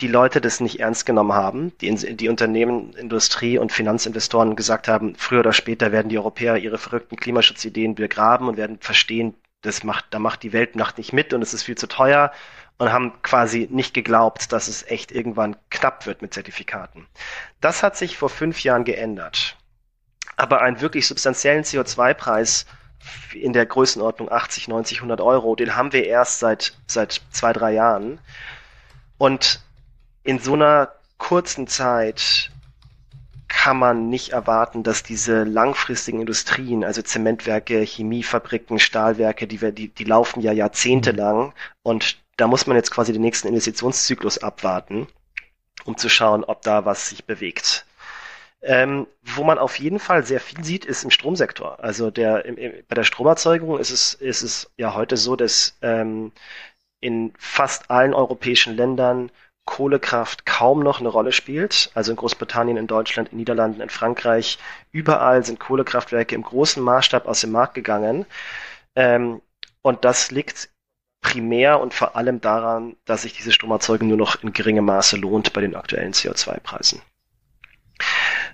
die 0.00 0.08
Leute 0.08 0.40
das 0.40 0.60
nicht 0.60 0.80
ernst 0.80 1.06
genommen 1.06 1.32
haben, 1.32 1.76
die, 1.78 1.92
die 2.16 2.28
Unternehmen, 2.28 2.92
Industrie 2.92 3.58
und 3.58 3.72
Finanzinvestoren 3.72 4.54
gesagt 4.54 4.86
haben, 4.86 5.16
früher 5.16 5.40
oder 5.40 5.52
später 5.52 5.90
werden 5.90 6.08
die 6.08 6.18
Europäer 6.18 6.56
ihre 6.56 6.78
verrückten 6.78 7.16
Klimaschutzideen 7.16 7.96
begraben 7.96 8.48
und 8.48 8.56
werden 8.56 8.78
verstehen, 8.80 9.34
das 9.62 9.82
macht, 9.82 10.06
da 10.10 10.20
macht 10.20 10.44
die 10.44 10.52
Weltmacht 10.52 10.98
nicht 10.98 11.12
mit 11.12 11.32
und 11.32 11.42
es 11.42 11.52
ist 11.52 11.64
viel 11.64 11.76
zu 11.76 11.88
teuer 11.88 12.32
und 12.78 12.92
haben 12.92 13.20
quasi 13.22 13.66
nicht 13.70 13.92
geglaubt, 13.92 14.52
dass 14.52 14.68
es 14.68 14.84
echt 14.86 15.10
irgendwann 15.10 15.56
knapp 15.68 16.06
wird 16.06 16.22
mit 16.22 16.32
Zertifikaten. 16.32 17.08
Das 17.60 17.82
hat 17.82 17.96
sich 17.96 18.16
vor 18.16 18.30
fünf 18.30 18.62
Jahren 18.62 18.84
geändert. 18.84 19.56
Aber 20.36 20.62
einen 20.62 20.80
wirklich 20.80 21.08
substanziellen 21.08 21.64
CO2-Preis 21.64 22.66
in 23.34 23.52
der 23.52 23.66
Größenordnung 23.66 24.30
80, 24.30 24.68
90, 24.68 24.98
100 24.98 25.20
Euro, 25.20 25.54
den 25.56 25.76
haben 25.76 25.92
wir 25.92 26.04
erst 26.06 26.40
seit, 26.40 26.76
seit 26.86 27.20
zwei, 27.30 27.52
drei 27.52 27.72
Jahren. 27.72 28.18
Und 29.18 29.60
in 30.22 30.38
so 30.38 30.54
einer 30.54 30.92
kurzen 31.18 31.66
Zeit 31.66 32.50
kann 33.48 33.78
man 33.78 34.08
nicht 34.08 34.30
erwarten, 34.30 34.82
dass 34.82 35.02
diese 35.02 35.44
langfristigen 35.44 36.20
Industrien, 36.20 36.84
also 36.84 37.02
Zementwerke, 37.02 37.80
Chemiefabriken, 37.80 38.78
Stahlwerke, 38.78 39.46
die, 39.46 39.60
wir, 39.60 39.72
die, 39.72 39.88
die 39.88 40.04
laufen 40.04 40.40
ja 40.40 40.52
jahrzehntelang 40.52 41.54
und 41.82 42.18
da 42.36 42.46
muss 42.46 42.66
man 42.66 42.76
jetzt 42.76 42.90
quasi 42.90 43.12
den 43.12 43.22
nächsten 43.22 43.48
Investitionszyklus 43.48 44.38
abwarten, 44.38 45.08
um 45.84 45.96
zu 45.96 46.08
schauen, 46.08 46.44
ob 46.44 46.62
da 46.62 46.84
was 46.84 47.08
sich 47.08 47.24
bewegt. 47.24 47.84
Ähm, 48.60 49.06
wo 49.22 49.44
man 49.44 49.58
auf 49.58 49.78
jeden 49.78 50.00
Fall 50.00 50.24
sehr 50.24 50.40
viel 50.40 50.64
sieht, 50.64 50.84
ist 50.84 51.04
im 51.04 51.10
Stromsektor. 51.10 51.78
Also 51.82 52.10
der, 52.10 52.44
im, 52.44 52.56
im, 52.56 52.72
bei 52.88 52.94
der 52.94 53.04
Stromerzeugung 53.04 53.78
ist 53.78 53.90
es, 53.90 54.14
ist 54.14 54.42
es 54.42 54.70
ja 54.76 54.94
heute 54.94 55.16
so, 55.16 55.36
dass 55.36 55.76
ähm, 55.80 56.32
in 57.00 57.32
fast 57.38 57.90
allen 57.90 58.14
europäischen 58.14 58.76
Ländern 58.76 59.30
Kohlekraft 59.64 60.46
kaum 60.46 60.82
noch 60.82 60.98
eine 60.98 61.10
Rolle 61.10 61.30
spielt. 61.30 61.90
Also 61.94 62.12
in 62.12 62.16
Großbritannien, 62.16 62.78
in 62.78 62.86
Deutschland, 62.86 63.30
in 63.32 63.38
Niederlanden, 63.38 63.80
in 63.80 63.90
Frankreich, 63.90 64.58
überall 64.92 65.44
sind 65.44 65.60
Kohlekraftwerke 65.60 66.34
im 66.34 66.42
großen 66.42 66.82
Maßstab 66.82 67.26
aus 67.26 67.42
dem 67.42 67.52
Markt 67.52 67.74
gegangen. 67.74 68.24
Ähm, 68.96 69.42
und 69.82 70.04
das 70.04 70.30
liegt 70.30 70.70
primär 71.20 71.80
und 71.80 71.92
vor 71.94 72.16
allem 72.16 72.40
daran, 72.40 72.96
dass 73.04 73.22
sich 73.22 73.34
diese 73.34 73.52
Stromerzeugung 73.52 74.08
nur 74.08 74.16
noch 74.16 74.42
in 74.42 74.52
geringem 74.52 74.86
Maße 74.86 75.16
lohnt 75.16 75.52
bei 75.52 75.60
den 75.60 75.76
aktuellen 75.76 76.12
CO2-Preisen. 76.12 77.02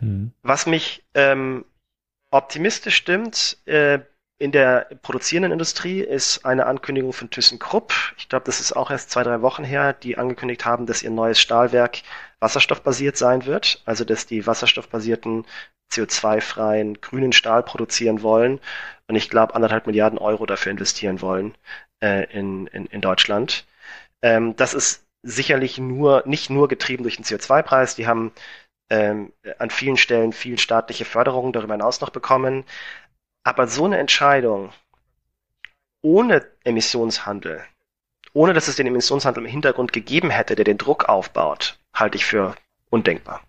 Mhm. 0.00 0.32
Was 0.42 0.66
mich 0.66 1.04
ähm, 1.14 1.64
optimistisch 2.30 2.96
stimmt, 2.96 3.58
äh, 3.66 4.00
in 4.38 4.50
der 4.50 4.88
produzierenden 5.02 5.52
Industrie 5.52 6.00
ist 6.00 6.44
eine 6.44 6.66
Ankündigung 6.66 7.12
von 7.12 7.30
ThyssenKrupp, 7.30 7.94
ich 8.18 8.28
glaube, 8.28 8.44
das 8.44 8.60
ist 8.60 8.72
auch 8.72 8.90
erst 8.90 9.10
zwei, 9.10 9.22
drei 9.22 9.42
Wochen 9.42 9.62
her, 9.62 9.92
die 9.92 10.18
angekündigt 10.18 10.64
haben, 10.64 10.86
dass 10.86 11.02
ihr 11.02 11.10
neues 11.10 11.40
Stahlwerk 11.40 12.02
wasserstoffbasiert 12.40 13.16
sein 13.16 13.46
wird, 13.46 13.82
also 13.84 14.04
dass 14.04 14.26
die 14.26 14.46
wasserstoffbasierten 14.46 15.46
CO2-freien 15.92 17.00
grünen 17.00 17.32
Stahl 17.32 17.62
produzieren 17.62 18.22
wollen 18.22 18.60
und 19.06 19.14
ich 19.14 19.30
glaube 19.30 19.54
anderthalb 19.54 19.86
Milliarden 19.86 20.18
Euro 20.18 20.46
dafür 20.46 20.72
investieren 20.72 21.20
wollen 21.22 21.54
äh, 22.02 22.24
in, 22.32 22.66
in, 22.68 22.86
in 22.86 23.00
Deutschland. 23.00 23.66
Ähm, 24.22 24.56
das 24.56 24.74
ist 24.74 25.04
sicherlich 25.22 25.78
nur 25.78 26.22
nicht 26.26 26.50
nur 26.50 26.68
getrieben 26.68 27.02
durch 27.02 27.16
den 27.16 27.24
CO2-Preis. 27.24 27.94
Die 27.94 28.06
haben 28.06 28.32
ähm, 28.90 29.32
an 29.58 29.70
vielen 29.70 29.96
Stellen 29.96 30.32
viel 30.32 30.58
staatliche 30.58 31.04
Förderung 31.04 31.52
darüber 31.52 31.74
hinaus 31.74 32.00
noch 32.00 32.10
bekommen. 32.10 32.64
Aber 33.42 33.66
so 33.66 33.84
eine 33.84 33.98
Entscheidung 33.98 34.72
ohne 36.02 36.46
Emissionshandel, 36.64 37.64
ohne 38.32 38.52
dass 38.52 38.68
es 38.68 38.76
den 38.76 38.86
Emissionshandel 38.86 39.44
im 39.44 39.50
Hintergrund 39.50 39.92
gegeben 39.92 40.30
hätte, 40.30 40.54
der 40.54 40.64
den 40.64 40.78
Druck 40.78 41.08
aufbaut, 41.08 41.78
halte 41.94 42.16
ich 42.16 42.26
für 42.26 42.54
undenkbar. 42.90 43.40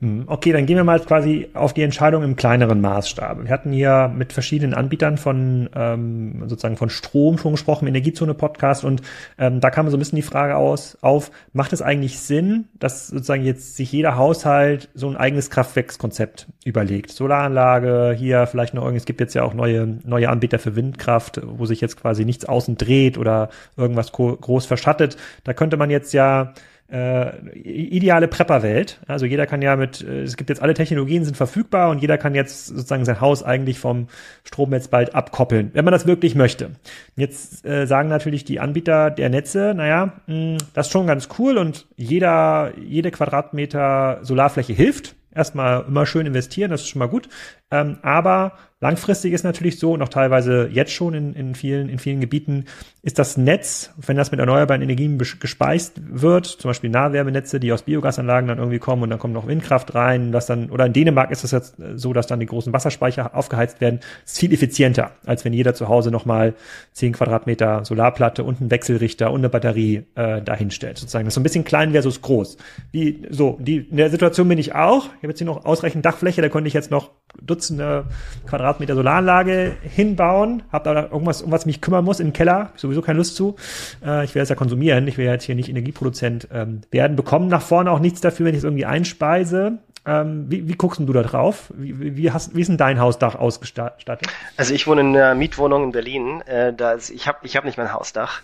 Hm, 0.00 0.24
okay, 0.28 0.52
dann 0.52 0.64
gehen 0.66 0.76
wir 0.76 0.84
mal 0.84 1.00
quasi 1.00 1.48
auf 1.54 1.74
die 1.74 1.82
Entscheidung 1.82 2.22
im 2.22 2.36
kleineren 2.36 2.80
Maßstab. 2.80 3.42
Wir 3.42 3.50
hatten 3.50 3.72
hier 3.72 4.08
mit 4.14 4.32
verschiedenen 4.32 4.72
Anbietern 4.72 5.18
von 5.18 5.68
ähm, 5.74 6.44
sozusagen 6.46 6.76
von 6.76 6.88
Strom 6.88 7.36
schon 7.36 7.50
gesprochen, 7.52 7.88
Energiezone-Podcast 7.88 8.84
und 8.84 9.02
ähm, 9.38 9.60
da 9.60 9.70
kam 9.70 9.90
so 9.90 9.96
ein 9.96 9.98
bisschen 9.98 10.14
die 10.14 10.22
Frage 10.22 10.54
aus 10.54 10.98
auf, 11.00 11.32
macht 11.52 11.72
es 11.72 11.82
eigentlich 11.82 12.20
Sinn, 12.20 12.66
dass 12.78 13.08
sozusagen 13.08 13.44
jetzt 13.44 13.74
sich 13.74 13.90
jeder 13.90 14.16
Haushalt 14.16 14.88
so 14.94 15.08
ein 15.08 15.16
eigenes 15.16 15.50
Kraftwerkskonzept 15.50 16.46
überlegt? 16.64 17.10
Solaranlage, 17.10 18.14
hier 18.16 18.46
vielleicht 18.46 18.74
noch 18.74 18.82
irgendwie, 18.82 18.98
es 18.98 19.04
gibt 19.04 19.18
jetzt 19.18 19.34
ja 19.34 19.42
auch 19.42 19.54
neue, 19.54 19.98
neue 20.04 20.28
Anbieter 20.28 20.60
für 20.60 20.76
Windkraft, 20.76 21.40
wo 21.44 21.66
sich 21.66 21.80
jetzt 21.80 22.00
quasi 22.00 22.24
nichts 22.24 22.44
außen 22.44 22.76
dreht 22.76 23.18
oder 23.18 23.48
irgendwas 23.76 24.12
groß 24.12 24.64
verschattet. 24.64 25.16
Da 25.42 25.54
könnte 25.54 25.76
man 25.76 25.90
jetzt 25.90 26.12
ja 26.12 26.54
äh, 26.90 27.38
ideale 27.54 28.28
Prepperwelt. 28.28 29.00
Also 29.06 29.26
jeder 29.26 29.46
kann 29.46 29.60
ja 29.60 29.76
mit, 29.76 30.00
äh, 30.02 30.22
es 30.22 30.36
gibt 30.36 30.48
jetzt 30.48 30.62
alle 30.62 30.74
Technologien 30.74 31.24
sind 31.24 31.36
verfügbar 31.36 31.90
und 31.90 32.00
jeder 32.00 32.16
kann 32.16 32.34
jetzt 32.34 32.66
sozusagen 32.66 33.04
sein 33.04 33.20
Haus 33.20 33.42
eigentlich 33.42 33.78
vom 33.78 34.08
Stromnetz 34.44 34.88
bald 34.88 35.14
abkoppeln, 35.14 35.70
wenn 35.74 35.84
man 35.84 35.92
das 35.92 36.06
wirklich 36.06 36.34
möchte. 36.34 36.70
Jetzt 37.14 37.66
äh, 37.66 37.86
sagen 37.86 38.08
natürlich 38.08 38.44
die 38.44 38.58
Anbieter 38.58 39.10
der 39.10 39.28
Netze, 39.28 39.74
naja, 39.76 40.14
mh, 40.26 40.34
hm, 40.34 40.58
das 40.72 40.86
ist 40.86 40.92
schon 40.92 41.06
ganz 41.06 41.28
cool 41.38 41.58
und 41.58 41.86
jeder, 41.96 42.72
jede 42.78 43.10
Quadratmeter 43.10 44.20
Solarfläche 44.22 44.72
hilft. 44.72 45.14
Erstmal 45.34 45.84
immer 45.86 46.06
schön 46.06 46.26
investieren, 46.26 46.70
das 46.70 46.80
ist 46.80 46.88
schon 46.88 47.00
mal 47.00 47.08
gut. 47.08 47.28
Ähm, 47.70 47.98
aber 48.02 48.54
Langfristig 48.80 49.32
ist 49.32 49.42
natürlich 49.42 49.80
so, 49.80 49.96
noch 49.96 50.08
teilweise 50.08 50.68
jetzt 50.70 50.92
schon 50.92 51.12
in, 51.12 51.34
in, 51.34 51.54
vielen, 51.56 51.88
in 51.88 51.98
vielen 51.98 52.20
Gebieten, 52.20 52.66
ist 53.02 53.18
das 53.18 53.36
Netz, 53.36 53.92
wenn 53.96 54.16
das 54.16 54.30
mit 54.30 54.38
erneuerbaren 54.38 54.82
Energien 54.82 55.18
gespeist 55.18 56.00
wird, 56.08 56.46
zum 56.46 56.68
Beispiel 56.68 56.88
Nahwärmenetze, 56.88 57.58
die 57.58 57.72
aus 57.72 57.82
Biogasanlagen 57.82 58.46
dann 58.46 58.58
irgendwie 58.58 58.78
kommen 58.78 59.02
und 59.02 59.10
dann 59.10 59.18
kommt 59.18 59.34
noch 59.34 59.48
Windkraft 59.48 59.96
rein, 59.96 60.30
das 60.30 60.46
dann, 60.46 60.70
oder 60.70 60.86
in 60.86 60.92
Dänemark 60.92 61.32
ist 61.32 61.42
es 61.42 61.50
jetzt 61.50 61.74
so, 61.96 62.12
dass 62.12 62.28
dann 62.28 62.38
die 62.38 62.46
großen 62.46 62.72
Wasserspeicher 62.72 63.34
aufgeheizt 63.34 63.80
werden, 63.80 63.98
ist 64.24 64.38
viel 64.38 64.52
effizienter, 64.52 65.10
als 65.26 65.44
wenn 65.44 65.52
jeder 65.52 65.74
zu 65.74 65.88
Hause 65.88 66.12
nochmal 66.12 66.54
zehn 66.92 67.14
Quadratmeter 67.14 67.84
Solarplatte 67.84 68.44
und 68.44 68.60
einen 68.60 68.70
Wechselrichter 68.70 69.32
und 69.32 69.40
eine 69.40 69.48
Batterie 69.48 70.04
äh, 70.14 70.40
dahinstellt. 70.40 70.98
Sozusagen. 70.98 71.24
Das 71.24 71.32
ist 71.32 71.34
so 71.34 71.40
ein 71.40 71.42
bisschen 71.42 71.64
klein 71.64 71.90
versus 71.90 72.22
groß. 72.22 72.56
Wie, 72.92 73.26
so, 73.28 73.58
die, 73.60 73.78
in 73.78 73.96
der 73.96 74.10
Situation 74.10 74.48
bin 74.48 74.58
ich 74.58 74.76
auch. 74.76 75.06
Ich 75.06 75.22
habe 75.22 75.28
jetzt 75.28 75.38
hier 75.38 75.46
noch 75.48 75.64
ausreichend 75.64 76.04
Dachfläche, 76.04 76.42
da 76.42 76.48
konnte 76.48 76.68
ich 76.68 76.74
jetzt 76.74 76.92
noch 76.92 77.10
Dutzende 77.40 78.06
Quadratmeter 78.46 78.94
Solaranlage 78.94 79.76
hinbauen, 79.82 80.62
habe 80.72 80.92
da 80.92 81.02
irgendwas, 81.04 81.42
um 81.42 81.52
was 81.52 81.66
mich 81.66 81.80
kümmern 81.80 82.04
muss 82.04 82.20
im 82.20 82.32
Keller, 82.32 82.72
sowieso 82.76 83.02
keine 83.02 83.18
Lust 83.18 83.36
zu. 83.36 83.56
Äh, 84.04 84.24
ich 84.24 84.34
werde 84.34 84.44
es 84.44 84.48
ja 84.48 84.54
konsumieren, 84.54 85.06
ich 85.06 85.18
will 85.18 85.26
jetzt 85.26 85.44
hier 85.44 85.54
nicht 85.54 85.68
Energieproduzent 85.68 86.48
ähm, 86.52 86.80
werden, 86.90 87.16
bekommen 87.16 87.48
nach 87.48 87.62
vorne 87.62 87.90
auch 87.90 88.00
nichts 88.00 88.20
dafür, 88.20 88.46
wenn 88.46 88.54
ich 88.54 88.58
es 88.58 88.64
irgendwie 88.64 88.86
einspeise. 88.86 89.78
Ähm, 90.06 90.46
wie, 90.48 90.66
wie 90.66 90.72
guckst 90.72 91.00
du 91.00 91.12
da 91.12 91.22
drauf? 91.22 91.72
Wie, 91.76 92.16
wie, 92.16 92.30
hast, 92.32 92.54
wie 92.56 92.62
ist 92.62 92.68
denn 92.68 92.78
dein 92.78 92.98
Hausdach 92.98 93.34
ausgestattet? 93.34 94.26
Also 94.56 94.72
ich 94.72 94.86
wohne 94.86 95.02
in 95.02 95.08
einer 95.08 95.34
Mietwohnung 95.34 95.84
in 95.84 95.92
Berlin. 95.92 96.40
Äh, 96.46 96.72
da 96.72 96.92
ist, 96.92 97.10
ich 97.10 97.28
habe 97.28 97.38
ich 97.42 97.56
hab 97.56 97.64
nicht 97.64 97.76
mein 97.76 97.92
Hausdach. 97.92 98.40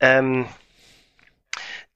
Ähm, 0.00 0.46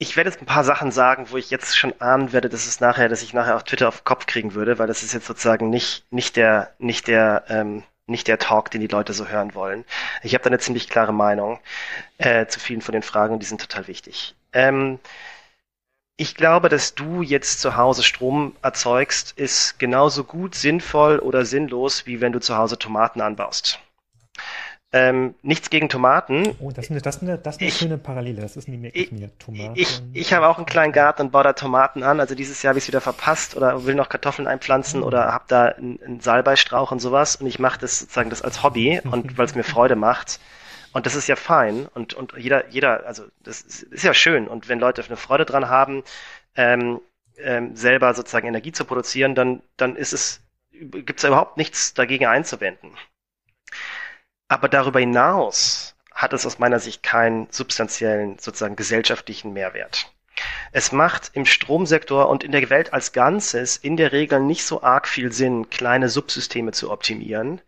ich 0.03 0.16
werde 0.16 0.30
jetzt 0.30 0.40
ein 0.40 0.46
paar 0.46 0.64
Sachen 0.64 0.90
sagen, 0.92 1.26
wo 1.30 1.36
ich 1.36 1.51
jetzt 1.51 1.76
schon 1.76 1.92
ahnen 2.01 2.32
werde, 2.32 2.48
dass 2.48 2.66
es 2.66 2.80
nachher, 2.80 3.11
dass 3.11 3.22
ich 3.22 3.34
nachher 3.34 3.55
auf 3.55 3.64
Twitter 3.64 3.86
auf 3.86 3.98
den 3.98 4.05
Kopf 4.05 4.24
kriegen 4.24 4.55
würde, 4.55 4.78
weil 4.78 4.86
das 4.86 5.03
ist 5.03 5.12
jetzt 5.12 5.26
sozusagen 5.26 5.68
nicht, 5.68 6.11
nicht 6.11 6.36
der, 6.36 6.72
nicht 6.78 7.07
der, 7.07 7.44
ähm, 7.48 7.82
nicht 8.07 8.26
der 8.26 8.38
Talk, 8.38 8.70
den 8.70 8.80
die 8.80 8.86
Leute 8.86 9.12
so 9.12 9.28
hören 9.28 9.55
wollen. 9.55 9.84
Ich 10.22 10.32
habe 10.32 10.42
da 10.42 10.48
eine 10.48 10.59
ziemlich 10.59 10.88
klare 10.88 11.12
Meinung 11.12 11.61
äh, 12.16 12.46
zu 12.46 12.59
vielen 12.59 12.80
von 12.80 12.94
den 12.94 13.03
Fragen 13.03 13.34
und 13.34 13.40
die 13.40 13.46
sind 13.46 13.61
total 13.61 13.88
wichtig. 13.88 14.34
Ähm, 14.55 14.98
ich 16.16 16.34
glaube, 16.34 16.70
dass 16.70 16.94
du 16.94 17.20
jetzt 17.20 17.61
zu 17.61 17.76
Hause 17.76 18.03
Strom 18.03 18.57
erzeugst, 18.62 19.32
ist 19.36 19.78
genauso 19.78 20.24
gut, 20.24 20.55
sinnvoll 20.55 21.18
oder 21.18 21.44
sinnlos, 21.44 22.07
wie 22.07 22.22
wenn 22.22 22.32
du 22.32 22.40
zu 22.40 22.57
Hause 22.57 22.78
Tomaten 22.78 23.20
anbaust. 23.20 23.80
Ähm, 24.93 25.36
nichts 25.43 25.70
gegen 25.70 25.88
Tomaten. 25.88 26.57
Oh, 26.59 26.72
das 26.72 26.86
ist 26.86 26.91
eine, 26.91 27.01
das 27.01 27.16
ist 27.16 27.22
eine, 27.22 27.38
das 27.38 27.55
ist 27.57 27.61
eine 27.61 27.68
ich, 27.68 27.76
schöne 27.76 27.97
Parallele. 27.97 28.43
Das 28.43 28.57
ist 28.57 28.66
nicht 28.66 28.80
mehr, 28.80 28.91
ich, 28.93 29.12
mehr 29.12 29.30
Tomaten. 29.38 29.74
Ich, 29.76 30.03
ich 30.12 30.32
habe 30.32 30.49
auch 30.49 30.57
einen 30.57 30.66
kleinen 30.66 30.93
Garten 30.93 31.22
und 31.22 31.30
baue 31.30 31.45
da 31.45 31.53
Tomaten 31.53 32.03
an. 32.03 32.18
Also 32.18 32.34
dieses 32.34 32.61
Jahr 32.62 32.70
habe 32.70 32.78
ich 32.78 32.84
es 32.84 32.88
wieder 32.88 33.01
verpasst 33.01 33.57
oder 33.57 33.84
will 33.86 33.95
noch 33.95 34.09
Kartoffeln 34.09 34.49
einpflanzen 34.49 35.01
mhm. 35.01 35.07
oder 35.07 35.32
habe 35.32 35.45
da 35.47 35.66
einen, 35.66 36.03
einen 36.03 36.20
Salbeistrauch 36.20 36.91
und 36.91 36.99
sowas. 36.99 37.36
Und 37.36 37.47
ich 37.47 37.61
mache 37.61 37.78
das 37.78 38.01
sozusagen 38.01 38.30
das 38.30 38.43
als 38.43 38.64
Hobby 38.64 39.01
und 39.11 39.38
weil 39.38 39.47
es 39.47 39.55
mir 39.55 39.62
Freude 39.62 39.95
macht. 39.95 40.41
Und 40.93 41.07
das 41.07 41.14
ist 41.14 41.28
ja 41.28 41.36
fein. 41.36 41.86
Und, 41.95 42.14
und 42.14 42.34
jeder, 42.36 42.68
jeder, 42.70 43.07
also 43.07 43.24
das 43.45 43.61
ist, 43.61 43.84
ist 43.84 44.03
ja 44.03 44.12
schön. 44.12 44.49
Und 44.49 44.68
wenn 44.68 44.80
Leute 44.80 45.05
eine 45.07 45.16
Freude 45.16 45.45
dran 45.45 45.68
haben, 45.68 46.03
ähm, 46.57 47.01
ähm, 47.38 47.76
selber 47.76 48.12
sozusagen 48.14 48.49
Energie 48.49 48.72
zu 48.72 48.84
produzieren, 48.84 49.36
dann, 49.36 49.62
dann 49.76 49.95
ist 49.95 50.12
es, 50.12 50.43
gibt 50.72 51.20
es 51.20 51.24
überhaupt 51.24 51.59
nichts 51.59 51.95
dagegen 51.95 52.26
einzuwenden. 52.26 52.91
Aber 54.51 54.68
darüber 54.68 54.98
hinaus 54.98 55.94
hat 56.12 56.32
es 56.32 56.44
aus 56.44 56.59
meiner 56.59 56.80
Sicht 56.80 57.05
keinen 57.05 57.46
substanziellen, 57.53 58.36
sozusagen 58.40 58.74
gesellschaftlichen 58.74 59.53
Mehrwert. 59.53 60.12
Es 60.72 60.90
macht 60.90 61.30
im 61.34 61.46
Stromsektor 61.46 62.28
und 62.28 62.42
in 62.42 62.51
der 62.51 62.68
Welt 62.68 62.92
als 62.92 63.12
Ganzes 63.12 63.76
in 63.76 63.96
der 63.96 64.11
Regel 64.11 64.40
nicht 64.40 64.64
so 64.64 64.82
arg 64.82 65.07
viel 65.07 65.30
Sinn, 65.30 65.70
kleine 65.70 66.09
Subsysteme 66.09 66.72
zu 66.72 66.90
optimieren, 66.90 67.61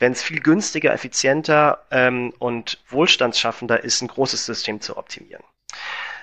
wenn 0.00 0.10
es 0.10 0.22
viel 0.22 0.40
günstiger, 0.40 0.92
effizienter 0.92 1.86
ähm, 1.92 2.32
und 2.40 2.82
wohlstandsschaffender 2.88 3.84
ist, 3.84 4.02
ein 4.02 4.08
großes 4.08 4.46
System 4.46 4.80
zu 4.80 4.96
optimieren. 4.96 5.44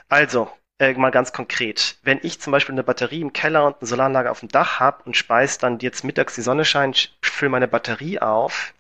Also, 0.10 0.52
äh, 0.80 0.94
mal 0.96 1.12
ganz 1.12 1.32
konkret, 1.32 1.96
wenn 2.04 2.20
ich 2.24 2.42
zum 2.42 2.52
Beispiel 2.52 2.76
eine 2.76 2.84
Batterie 2.84 3.22
im 3.22 3.32
Keller 3.32 3.68
und 3.68 3.78
eine 3.80 3.88
Solaranlage 3.88 4.32
auf 4.32 4.42
dem 4.42 4.50
Dach 4.50 4.82
habe 4.82 5.04
und 5.06 5.16
speise 5.16 5.60
dann 5.60 5.80
jetzt 5.80 6.04
mittags 6.04 6.36
die 6.36 6.42
Sonne 6.42 6.66
scheint, 6.66 7.16
fülle 7.22 7.52
meine 7.52 7.70
Batterie 7.70 8.20
auf, 8.20 8.74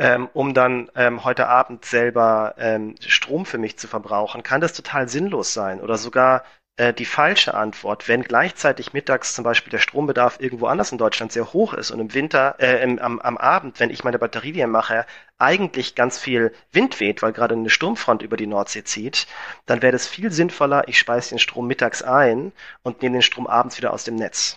ähm, 0.00 0.30
um 0.32 0.54
dann 0.54 0.90
ähm, 0.96 1.24
heute 1.24 1.46
Abend 1.48 1.84
selber 1.84 2.54
ähm, 2.58 2.94
Strom 3.06 3.44
für 3.44 3.58
mich 3.58 3.78
zu 3.78 3.86
verbrauchen, 3.86 4.42
kann 4.42 4.62
das 4.62 4.72
total 4.72 5.10
sinnlos 5.10 5.52
sein 5.52 5.78
oder 5.78 5.98
sogar 5.98 6.42
äh, 6.76 6.94
die 6.94 7.04
falsche 7.04 7.52
Antwort, 7.52 8.08
wenn 8.08 8.22
gleichzeitig 8.22 8.94
mittags 8.94 9.34
zum 9.34 9.44
Beispiel 9.44 9.70
der 9.70 9.78
Strombedarf 9.78 10.40
irgendwo 10.40 10.66
anders 10.68 10.90
in 10.90 10.96
Deutschland 10.96 11.32
sehr 11.32 11.52
hoch 11.52 11.74
ist 11.74 11.90
und 11.90 12.00
im 12.00 12.14
Winter, 12.14 12.54
äh, 12.60 12.82
im, 12.82 12.98
am, 12.98 13.20
am 13.20 13.36
Abend, 13.36 13.78
wenn 13.78 13.90
ich 13.90 14.02
meine 14.02 14.18
Batterie 14.18 14.54
wieder 14.54 14.66
mache, 14.68 15.04
eigentlich 15.36 15.94
ganz 15.94 16.18
viel 16.18 16.54
Wind 16.72 16.98
weht, 16.98 17.20
weil 17.20 17.34
gerade 17.34 17.54
eine 17.54 17.68
Sturmfront 17.68 18.22
über 18.22 18.38
die 18.38 18.46
Nordsee 18.46 18.84
zieht, 18.84 19.26
dann 19.66 19.82
wäre 19.82 19.94
es 19.94 20.08
viel 20.08 20.32
sinnvoller, 20.32 20.88
ich 20.88 20.98
speise 20.98 21.28
den 21.28 21.38
Strom 21.38 21.66
mittags 21.66 22.02
ein 22.02 22.52
und 22.82 23.02
nehme 23.02 23.18
den 23.18 23.22
Strom 23.22 23.46
abends 23.46 23.76
wieder 23.76 23.92
aus 23.92 24.04
dem 24.04 24.16
Netz. 24.16 24.56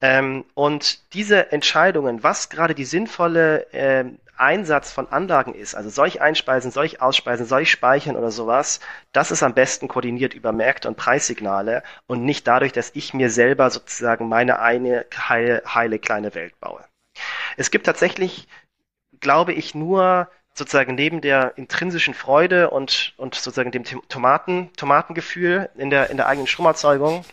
Ähm, 0.00 0.44
und 0.54 1.12
diese 1.14 1.50
Entscheidungen, 1.50 2.22
was 2.22 2.48
gerade 2.50 2.74
die 2.74 2.84
sinnvolle 2.84 3.72
äh, 3.72 4.04
Einsatz 4.36 4.92
von 4.92 5.08
Anlagen 5.08 5.54
ist, 5.54 5.74
also 5.74 5.90
soll 5.90 6.06
ich 6.06 6.22
einspeisen, 6.22 6.70
soll 6.70 6.84
ich 6.86 7.02
ausspeisen, 7.02 7.46
soll 7.46 7.62
ich 7.62 7.70
speichern 7.70 8.16
oder 8.16 8.30
sowas, 8.30 8.78
das 9.12 9.32
ist 9.32 9.42
am 9.42 9.54
besten 9.54 9.88
koordiniert 9.88 10.34
über 10.34 10.52
Märkte 10.52 10.86
und 10.86 10.96
Preissignale 10.96 11.82
und 12.06 12.24
nicht 12.24 12.46
dadurch, 12.46 12.72
dass 12.72 12.90
ich 12.94 13.12
mir 13.14 13.30
selber 13.30 13.70
sozusagen 13.70 14.28
meine 14.28 14.60
eine 14.60 15.06
heile, 15.28 15.62
heile 15.66 15.98
kleine 15.98 16.34
Welt 16.36 16.58
baue. 16.60 16.84
Es 17.56 17.72
gibt 17.72 17.86
tatsächlich, 17.86 18.46
glaube 19.18 19.52
ich, 19.52 19.74
nur 19.74 20.28
sozusagen 20.54 20.94
neben 20.94 21.20
der 21.20 21.56
intrinsischen 21.56 22.14
Freude 22.14 22.70
und, 22.70 23.14
und 23.16 23.34
sozusagen 23.34 23.72
dem 23.72 23.84
Tomaten, 24.08 24.72
Tomatengefühl 24.76 25.70
in 25.76 25.90
der, 25.90 26.10
in 26.10 26.16
der 26.16 26.28
eigenen 26.28 26.46
Stromerzeugung 26.46 27.24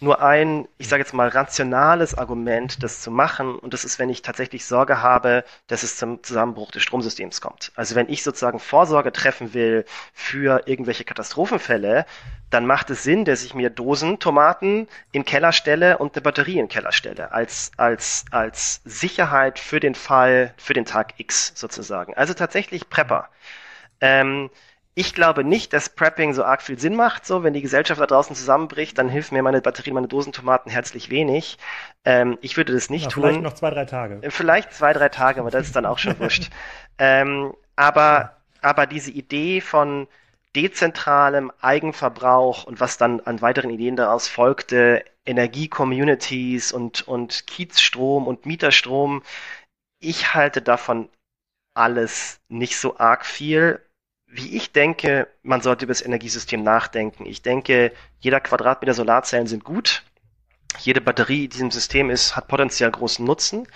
nur 0.00 0.22
ein, 0.22 0.68
ich 0.78 0.88
sage 0.88 1.02
jetzt 1.02 1.14
mal, 1.14 1.28
rationales 1.28 2.16
Argument, 2.16 2.82
das 2.82 3.00
zu 3.00 3.10
machen. 3.10 3.58
Und 3.58 3.72
das 3.72 3.84
ist, 3.84 3.98
wenn 3.98 4.10
ich 4.10 4.22
tatsächlich 4.22 4.66
Sorge 4.66 5.02
habe, 5.02 5.44
dass 5.68 5.82
es 5.82 5.96
zum 5.96 6.22
Zusammenbruch 6.22 6.70
des 6.70 6.82
Stromsystems 6.82 7.40
kommt. 7.40 7.72
Also 7.76 7.94
wenn 7.94 8.08
ich 8.08 8.22
sozusagen 8.22 8.58
Vorsorge 8.58 9.12
treffen 9.12 9.54
will 9.54 9.84
für 10.12 10.62
irgendwelche 10.66 11.04
Katastrophenfälle, 11.04 12.04
dann 12.50 12.66
macht 12.66 12.90
es 12.90 13.02
Sinn, 13.02 13.24
dass 13.24 13.42
ich 13.42 13.54
mir 13.54 13.70
Dosen 13.70 14.18
Tomaten 14.18 14.86
im 15.12 15.24
Keller 15.24 15.52
stelle 15.52 15.98
und 15.98 16.14
eine 16.14 16.22
Batterie 16.22 16.58
im 16.58 16.68
Keller 16.68 16.92
stelle, 16.92 17.32
als, 17.32 17.72
als, 17.76 18.24
als 18.30 18.82
Sicherheit 18.84 19.58
für 19.58 19.80
den 19.80 19.94
Fall, 19.94 20.54
für 20.56 20.74
den 20.74 20.84
Tag 20.84 21.14
X 21.18 21.52
sozusagen. 21.54 22.14
Also 22.14 22.34
tatsächlich 22.34 22.88
Prepper. 22.88 23.28
Ähm, 24.00 24.50
ich 24.98 25.14
glaube 25.14 25.44
nicht, 25.44 25.74
dass 25.74 25.90
Prepping 25.90 26.32
so 26.32 26.42
arg 26.42 26.62
viel 26.62 26.78
Sinn 26.78 26.96
macht. 26.96 27.26
So, 27.26 27.44
wenn 27.44 27.52
die 27.52 27.60
Gesellschaft 27.60 28.00
da 28.00 28.06
draußen 28.06 28.34
zusammenbricht, 28.34 28.96
dann 28.96 29.10
hilft 29.10 29.30
mir 29.30 29.42
meine 29.42 29.60
Batterie, 29.60 29.92
meine 29.92 30.08
Dosentomaten 30.08 30.72
herzlich 30.72 31.10
wenig. 31.10 31.58
Ähm, 32.06 32.38
ich 32.40 32.56
würde 32.56 32.72
das 32.72 32.88
nicht 32.88 33.04
ja, 33.04 33.10
tun. 33.10 33.24
Vielleicht 33.24 33.42
noch 33.42 33.52
zwei, 33.52 33.68
drei 33.68 33.84
Tage. 33.84 34.20
Äh, 34.22 34.30
vielleicht 34.30 34.72
zwei, 34.72 34.94
drei 34.94 35.10
Tage, 35.10 35.40
aber 35.40 35.50
das 35.50 35.66
ist 35.66 35.76
dann 35.76 35.84
auch 35.84 35.98
schon 35.98 36.18
wurscht. 36.18 36.50
Ähm, 36.98 37.52
aber, 37.76 38.38
aber 38.62 38.86
diese 38.86 39.10
Idee 39.10 39.60
von 39.60 40.08
dezentralem 40.54 41.52
Eigenverbrauch 41.60 42.64
und 42.64 42.80
was 42.80 42.96
dann 42.96 43.20
an 43.20 43.42
weiteren 43.42 43.68
Ideen 43.68 43.96
daraus 43.96 44.28
folgte, 44.28 45.04
Energiecommunities 45.26 46.72
und, 46.72 47.06
und 47.06 47.46
Kiezstrom 47.46 48.26
und 48.26 48.46
Mieterstrom, 48.46 49.22
ich 50.00 50.32
halte 50.32 50.62
davon 50.62 51.10
alles 51.74 52.40
nicht 52.48 52.78
so 52.78 52.96
arg 52.96 53.26
viel 53.26 53.85
wie 54.36 54.56
ich 54.56 54.72
denke, 54.72 55.28
man 55.42 55.60
sollte 55.60 55.84
über 55.84 55.92
das 55.92 56.02
Energiesystem 56.02 56.62
nachdenken. 56.62 57.26
Ich 57.26 57.42
denke, 57.42 57.92
jeder 58.20 58.40
Quadratmeter 58.40 58.94
Solarzellen 58.94 59.46
sind 59.46 59.64
gut. 59.64 60.02
Jede 60.78 61.00
Batterie, 61.00 61.38
die 61.38 61.44
in 61.44 61.50
diesem 61.50 61.70
System 61.70 62.10
ist, 62.10 62.36
hat 62.36 62.48
potenziell 62.48 62.90
großen 62.90 63.24
Nutzen 63.24 63.66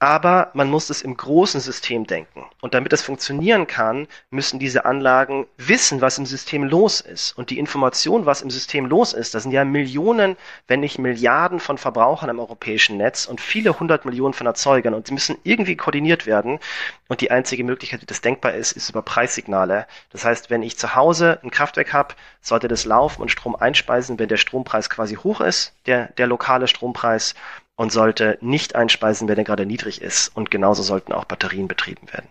aber 0.00 0.50
man 0.54 0.70
muss 0.70 0.90
es 0.90 1.02
im 1.02 1.16
großen 1.16 1.60
System 1.60 2.06
denken. 2.06 2.44
Und 2.60 2.74
damit 2.74 2.92
es 2.92 3.02
funktionieren 3.02 3.66
kann, 3.66 4.06
müssen 4.30 4.60
diese 4.60 4.84
Anlagen 4.84 5.46
wissen, 5.56 6.00
was 6.00 6.18
im 6.18 6.26
System 6.26 6.62
los 6.62 7.00
ist. 7.00 7.36
Und 7.36 7.50
die 7.50 7.58
Information, 7.58 8.24
was 8.24 8.42
im 8.42 8.50
System 8.50 8.86
los 8.86 9.12
ist, 9.12 9.34
das 9.34 9.42
sind 9.42 9.50
ja 9.50 9.64
Millionen, 9.64 10.36
wenn 10.68 10.80
nicht 10.80 10.98
Milliarden 10.98 11.58
von 11.58 11.78
Verbrauchern 11.78 12.30
im 12.30 12.38
europäischen 12.38 12.96
Netz 12.96 13.26
und 13.26 13.40
viele 13.40 13.80
hundert 13.80 14.04
Millionen 14.04 14.34
von 14.34 14.46
Erzeugern. 14.46 14.94
Und 14.94 15.08
die 15.08 15.14
müssen 15.14 15.36
irgendwie 15.42 15.76
koordiniert 15.76 16.26
werden. 16.26 16.60
Und 17.08 17.20
die 17.20 17.32
einzige 17.32 17.64
Möglichkeit, 17.64 18.00
wie 18.00 18.06
das 18.06 18.20
denkbar 18.20 18.54
ist, 18.54 18.72
ist 18.72 18.90
über 18.90 19.02
Preissignale. 19.02 19.86
Das 20.10 20.24
heißt, 20.24 20.48
wenn 20.48 20.62
ich 20.62 20.78
zu 20.78 20.94
Hause 20.94 21.40
ein 21.42 21.50
Kraftwerk 21.50 21.92
habe, 21.92 22.14
sollte 22.40 22.68
das 22.68 22.84
laufen 22.84 23.22
und 23.22 23.32
Strom 23.32 23.56
einspeisen, 23.56 24.18
wenn 24.20 24.28
der 24.28 24.36
Strompreis 24.36 24.90
quasi 24.90 25.16
hoch 25.16 25.40
ist, 25.40 25.72
der, 25.86 26.06
der 26.18 26.28
lokale 26.28 26.68
Strompreis 26.68 27.34
und 27.78 27.92
sollte 27.92 28.38
nicht 28.40 28.74
einspeisen, 28.74 29.28
wenn 29.28 29.38
er 29.38 29.44
gerade 29.44 29.64
niedrig 29.64 30.02
ist. 30.02 30.36
Und 30.36 30.50
genauso 30.50 30.82
sollten 30.82 31.12
auch 31.12 31.24
Batterien 31.24 31.68
betrieben 31.68 32.08
werden. 32.12 32.28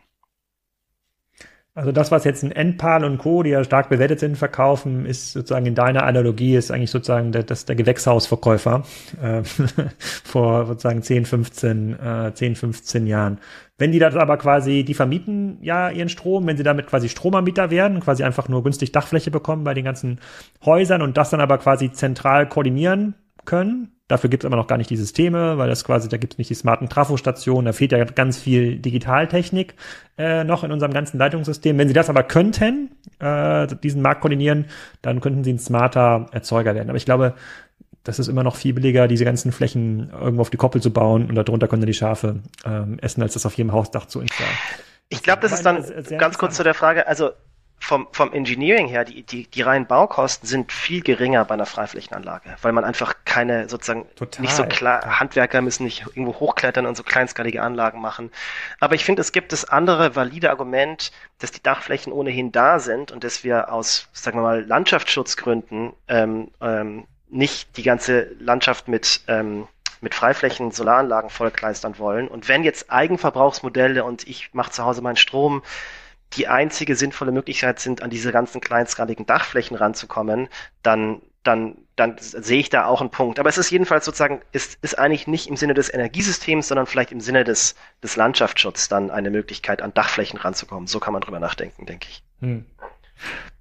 Also 1.74 1.92
das, 1.92 2.12
was 2.12 2.26
jetzt 2.26 2.44
ein 2.44 2.52
Endpal 2.52 3.06
und 3.06 3.20
Co., 3.20 3.44
die 3.44 3.52
ja 3.52 3.64
stark 3.64 3.88
bewertet 3.88 4.20
sind, 4.20 4.36
verkaufen, 4.36 5.06
ist 5.06 5.32
sozusagen 5.32 5.68
in 5.68 5.76
deiner 5.76 6.04
Analogie, 6.04 6.56
ist 6.56 6.70
eigentlich 6.70 6.92
sozusagen 6.92 7.32
der, 7.32 7.44
das, 7.44 7.66
der 7.66 7.76
Gewächshausverkäufer 7.76 8.84
äh, 9.22 9.44
vor 10.26 10.66
sozusagen 10.66 11.02
10, 11.02 11.26
15, 11.26 12.00
äh, 12.00 12.34
10, 12.34 12.56
15 12.56 13.08
Jahren. 13.08 13.38
Wenn 13.78 13.92
die 13.92 14.00
das 14.00 14.16
aber 14.16 14.38
quasi, 14.38 14.84
die 14.84 14.96
vermieten 14.96 15.60
ja 15.62 15.92
ihren 15.92 16.10
Strom, 16.10 16.46
wenn 16.48 16.58
sie 16.58 16.64
damit 16.64 16.88
quasi 16.88 17.08
Stromanbieter 17.08 17.70
werden, 17.70 18.02
quasi 18.02 18.24
einfach 18.24 18.50
nur 18.50 18.64
günstig 18.64 18.92
Dachfläche 18.92 19.32
bekommen 19.32 19.64
bei 19.64 19.76
den 19.76 19.86
ganzen 19.86 20.20
Häusern 20.66 21.02
und 21.02 21.16
das 21.16 21.30
dann 21.30 21.42
aber 21.42 21.58
quasi 21.60 21.92
zentral 21.92 22.50
koordinieren 22.50 23.14
können, 23.48 23.98
Dafür 24.08 24.30
gibt 24.30 24.44
es 24.44 24.46
aber 24.46 24.56
noch 24.56 24.68
gar 24.68 24.78
nicht 24.78 24.90
die 24.90 24.96
Systeme, 24.96 25.58
weil 25.58 25.68
das 25.68 25.84
quasi, 25.84 26.08
da 26.08 26.16
gibt 26.16 26.34
es 26.34 26.38
nicht 26.38 26.50
die 26.50 26.56
smarten 26.56 26.88
Trafostationen, 26.88 27.66
da 27.66 27.74
fehlt 27.74 27.92
ja 27.92 28.02
ganz 28.06 28.38
viel 28.38 28.78
Digitaltechnik 28.78 29.76
äh, 30.18 30.46
noch 30.46 30.64
in 30.64 30.72
unserem 30.72 30.94
ganzen 30.94 31.18
Leitungssystem. 31.18 31.78
Wenn 31.78 31.90
Sie 31.90 31.94
das 31.94 32.10
aber 32.10 32.24
könnten, 32.24 32.92
äh, 33.20 33.68
diesen 33.84 34.02
Markt 34.02 34.22
koordinieren, 34.22 34.66
dann 35.02 35.20
könnten 35.20 35.44
Sie 35.44 35.52
ein 35.52 35.60
smarter 35.60 36.28
Erzeuger 36.32 36.74
werden. 36.74 36.88
Aber 36.90 36.96
ich 36.96 37.04
glaube, 37.04 37.34
das 38.06 38.18
ist 38.18 38.30
immer 38.30 38.44
noch 38.44 38.56
viel 38.56 38.74
billiger, 38.74 39.10
diese 39.10 39.26
ganzen 39.26 39.52
Flächen 39.52 40.10
irgendwo 40.10 40.42
auf 40.42 40.50
die 40.50 40.58
Koppel 40.58 40.82
zu 40.82 40.94
bauen 40.94 41.28
und 41.28 41.36
darunter 41.36 41.68
können 41.68 41.82
dann 41.82 41.88
die 41.88 41.94
Schafe 41.94 42.40
ähm, 42.64 43.00
essen, 43.00 43.22
als 43.22 43.34
das 43.34 43.46
auf 43.46 43.56
jedem 43.56 43.74
Hausdach 43.74 44.06
zu 44.06 44.22
installieren. 44.22 44.58
Ich 45.10 45.22
glaube, 45.22 45.42
das 45.42 45.52
ist 45.52 45.66
dann 45.66 45.84
ganz 46.18 46.38
kurz 46.38 46.56
zu 46.56 46.64
der 46.64 46.74
Frage, 46.74 47.08
also 47.08 47.32
vom, 47.80 48.08
vom 48.12 48.34
Engineering 48.34 48.88
her, 48.88 49.06
die, 49.06 49.24
die, 49.24 49.48
die 49.48 49.62
reinen 49.62 49.86
Baukosten 49.86 50.48
sind 50.48 50.72
viel 50.72 51.02
geringer 51.02 51.46
bei 51.46 51.54
einer 51.54 51.66
Freiflächenanlage, 51.66 52.56
weil 52.62 52.72
man 52.72 52.84
einfach 52.84 53.16
keine 53.24 53.70
sozusagen 53.70 54.06
Total. 54.16 54.42
nicht 54.42 54.56
so 54.56 54.66
klar, 54.66 55.20
Handwerker 55.20 55.62
müssen 55.62 55.84
nicht 55.84 56.06
irgendwo 56.08 56.40
hochklettern 56.40 56.86
und 56.86 56.98
so 56.98 57.04
kleinskalige 57.04 57.62
Anlagen 57.62 58.02
machen. 58.02 58.32
Aber 58.80 58.96
ich 58.96 59.06
finde, 59.06 59.22
es 59.22 59.32
gibt 59.32 59.52
das 59.52 59.66
andere 59.66 60.16
valide 60.16 60.50
Argument, 60.50 61.12
dass 61.40 61.52
die 61.52 61.62
Dachflächen 61.62 62.12
ohnehin 62.12 62.52
da 62.52 62.80
sind 62.80 63.12
und 63.12 63.24
dass 63.24 63.44
wir 63.44 63.72
aus, 63.72 64.10
sagen 64.12 64.40
wir 64.40 64.44
mal, 64.44 64.66
Landschaftsschutzgründen 64.66 65.94
ähm, 66.08 66.52
ähm, 66.62 67.06
nicht 67.30 67.78
die 67.78 67.84
ganze 67.84 68.36
Landschaft 68.40 68.88
mit 68.88 69.22
ähm, 69.28 69.68
mit 70.00 70.14
Freiflächen 70.14 70.72
Solaranlagen 70.72 71.30
vollkleistern 71.32 71.98
wollen. 71.98 72.28
Und 72.28 72.48
wenn 72.48 72.64
jetzt 72.64 72.92
Eigenverbrauchsmodelle 72.92 74.04
und 74.04 74.28
ich 74.28 74.54
mache 74.54 74.72
zu 74.72 74.86
Hause 74.86 75.02
meinen 75.02 75.16
Strom 75.16 75.64
die 76.34 76.48
einzige 76.48 76.96
sinnvolle 76.96 77.32
Möglichkeit 77.32 77.80
sind, 77.80 78.02
an 78.02 78.10
diese 78.10 78.32
ganzen 78.32 78.62
kleinskaligen 78.62 79.26
Dachflächen 79.26 79.78
ranzukommen, 79.78 80.50
dann, 80.84 81.22
dann, 81.44 81.78
dann 81.96 82.18
sehe 82.20 82.60
ich 82.60 82.70
da 82.70 82.86
auch 82.86 83.02
einen 83.02 83.12
Punkt. 83.12 83.40
Aber 83.40 83.50
es 83.50 83.58
ist 83.58 83.72
jedenfalls 83.72 84.06
sozusagen, 84.06 84.42
ist, 84.52 84.78
ist 84.82 85.00
eigentlich 85.00 85.28
nicht 85.28 85.48
im 85.48 85.56
Sinne 85.56 85.74
des 85.74 85.94
Energiesystems, 85.94 86.68
sondern 86.68 86.86
vielleicht 86.86 87.12
im 87.12 87.22
Sinne 87.22 87.44
des, 87.44 87.76
des 88.04 88.16
Landschaftsschutzes 88.16 88.90
dann 88.90 89.10
eine 89.10 89.30
Möglichkeit, 89.30 89.82
an 89.82 89.94
Dachflächen 89.94 90.38
ranzukommen. 90.38 90.88
So 90.88 91.00
kann 91.00 91.14
man 91.14 91.22
drüber 91.22 91.40
nachdenken, 91.40 91.86
denke 91.86 92.08
ich. 92.10 92.24
Hm. 92.42 92.66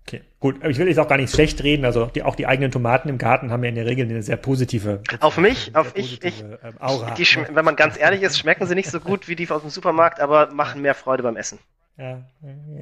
Okay, 0.06 0.22
gut. 0.38 0.56
Aber 0.60 0.70
ich 0.70 0.78
will 0.78 0.86
jetzt 0.86 0.98
auch 0.98 1.08
gar 1.08 1.16
nicht 1.16 1.32
schlecht 1.32 1.62
reden. 1.64 1.84
Also 1.84 2.06
die, 2.06 2.22
auch 2.22 2.36
die 2.36 2.46
eigenen 2.46 2.70
Tomaten 2.70 3.08
im 3.08 3.18
Garten 3.18 3.50
haben 3.50 3.64
ja 3.64 3.70
in 3.70 3.74
der 3.74 3.86
Regel 3.86 4.08
eine 4.08 4.22
sehr 4.22 4.36
positive. 4.36 5.02
Auf 5.18 5.36
mich, 5.36 5.74
auf 5.74 5.96
ich, 5.96 6.22
ich, 6.22 6.42
ähm, 6.42 6.58
Aura. 6.78 7.12
Die, 7.12 7.26
wenn 7.50 7.64
man 7.64 7.74
ganz 7.74 7.98
ehrlich 7.98 8.22
ist, 8.22 8.38
schmecken 8.38 8.66
sie 8.66 8.76
nicht 8.76 8.90
so 8.90 9.00
gut 9.00 9.26
wie 9.26 9.34
die 9.34 9.50
aus 9.50 9.62
dem 9.62 9.70
Supermarkt, 9.70 10.20
aber 10.20 10.52
machen 10.52 10.80
mehr 10.80 10.94
Freude 10.94 11.24
beim 11.24 11.36
Essen. 11.36 11.58
Ja, 11.98 12.18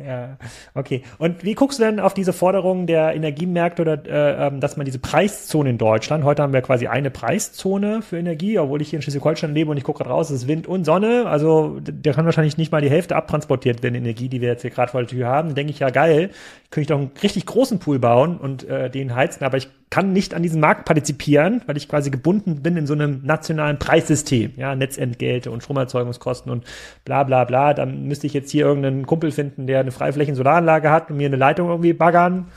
ja, 0.05 0.39
okay. 0.75 1.03
Und 1.19 1.45
wie 1.45 1.55
guckst 1.55 1.79
du 1.79 1.85
denn 1.85 2.01
auf 2.01 2.15
diese 2.15 2.33
Forderung 2.33 2.89
der 2.89 3.15
Energiemärkte 3.15 3.83
oder 3.83 4.05
äh, 4.07 4.49
ähm, 4.49 4.59
dass 4.59 4.77
man 4.77 4.87
diese 4.87 4.99
Preiszone 4.99 5.71
in 5.71 5.79
Deutschland, 5.79 6.25
heute 6.25 6.43
haben 6.43 6.53
wir 6.53 6.63
quasi 6.63 6.89
eine 6.89 7.13
Preiszone 7.13 8.03
für 8.03 8.19
Energie, 8.19 8.59
obwohl 8.59 8.83
ich 8.83 8.91
hier 8.91 8.97
in 8.99 9.03
Schleswig-Holstein 9.03 9.55
lebe 9.55 9.71
und 9.71 9.77
ich 9.77 9.85
gucke 9.85 9.99
gerade 9.99 10.11
raus, 10.11 10.31
es 10.31 10.43
ist 10.43 10.49
Wind 10.49 10.67
und 10.67 10.85
Sonne, 10.85 11.27
also 11.27 11.79
der 11.81 12.13
kann 12.13 12.25
wahrscheinlich 12.25 12.59
nicht 12.59 12.73
mal 12.73 12.81
die 12.81 12.91
Hälfte 12.91 13.15
abtransportiert 13.15 13.85
werden, 13.85 13.95
Energie, 13.95 14.29
die 14.29 14.41
wir 14.41 14.49
jetzt 14.49 14.63
hier 14.63 14.71
gerade 14.71 14.91
vor 14.91 15.03
der 15.03 15.09
Tür 15.09 15.29
haben. 15.29 15.55
Denke 15.55 15.71
ich, 15.71 15.79
ja 15.79 15.91
geil, 15.91 16.31
könnte 16.71 16.81
ich 16.81 16.89
doch 16.89 16.99
einen 16.99 17.13
richtig 17.23 17.47
großen 17.47 17.79
Pool 17.79 18.01
bauen 18.01 18.37
und 18.37 18.65
äh, 18.69 18.91
den 18.91 19.15
heizen, 19.15 19.45
aber 19.45 19.59
ich 19.59 19.69
kann 19.95 20.13
nicht 20.13 20.35
an 20.35 20.43
diesem 20.43 20.59
Markt 20.59 20.87
partizipieren, 20.87 21.63
weil 21.67 21.77
ich 21.77 21.89
quasi 21.89 22.11
gebunden 22.11 22.63
bin 22.65 22.77
in 22.77 22.85
so 22.85 22.95
einem 22.95 23.21
nationalen 23.23 23.79
Preissystem, 23.79 24.53
ja, 24.57 24.75
Netzentgelte 24.75 25.53
und 25.53 25.63
Stromerzeugungskosten 25.63 26.51
und 26.51 26.65
bla 27.05 27.23
bla 27.23 27.45
bla. 27.45 27.75
Dann 27.75 28.03
müsste 28.09 28.27
ich 28.27 28.35
jetzt 28.35 28.51
hier 28.51 28.67
irgendeinen 28.67 29.07
Kumpel 29.07 29.31
finden, 29.31 29.69
der 29.69 29.79
eine 29.79 29.93
Freiflächen-Solaranlage 29.93 30.91
hat 30.91 31.13
und 31.13 31.19
mir 31.19 31.29
eine 31.29 31.37
Leitung 31.37 31.69
irgendwie 31.69 31.93
baggern. 31.93 32.51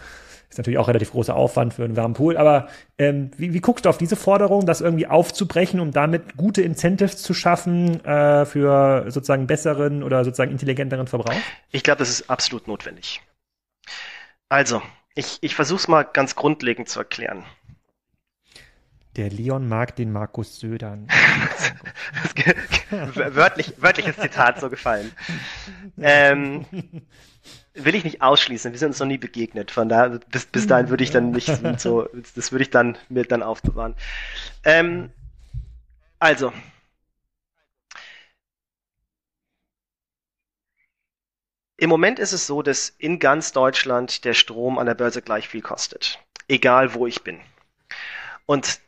Ist 0.50 0.58
natürlich 0.58 0.80
auch 0.80 0.88
relativ 0.88 1.12
großer 1.12 1.36
Aufwand 1.36 1.76
für 1.76 1.84
einen 1.84 1.96
warmen 1.96 2.16
Pool, 2.16 2.38
aber 2.38 2.70
ähm, 2.98 3.30
wie, 3.38 3.54
wie 3.54 3.60
guckst 3.60 3.86
du 3.86 3.90
auf 3.90 4.00
diese 4.00 4.16
Forderung, 4.16 4.66
das 4.66 4.82
irgendwie 4.82 5.06
aufzubrechen, 5.06 5.80
um 5.80 5.92
damit 5.92 6.38
gute 6.38 6.64
Incentives 6.64 7.18
zu 7.18 7.36
schaffen 7.36 8.04
äh, 8.04 8.46
für 8.48 9.12
sozusagen 9.12 9.46
besseren 9.46 10.02
oder 10.02 10.26
sozusagen 10.26 10.50
intelligenteren 10.50 11.06
Verbrauch? 11.06 11.40
Ich 11.70 11.84
glaube, 11.84 12.00
das 12.00 12.10
ist 12.10 12.32
absolut 12.32 12.68
notwendig. 12.68 13.22
Also, 14.50 14.82
ich, 15.18 15.40
ich 15.42 15.56
versuche 15.56 15.80
es 15.80 15.88
mal 15.88 16.04
ganz 16.04 16.36
grundlegend 16.36 16.90
zu 16.90 17.00
erklären. 17.00 17.44
Der 19.16 19.32
Leon 19.32 19.68
mag 19.68 19.96
den 19.96 20.12
Markus 20.12 20.60
Södern. 20.60 21.08
Wörtlich, 22.92 23.74
wörtliches 23.82 24.16
Zitat 24.16 24.60
so 24.60 24.70
gefallen. 24.70 25.12
Ähm, 26.00 26.66
will 27.74 27.96
ich 27.96 28.04
nicht 28.04 28.22
ausschließen. 28.22 28.72
Wir 28.72 28.78
sind 28.78 28.90
uns 28.90 29.00
noch 29.00 29.08
nie 29.08 29.18
begegnet. 29.18 29.72
Von 29.72 29.90
da 29.90 30.20
bis, 30.30 30.46
bis 30.46 30.68
dahin 30.68 30.90
würde 30.90 31.04
ich 31.04 31.10
dann 31.10 31.32
nicht 31.32 31.50
so, 31.80 32.08
das 32.36 32.52
würde 32.52 32.62
ich 32.62 32.70
dann 32.70 32.98
mir 33.10 33.24
dann 33.24 33.42
aufbewahren. 33.42 33.96
Ähm, 34.64 35.10
also, 36.20 36.54
Im 41.80 41.90
Moment 41.92 42.18
ist 42.18 42.34
es 42.34 42.48
so, 42.48 42.64
dass 42.64 42.90
in 42.98 43.20
ganz 43.20 43.52
Deutschland 43.52 44.26
der 44.26 44.34
Strom 44.34 44.80
an 44.80 44.88
der 44.88 44.96
Börse 44.96 45.22
gleich 45.22 45.48
viel 45.48 45.62
kostet. 45.62 46.20
Egal 46.48 46.96
wo 46.96 47.06
ich 47.06 47.24
bin. 47.24 47.40
Und 48.48 48.80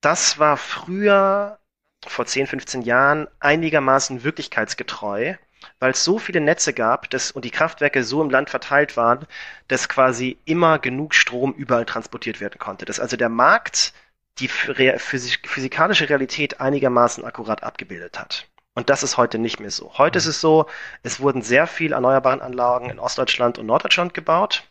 das 0.00 0.40
war 0.40 0.56
früher, 0.56 1.60
vor 2.04 2.26
10, 2.26 2.48
15 2.48 2.82
Jahren, 2.82 3.28
einigermaßen 3.38 4.24
wirklichkeitsgetreu, 4.24 5.34
weil 5.78 5.90
es 5.92 6.02
so 6.02 6.18
viele 6.18 6.40
Netze 6.40 6.72
gab 6.72 7.10
dass, 7.10 7.30
und 7.30 7.44
die 7.44 7.50
Kraftwerke 7.50 8.02
so 8.02 8.22
im 8.22 8.30
Land 8.30 8.50
verteilt 8.50 8.96
waren, 8.96 9.26
dass 9.68 9.88
quasi 9.88 10.38
immer 10.46 10.80
genug 10.80 11.14
Strom 11.14 11.52
überall 11.52 11.86
transportiert 11.86 12.40
werden 12.40 12.58
konnte. 12.58 12.86
Dass 12.86 12.98
also 12.98 13.16
der 13.16 13.28
Markt 13.28 13.92
die 14.38 14.48
physikalische 14.48 16.08
Realität 16.08 16.60
einigermaßen 16.60 17.24
akkurat 17.24 17.62
abgebildet 17.62 18.18
hat. 18.18 18.48
Und 18.76 18.90
das 18.90 19.02
ist 19.02 19.16
heute 19.16 19.38
nicht 19.38 19.58
mehr 19.58 19.70
so. 19.70 19.90
Heute 19.96 20.18
ist 20.18 20.26
es 20.26 20.40
so, 20.40 20.66
es 21.02 21.18
wurden 21.18 21.40
sehr 21.40 21.66
viele 21.66 21.94
erneuerbare 21.94 22.42
Anlagen 22.42 22.90
in 22.90 22.98
Ostdeutschland 22.98 23.58
und 23.58 23.64
Norddeutschland 23.64 24.12
gebaut. 24.12 24.64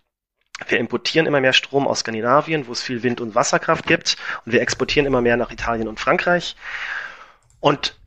Wir 0.68 0.78
importieren 0.78 1.26
immer 1.26 1.42
mehr 1.42 1.54
Strom 1.54 1.88
aus 1.88 2.02
Skandinavien, 2.02 2.68
wo 2.68 2.72
es 2.72 2.84
viel 2.84 3.02
Wind- 3.02 3.20
und 3.20 3.34
Wasserkraft 3.34 3.88
gibt. 3.88 4.16
Und 4.46 4.52
wir 4.52 4.62
exportieren 4.62 5.08
immer 5.08 5.22
mehr 5.22 5.38
nach 5.38 5.52
Italien 5.52 5.88
und 5.88 6.00
Frankreich. 6.00 6.56
Und 7.60 7.98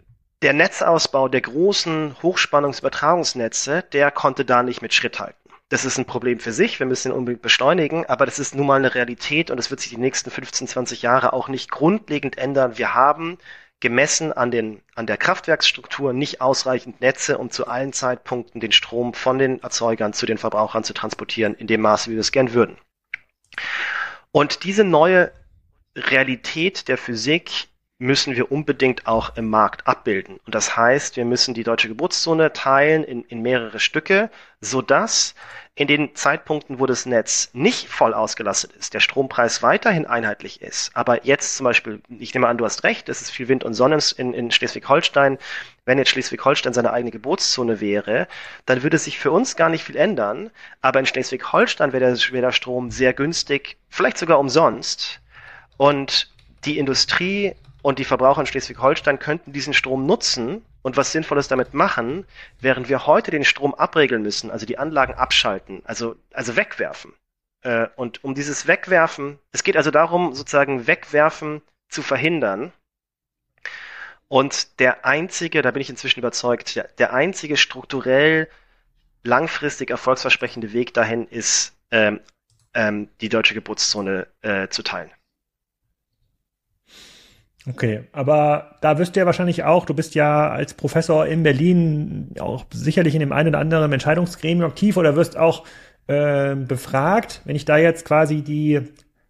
der 0.43 0.53
Netzausbau 0.53 1.27
der 1.27 1.41
großen 1.41 2.15
Hochspannungsübertragungsnetze, 2.23 3.83
der 3.93 4.13
konnte 4.13 4.45
da 4.45 4.63
nicht 4.63 4.83
mit 4.83 4.95
Schritt 4.95 5.19
halten. 5.19 5.51
Das 5.69 5.85
ist 5.85 5.99
ein 5.99 6.07
Problem 6.07 6.39
für 6.39 6.53
sich, 6.53 6.79
wir 6.79 6.87
müssen 6.87 7.11
ihn 7.11 7.19
unbedingt 7.19 7.43
beschleunigen, 7.43 8.07
aber 8.07 8.25
das 8.25 8.39
ist 8.39 8.55
nun 8.55 8.69
mal 8.69 8.77
eine 8.77 8.95
Realität 8.95 9.51
und 9.51 9.59
es 9.59 9.71
wird 9.71 9.81
sich 9.81 9.91
die 9.91 9.99
nächsten 9.99 10.31
15, 10.31 10.69
20 10.69 11.03
Jahre 11.03 11.33
auch 11.33 11.49
nicht 11.49 11.73
grundlegend 11.73 12.39
ändern. 12.39 12.79
Wir 12.79 12.95
haben 12.95 13.37
gemessen 13.81 14.33
an, 14.33 14.51
den, 14.51 14.83
an 14.95 15.07
der 15.07 15.17
Kraftwerksstruktur 15.17 16.13
nicht 16.13 16.41
ausreichend 16.41 17.01
Netze, 17.01 17.39
um 17.39 17.51
zu 17.51 17.67
allen 17.67 17.93
Zeitpunkten 17.93 18.61
den 18.61 18.73
Strom 18.73 19.15
von 19.15 19.39
den 19.39 19.63
Erzeugern 19.63 20.13
zu 20.13 20.27
den 20.27 20.39
Verbrauchern 20.39 20.85
zu 20.85 20.95
transportieren, 20.95 21.55
in 21.55 21.67
dem 21.67 21.81
Maße, 21.81 22.11
wie 22.11 22.15
wir 22.15 22.21
es 22.21 22.33
gern 22.33 22.53
würden. 22.53 22.77
Und 24.33 24.65
diese 24.65 24.85
neue 24.85 25.33
Realität 25.95 26.89
der 26.89 26.99
Physik 26.99 27.69
müssen 27.99 28.37
wir 28.37 28.53
unbedingt 28.53 29.07
auch 29.09 29.37
im 29.37 29.51
Markt 29.51 29.87
abbilden. 29.89 30.39
Und 30.47 30.55
das 30.55 30.77
heißt, 30.77 31.17
wir 31.17 31.25
müssen 31.25 31.53
die 31.53 31.65
deutsche 31.65 31.89
Geburtszone 31.89 32.53
teilen 32.53 33.03
in, 33.03 33.25
in 33.25 33.43
mehrere 33.43 33.81
Stücke, 33.81 34.31
sodass 34.61 35.35
in 35.75 35.89
den 35.89 36.15
Zeitpunkten, 36.15 36.81
wo 36.81 36.87
das 36.87 37.07
Netz 37.07 37.51
nicht 37.53 37.89
voll 37.89 38.15
ausgelastet 38.15 38.73
ist, 38.73 38.95
der 38.95 39.01
Strompreis 39.01 39.63
weiterhin 39.63 40.07
einheitlich 40.07 40.61
ist. 40.61 40.91
Aber 40.95 41.25
jetzt 41.25 41.57
zum 41.57 41.65
Beispiel, 41.65 42.01
ich 42.09 42.35
nehme 42.35 42.49
an, 42.49 42.59
du 42.59 42.65
hast 42.65 42.83
recht, 42.83 43.09
es 43.09 43.21
ist 43.21 43.31
viel 43.31 43.49
Wind 43.49 43.63
und 43.63 43.75
Sonne 43.75 43.99
in, 44.17 44.33
in 44.33 44.51
Schleswig-Holstein. 44.51 45.39
Wenn 45.85 45.99
jetzt 45.99 46.11
Schleswig-Holstein 46.11 46.73
seine 46.73 46.93
eigene 46.93 47.13
Geburtszone 47.13 47.81
wäre, 47.81 48.27
dann 48.67 48.83
würde 48.83 48.99
sich 48.99 49.19
für 49.19 49.31
uns 49.31 49.55
gar 49.55 49.69
nicht 49.69 49.85
viel 49.85 49.97
ändern. 49.97 50.51
Aber 50.83 51.01
in 51.01 51.07
Schleswig-Holstein 51.07 51.93
wäre 51.93 52.13
der, 52.13 52.33
wäre 52.33 52.47
der 52.47 52.53
Strom 52.53 52.91
sehr 52.91 53.13
günstig, 53.13 53.77
vielleicht 53.89 54.19
sogar 54.19 54.39
umsonst. 54.39 55.21
Und 55.77 56.33
die 56.65 56.79
Industrie 56.79 57.55
und 57.89 57.99
die 57.99 58.05
Verbraucher 58.05 58.43
in 58.43 58.47
Schleswig-Holstein 58.47 59.19
könnten 59.19 59.55
diesen 59.55 59.73
Strom 59.73 60.05
nutzen 60.05 60.63
und 60.83 60.99
was 60.99 61.11
Sinnvolles 61.11 61.49
damit 61.49 61.73
machen, 61.73 62.27
während 62.61 62.91
wir 62.91 63.07
heute 63.07 63.31
den 63.31 63.45
Strom 63.45 63.73
abregeln 63.73 64.21
müssen, 64.21 64.51
also 64.51 64.67
die 64.67 64.77
Anlagen 64.77 65.15
abschalten, 65.15 65.81
also, 65.87 66.15
also 66.35 66.55
wegwerfen. 66.55 67.15
Äh, 67.63 67.89
und 67.97 68.23
um 68.25 68.35
dieses 68.35 68.67
Wegwerfen, 68.67 69.39
es 69.53 69.65
geht 69.65 69.75
also 69.75 69.91
darum, 69.91 70.35
sozusagen 70.35 70.87
Wegwerfen 70.87 71.63
zu 71.89 72.03
verhindern. 72.03 72.73
Und 74.29 74.81
der 74.81 75.07
einzige, 75.07 75.63
da 75.63 75.71
bin 75.71 75.81
ich 75.81 75.89
inzwischen 75.89 76.21
überzeugt, 76.21 76.77
der, 76.77 76.89
der 76.99 77.15
einzige 77.15 77.57
strukturell 77.57 78.51
langfristig 79.23 79.89
erfolgsversprechende 79.89 80.75
Weg 80.75 80.93
dahin 80.93 81.27
ist, 81.27 81.75
ähm, 81.91 82.21
ähm, 82.75 83.09
die 83.23 83.31
deutsche 83.31 83.55
Geburtszone 83.55 84.27
äh, 84.43 84.69
zu 84.69 84.83
teilen. 84.83 85.11
Okay, 87.69 88.05
aber 88.13 88.77
da 88.81 88.99
wirst 88.99 89.15
du 89.15 89.21
ja 89.21 89.27
wahrscheinlich 89.27 89.65
auch, 89.65 89.85
du 89.85 89.93
bist 89.93 90.15
ja 90.15 90.49
als 90.49 90.73
Professor 90.73 91.27
in 91.27 91.43
Berlin 91.43 92.35
auch 92.41 92.65
sicherlich 92.73 93.15
in 93.15 93.21
dem 93.21 93.33
einen 93.33 93.51
oder 93.51 93.59
anderen 93.59 93.93
Entscheidungsgremium 93.93 94.71
aktiv 94.71 94.97
oder 94.97 95.17
wirst 95.17 95.37
auch 95.37 95.65
äh, 96.07 96.55
befragt. 96.55 97.43
Wenn 97.45 97.57
ich 97.57 97.67
da 97.67 97.77
jetzt 97.77 98.07
quasi 98.07 98.43
die 98.43 98.81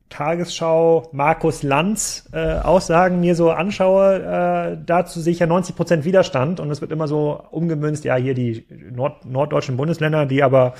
Tagesschau 0.08 1.08
Markus 1.12 1.62
Lanz 1.62 2.28
äh, 2.32 2.54
Aussagen 2.58 3.20
mir 3.20 3.34
so 3.34 3.50
anschaue, 3.50 4.74
äh, 4.74 4.76
dazu 4.84 5.20
sehe 5.20 5.32
ich 5.32 5.38
ja 5.38 5.46
90 5.46 5.76
Prozent 5.76 6.04
Widerstand 6.04 6.60
und 6.60 6.70
es 6.70 6.80
wird 6.80 6.92
immer 6.92 7.08
so 7.08 7.42
umgemünzt, 7.50 8.04
ja 8.04 8.16
hier 8.16 8.34
die 8.34 8.64
Nord 8.92 9.26
norddeutschen 9.26 9.76
Bundesländer, 9.76 10.26
die 10.26 10.42
aber 10.42 10.74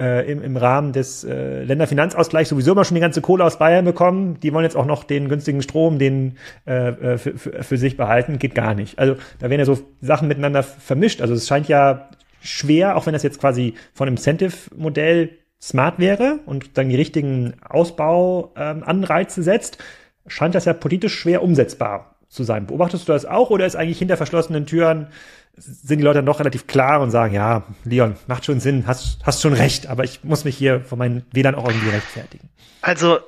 äh, 0.00 0.30
im, 0.30 0.42
im 0.42 0.56
Rahmen 0.56 0.92
des 0.92 1.24
äh, 1.24 1.62
Länderfinanzausgleichs 1.64 2.50
sowieso 2.50 2.72
immer 2.72 2.84
schon 2.84 2.94
die 2.94 3.00
ganze 3.00 3.20
Kohle 3.20 3.44
aus 3.44 3.58
Bayern 3.58 3.84
bekommen, 3.84 4.40
die 4.40 4.52
wollen 4.52 4.64
jetzt 4.64 4.76
auch 4.76 4.86
noch 4.86 5.04
den 5.04 5.28
günstigen 5.28 5.62
Strom, 5.62 5.98
den 5.98 6.36
äh, 6.66 6.88
äh 6.88 7.18
für, 7.18 7.36
für, 7.36 7.62
für 7.62 7.76
sich 7.76 7.96
behalten, 7.96 8.38
geht 8.38 8.54
gar 8.54 8.74
nicht. 8.74 8.98
Also 8.98 9.16
da 9.38 9.50
werden 9.50 9.60
ja 9.60 9.66
so 9.66 9.78
Sachen 10.00 10.28
miteinander 10.28 10.62
vermischt. 10.62 11.20
Also 11.20 11.34
es 11.34 11.46
scheint 11.46 11.68
ja 11.68 12.08
schwer, 12.40 12.96
auch 12.96 13.06
wenn 13.06 13.12
das 13.12 13.22
jetzt 13.22 13.40
quasi 13.40 13.74
von 13.92 14.08
Incentive-Modell 14.08 15.30
smart 15.60 15.98
wäre 15.98 16.40
und 16.46 16.78
dann 16.78 16.88
die 16.88 16.96
richtigen 16.96 17.54
Ausbauanreize 17.68 19.40
ähm, 19.40 19.44
setzt, 19.44 19.78
scheint 20.26 20.54
das 20.54 20.64
ja 20.64 20.72
politisch 20.72 21.14
schwer 21.18 21.42
umsetzbar 21.42 22.16
zu 22.28 22.44
sein. 22.44 22.66
Beobachtest 22.66 23.08
du 23.08 23.12
das 23.12 23.26
auch 23.26 23.50
oder 23.50 23.66
ist 23.66 23.76
eigentlich 23.76 23.98
hinter 23.98 24.16
verschlossenen 24.16 24.66
Türen 24.66 25.08
sind 25.56 25.98
die 25.98 26.04
Leute 26.04 26.18
dann 26.18 26.26
doch 26.26 26.40
relativ 26.40 26.66
klar 26.66 27.00
und 27.00 27.10
sagen, 27.10 27.34
ja, 27.34 27.64
Leon, 27.84 28.16
macht 28.26 28.44
schon 28.44 28.60
Sinn, 28.60 28.86
hast, 28.86 29.18
hast 29.24 29.42
schon 29.42 29.52
recht, 29.52 29.88
aber 29.88 30.04
ich 30.04 30.24
muss 30.24 30.44
mich 30.44 30.56
hier 30.56 30.80
von 30.80 30.98
meinen 30.98 31.26
Wählern 31.32 31.54
auch 31.54 31.68
irgendwie 31.68 31.90
rechtfertigen. 31.90 32.48
Also, 32.82 33.18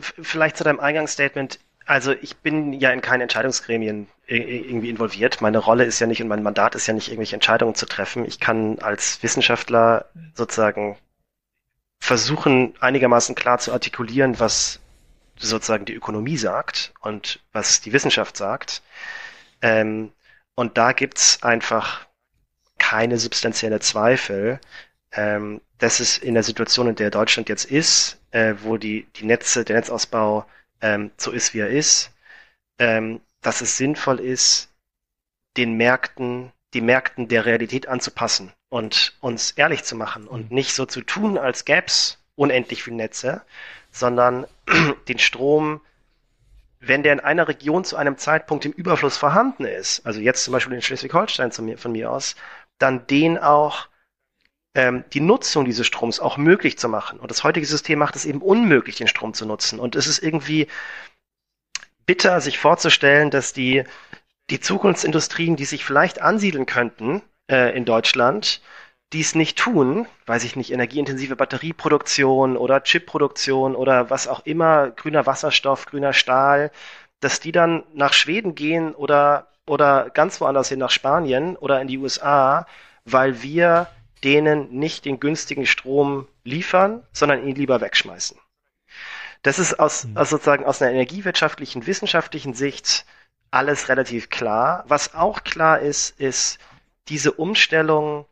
vielleicht 0.00 0.56
zu 0.56 0.64
deinem 0.64 0.80
Eingangsstatement. 0.80 1.60
Also, 1.86 2.12
ich 2.12 2.36
bin 2.38 2.72
ja 2.72 2.90
in 2.90 3.00
keinen 3.00 3.22
Entscheidungsgremien 3.22 4.08
irgendwie 4.26 4.90
involviert. 4.90 5.40
Meine 5.40 5.58
Rolle 5.58 5.84
ist 5.84 6.00
ja 6.00 6.06
nicht 6.06 6.20
und 6.20 6.28
mein 6.28 6.42
Mandat 6.42 6.74
ist 6.74 6.88
ja 6.88 6.94
nicht, 6.94 7.08
irgendwelche 7.08 7.36
Entscheidungen 7.36 7.76
zu 7.76 7.86
treffen. 7.86 8.26
Ich 8.26 8.40
kann 8.40 8.80
als 8.80 9.22
Wissenschaftler 9.22 10.06
sozusagen 10.34 10.96
versuchen 12.00 12.74
einigermaßen 12.80 13.34
klar 13.34 13.58
zu 13.58 13.72
artikulieren, 13.72 14.38
was 14.38 14.80
sozusagen 15.38 15.84
die 15.84 15.94
Ökonomie 15.94 16.36
sagt 16.36 16.94
und 17.00 17.40
was 17.52 17.80
die 17.80 17.92
Wissenschaft 17.92 18.36
sagt. 18.36 18.82
Ähm, 19.62 20.12
und 20.54 20.78
da 20.78 20.92
gibt's 20.92 21.42
einfach 21.42 22.06
keine 22.78 23.18
substanzielle 23.18 23.80
Zweifel, 23.80 24.60
ähm, 25.12 25.60
dass 25.78 26.00
es 26.00 26.18
in 26.18 26.34
der 26.34 26.42
Situation, 26.42 26.88
in 26.88 26.94
der 26.94 27.10
Deutschland 27.10 27.48
jetzt 27.48 27.64
ist, 27.64 28.18
äh, 28.30 28.54
wo 28.62 28.76
die, 28.76 29.06
die 29.16 29.24
Netze, 29.24 29.64
der 29.64 29.76
Netzausbau 29.76 30.46
ähm, 30.80 31.10
so 31.16 31.30
ist, 31.32 31.54
wie 31.54 31.60
er 31.60 31.70
ist, 31.70 32.12
ähm, 32.78 33.20
dass 33.42 33.60
es 33.60 33.76
sinnvoll 33.76 34.20
ist, 34.20 34.70
den 35.56 35.74
Märkten, 35.74 36.52
die 36.74 36.80
Märkten 36.80 37.28
der 37.28 37.44
Realität 37.46 37.88
anzupassen 37.88 38.52
und 38.68 39.14
uns 39.20 39.52
ehrlich 39.52 39.84
zu 39.84 39.96
machen 39.96 40.26
und 40.26 40.50
mhm. 40.50 40.54
nicht 40.54 40.74
so 40.74 40.86
zu 40.86 41.00
tun, 41.02 41.38
als 41.38 41.64
gäb's 41.64 42.18
unendlich 42.34 42.82
viele 42.82 42.96
Netze, 42.96 43.42
sondern 43.90 44.46
den 45.08 45.18
Strom, 45.18 45.80
wenn 46.80 47.02
der 47.02 47.12
in 47.12 47.20
einer 47.20 47.48
Region 47.48 47.84
zu 47.84 47.96
einem 47.96 48.18
Zeitpunkt 48.18 48.64
im 48.64 48.72
Überfluss 48.72 49.16
vorhanden 49.16 49.64
ist, 49.64 50.04
also 50.04 50.20
jetzt 50.20 50.44
zum 50.44 50.52
Beispiel 50.52 50.74
in 50.74 50.82
Schleswig-Holstein 50.82 51.52
von 51.52 51.92
mir 51.92 52.10
aus, 52.10 52.36
dann 52.78 53.06
den 53.06 53.38
auch 53.38 53.88
ähm, 54.74 55.04
die 55.14 55.20
Nutzung 55.20 55.64
dieses 55.64 55.86
Stroms 55.86 56.20
auch 56.20 56.36
möglich 56.36 56.78
zu 56.78 56.88
machen. 56.88 57.18
Und 57.18 57.30
das 57.30 57.42
heutige 57.44 57.66
System 57.66 57.98
macht 57.98 58.14
es 58.14 58.26
eben 58.26 58.42
unmöglich, 58.42 58.96
den 58.96 59.08
Strom 59.08 59.32
zu 59.32 59.46
nutzen. 59.46 59.80
Und 59.80 59.96
es 59.96 60.06
ist 60.06 60.22
irgendwie 60.22 60.68
bitter, 62.04 62.40
sich 62.40 62.58
vorzustellen, 62.58 63.30
dass 63.30 63.54
die, 63.54 63.84
die 64.50 64.60
Zukunftsindustrien, 64.60 65.56
die 65.56 65.64
sich 65.64 65.84
vielleicht 65.84 66.20
ansiedeln 66.20 66.66
könnten, 66.66 67.22
äh, 67.50 67.76
in 67.76 67.84
Deutschland, 67.84 68.60
die 69.12 69.20
es 69.20 69.34
nicht 69.34 69.58
tun, 69.58 70.06
weiß 70.26 70.44
ich 70.44 70.56
nicht, 70.56 70.72
energieintensive 70.72 71.36
Batterieproduktion 71.36 72.56
oder 72.56 72.82
Chipproduktion 72.82 73.76
oder 73.76 74.10
was 74.10 74.26
auch 74.28 74.40
immer, 74.44 74.90
grüner 74.90 75.26
Wasserstoff, 75.26 75.86
grüner 75.86 76.12
Stahl, 76.12 76.70
dass 77.20 77.40
die 77.40 77.52
dann 77.52 77.84
nach 77.94 78.12
Schweden 78.12 78.54
gehen 78.54 78.94
oder, 78.94 79.48
oder 79.66 80.10
ganz 80.10 80.40
woanders 80.40 80.68
hin 80.68 80.80
nach 80.80 80.90
Spanien 80.90 81.56
oder 81.56 81.80
in 81.80 81.88
die 81.88 81.98
USA, 81.98 82.66
weil 83.04 83.42
wir 83.42 83.88
denen 84.24 84.70
nicht 84.70 85.04
den 85.04 85.20
günstigen 85.20 85.66
Strom 85.66 86.26
liefern, 86.44 87.04
sondern 87.12 87.46
ihn 87.46 87.54
lieber 87.54 87.80
wegschmeißen. 87.80 88.38
Das 89.42 89.60
ist 89.60 89.78
aus, 89.78 90.04
mhm. 90.04 90.16
aus 90.16 90.30
sozusagen 90.30 90.64
aus 90.64 90.82
einer 90.82 90.92
energiewirtschaftlichen, 90.92 91.86
wissenschaftlichen 91.86 92.54
Sicht 92.54 93.06
alles 93.52 93.88
relativ 93.88 94.28
klar. 94.28 94.84
Was 94.88 95.14
auch 95.14 95.44
klar 95.44 95.78
ist, 95.78 96.18
ist, 96.18 96.58
diese 97.08 97.32
Umstellung 97.32 98.26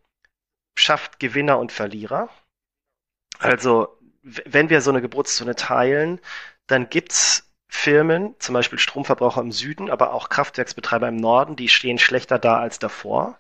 schafft 0.77 1.21
Gewinner 1.21 1.59
und 1.59 1.73
Verlierer. 1.73 2.29
Also 3.39 3.97
wenn 4.23 4.71
wir 4.71 4.81
so 4.81 4.91
eine 4.91 5.03
Geburtszone 5.03 5.55
teilen, 5.55 6.21
dann 6.67 6.89
gibt's 6.89 7.53
Firmen, 7.69 8.35
zum 8.39 8.55
Beispiel 8.55 8.79
Stromverbraucher 8.79 9.41
im 9.41 9.53
Süden, 9.53 9.91
aber 9.91 10.15
auch 10.15 10.29
Kraftwerksbetreiber 10.29 11.09
im 11.09 11.17
Norden, 11.17 11.57
die 11.57 11.69
stehen 11.69 11.99
schlechter 11.99 12.39
da 12.39 12.59
als 12.59 12.79
davor. 12.79 13.39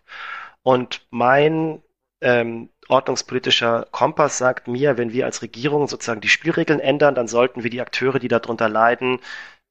Und 0.62 1.07
mein 1.11 1.82
ähm, 2.20 2.70
ordnungspolitischer 2.89 3.87
Kompass 3.93 4.39
sagt 4.39 4.66
mir, 4.68 4.99
wenn 4.99 5.12
wir 5.12 5.26
als 5.26 5.43
Regierung 5.43 5.89
sozusagen 5.89 6.20
die 6.20 6.28
Spielregeln 6.28 6.80
ändern, 6.80 7.14
dann 7.14 7.28
sollten 7.28 7.62
wir 7.62 7.70
die 7.70 7.80
Akteure, 7.80 8.18
die 8.18 8.28
darunter 8.28 8.68
leiden, 8.68 9.20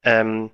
ähm, 0.02 0.50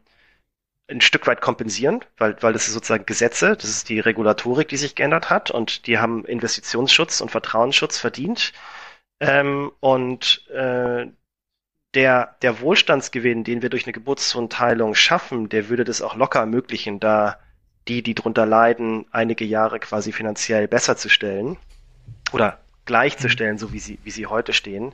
ein 0.91 1.01
Stück 1.01 1.27
weit 1.27 1.41
kompensieren, 1.41 2.05
weil, 2.19 2.37
weil 2.43 2.53
das 2.53 2.67
ist 2.67 2.75
sozusagen 2.75 3.07
Gesetze, 3.07 3.57
das 3.57 3.71
ist 3.71 3.89
die 3.89 4.01
Regulatorik, 4.01 4.69
die 4.69 4.77
sich 4.77 4.95
geändert 4.95 5.31
hat 5.31 5.51
und 5.51 5.87
die 5.87 5.99
haben 5.99 6.25
Investitionsschutz 6.25 7.21
und 7.21 7.31
Vertrauensschutz 7.31 7.99
verdient. 7.99 8.53
Ähm, 9.21 9.71
und 9.81 10.49
äh, 10.51 11.07
der, 11.95 12.37
der 12.43 12.61
Wohlstandsgewinn, 12.61 13.45
den 13.45 13.63
wir 13.63 13.71
durch 13.71 13.85
eine 13.85 13.93
Geburtszonenteilung 13.93 14.95
schaffen, 14.95 15.49
der 15.49 15.69
würde 15.69 15.85
das 15.85 16.03
auch 16.03 16.15
locker 16.15 16.41
ermöglichen, 16.41 17.01
da 17.01 17.39
die, 17.89 18.03
die 18.03 18.15
drunter 18.15 18.47
leiden, 18.47 19.07
einige 19.11 19.45
Jahre 19.45 19.81
quasi 19.81 20.13
finanziell 20.13 20.69
besser 20.69 20.97
zu 20.97 21.09
stellen 21.09 21.57
oder 22.33 22.61
gleichzustellen, 22.85 23.59
so 23.59 23.73
wie 23.73 23.81
sie, 23.81 23.99
wie 24.05 24.11
sie 24.11 24.27
heute 24.27 24.53
stehen. 24.53 24.93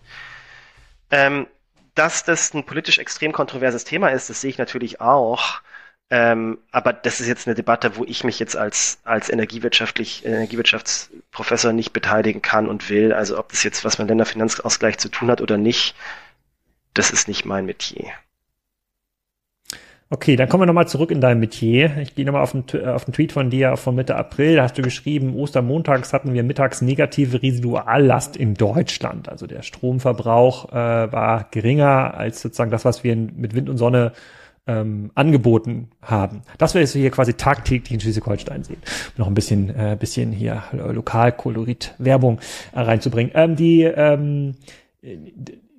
Ähm, 1.10 1.46
dass 1.94 2.24
das 2.24 2.52
ein 2.54 2.64
politisch 2.64 2.98
extrem 2.98 3.32
kontroverses 3.32 3.84
Thema 3.84 4.08
ist, 4.08 4.28
das 4.28 4.40
sehe 4.40 4.50
ich 4.50 4.58
natürlich 4.58 5.00
auch. 5.00 5.62
Ähm, 6.08 6.58
aber 6.70 6.92
das 6.92 7.20
ist 7.20 7.26
jetzt 7.26 7.48
eine 7.48 7.56
Debatte, 7.56 7.96
wo 7.96 8.04
ich 8.04 8.22
mich 8.22 8.38
jetzt 8.38 8.56
als, 8.56 8.98
als 9.04 9.28
energiewirtschaftlich, 9.28 10.24
Energiewirtschaftsprofessor 10.24 11.72
nicht 11.72 11.92
beteiligen 11.92 12.42
kann 12.42 12.68
und 12.68 12.88
will. 12.90 13.12
Also 13.12 13.38
ob 13.38 13.48
das 13.48 13.64
jetzt 13.64 13.84
was 13.84 13.98
mit 13.98 14.08
Länderfinanzausgleich 14.08 14.98
zu 14.98 15.08
tun 15.08 15.30
hat 15.30 15.40
oder 15.40 15.58
nicht, 15.58 15.96
das 16.94 17.10
ist 17.10 17.26
nicht 17.26 17.44
mein 17.44 17.66
Metier. 17.66 18.06
Okay, 20.08 20.36
dann 20.36 20.48
kommen 20.48 20.62
wir 20.62 20.66
nochmal 20.66 20.86
zurück 20.86 21.10
in 21.10 21.20
dein 21.20 21.40
Metier. 21.40 21.96
Ich 21.96 22.14
gehe 22.14 22.24
nochmal 22.24 22.42
auf, 22.42 22.52
den, 22.52 22.86
auf 22.86 23.04
den 23.04 23.12
Tweet 23.12 23.32
von 23.32 23.50
dir 23.50 23.76
von 23.76 23.96
Mitte 23.96 24.14
April. 24.14 24.54
Da 24.54 24.62
hast 24.62 24.78
du 24.78 24.82
geschrieben, 24.82 25.34
Ostermontags 25.34 26.12
hatten 26.12 26.32
wir 26.32 26.44
mittags 26.44 26.80
negative 26.80 27.42
Residuallast 27.42 28.36
in 28.36 28.54
Deutschland. 28.54 29.28
Also 29.28 29.48
der 29.48 29.62
Stromverbrauch 29.62 30.70
äh, 30.70 31.12
war 31.12 31.48
geringer 31.50 32.14
als 32.14 32.40
sozusagen 32.40 32.70
das, 32.70 32.84
was 32.84 33.02
wir 33.02 33.16
mit 33.16 33.56
Wind 33.56 33.68
und 33.68 33.78
Sonne 33.78 34.12
ähm, 34.66 35.10
angeboten 35.14 35.88
haben. 36.02 36.42
Das 36.58 36.74
wäre 36.74 36.82
jetzt 36.82 36.92
hier 36.92 37.10
quasi 37.10 37.34
tagtäglich 37.34 37.92
in 37.92 38.00
Schleswig-Holstein 38.00 38.64
sehen. 38.64 38.82
Noch 39.16 39.26
ein 39.26 39.34
bisschen, 39.34 39.70
äh, 39.70 39.96
bisschen 39.98 40.32
hier 40.32 40.64
Lokalkolorit 40.72 41.94
Werbung 41.98 42.40
äh, 42.72 42.80
reinzubringen. 42.80 43.32
Ähm, 43.34 43.56
die, 43.56 43.82
ähm, 43.82 44.54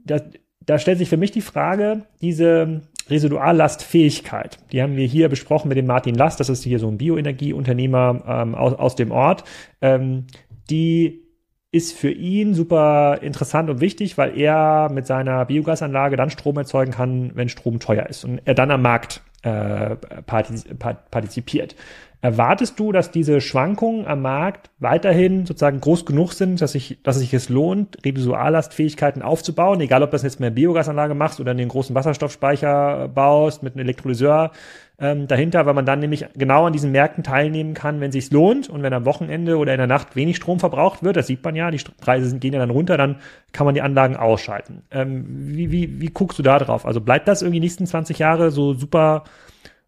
da, 0.06 0.22
da 0.66 0.80
stellt 0.80 0.98
sich 0.98 1.10
für 1.10 1.18
mich 1.18 1.32
die 1.32 1.42
Frage, 1.42 2.04
diese 2.22 2.82
Residuallastfähigkeit, 3.10 4.58
die 4.72 4.82
haben 4.82 4.96
wir 4.96 5.06
hier 5.06 5.30
besprochen 5.30 5.70
mit 5.70 5.78
dem 5.78 5.86
Martin 5.86 6.16
Last, 6.16 6.40
das 6.40 6.50
ist 6.50 6.64
hier 6.64 6.80
so 6.80 6.90
ein 6.90 6.98
Bioenergieunternehmer 6.98 8.24
ähm, 8.28 8.56
aus, 8.56 8.74
aus 8.74 8.96
dem 8.96 9.12
Ort, 9.12 9.44
ähm, 9.82 10.26
die 10.70 11.27
ist 11.72 11.98
für 11.98 12.12
ihn 12.12 12.54
super 12.54 13.20
interessant 13.22 13.70
und 13.70 13.82
wichtig, 13.82 14.18
weil 14.18 14.38
er 14.38 14.90
mit 14.92 15.06
seiner 15.06 15.46
Biogasanlage 15.46 16.16
dann 16.16 16.30
Strom 16.30 16.58
erzeugen 16.58 16.92
kann, 16.92 17.32
wenn 17.36 17.50
Strom 17.50 17.80
teuer 17.80 18.08
ist 18.08 18.24
und 18.24 18.42
er 18.46 18.54
dann 18.54 18.72
am 18.72 18.82
Markt 18.82 19.22
äh, 19.44 19.96
partizipiert. 20.26 21.76
Erwartest 22.20 22.80
du, 22.80 22.92
dass 22.92 23.12
diese 23.12 23.42
Schwankungen 23.42 24.08
am 24.08 24.24
Markt 24.24 24.72
weiterhin 24.80 25.46
sozusagen 25.46 25.80
groß 25.80 26.04
genug 26.04 26.34
sind, 26.34 26.60
dass 26.62 26.72
sich, 26.72 26.98
dass 27.04 27.16
es 27.16 27.22
sich 27.22 27.34
es 27.36 27.50
lohnt, 27.50 28.04
Residuallastfähigkeiten 28.04 29.22
aufzubauen, 29.22 29.80
egal 29.82 30.02
ob 30.02 30.10
das 30.10 30.24
jetzt 30.24 30.40
mehr 30.40 30.50
Biogasanlage 30.50 31.14
machst 31.14 31.40
oder 31.40 31.52
einen 31.52 31.68
großen 31.68 31.96
Wasserstoffspeicher 31.96 33.08
baust 33.10 33.62
mit 33.62 33.74
einem 33.74 33.86
Elektrolyseur 33.86 34.52
ähm, 35.00 35.28
dahinter, 35.28 35.68
weil 35.68 35.76
man 35.76 35.86
dann 35.86 36.00
nämlich 36.00 36.26
genau 36.36 36.66
an 36.66 36.74
diesen 36.74 36.92
Märkten 36.92 37.24
teilnehmen 37.24 37.76
kann, 37.76 38.02
wenn 38.02 38.12
sich's 38.12 38.32
lohnt 38.32 38.68
und 38.68 38.82
wenn 38.82 38.94
am 38.94 39.06
Wochenende 39.06 39.58
oder 39.58 39.74
in 39.74 39.78
der 39.78 39.86
Nacht 39.86 40.16
wenig 40.16 40.38
Strom 40.38 40.60
verbraucht 40.60 41.04
wird, 41.04 41.18
das 41.18 41.28
sieht 41.28 41.44
man 41.44 41.56
ja, 41.56 41.70
die 41.70 41.82
Preise 42.02 42.36
gehen 42.40 42.54
ja 42.54 42.60
dann 42.60 42.72
runter, 42.72 42.98
dann 42.98 43.18
kann 43.52 43.66
man 43.66 43.76
die 43.76 43.84
Anlagen 43.84 44.16
ausschalten. 44.16 44.82
Ähm, 44.90 45.26
wie, 45.28 45.72
wie, 45.72 46.02
wie 46.02 46.10
guckst 46.10 46.40
du 46.40 46.44
da 46.44 46.58
drauf? 46.58 46.88
Also 46.88 47.00
bleibt 47.00 47.28
das 47.28 47.44
irgendwie 47.44 47.60
die 47.60 47.66
nächsten 47.68 47.86
20 47.86 48.18
Jahre 48.18 48.50
so 48.50 48.74
super 48.74 49.24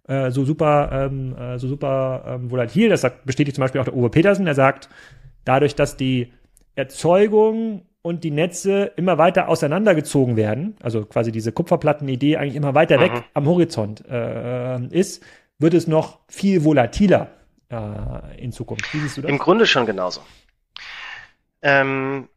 äh, 0.09 0.31
so 0.31 0.43
super, 0.43 0.89
ähm, 0.91 1.35
äh, 1.37 1.59
so 1.59 1.67
super 1.67 2.23
ähm, 2.27 2.51
volatil. 2.51 2.89
Das 2.89 3.01
sagt, 3.01 3.25
bestätigt 3.25 3.55
zum 3.55 3.61
Beispiel 3.61 3.79
auch 3.79 3.85
der 3.85 3.95
Uwe 3.95 4.09
Petersen. 4.09 4.47
Er 4.47 4.55
sagt, 4.55 4.89
dadurch, 5.45 5.75
dass 5.75 5.97
die 5.97 6.33
Erzeugung 6.75 7.83
und 8.01 8.23
die 8.23 8.31
Netze 8.31 8.91
immer 8.95 9.17
weiter 9.17 9.49
auseinandergezogen 9.49 10.35
werden, 10.35 10.75
also 10.81 11.05
quasi 11.05 11.31
diese 11.31 11.51
Kupferplatten-Idee 11.51 12.37
eigentlich 12.37 12.55
immer 12.55 12.73
weiter 12.73 12.97
mhm. 12.97 13.01
weg 13.01 13.11
am 13.33 13.45
Horizont 13.45 14.03
äh, 14.09 14.83
ist, 14.87 15.23
wird 15.59 15.73
es 15.75 15.87
noch 15.87 16.19
viel 16.27 16.63
volatiler 16.63 17.27
äh, 17.69 18.41
in 18.41 18.51
Zukunft. 18.51 18.91
Wie 18.93 18.99
siehst 18.99 19.17
du 19.17 19.21
das? 19.21 19.29
Im 19.29 19.37
Grunde 19.37 19.67
schon 19.67 19.85
genauso. 19.85 20.21
Ähm, 21.61 22.29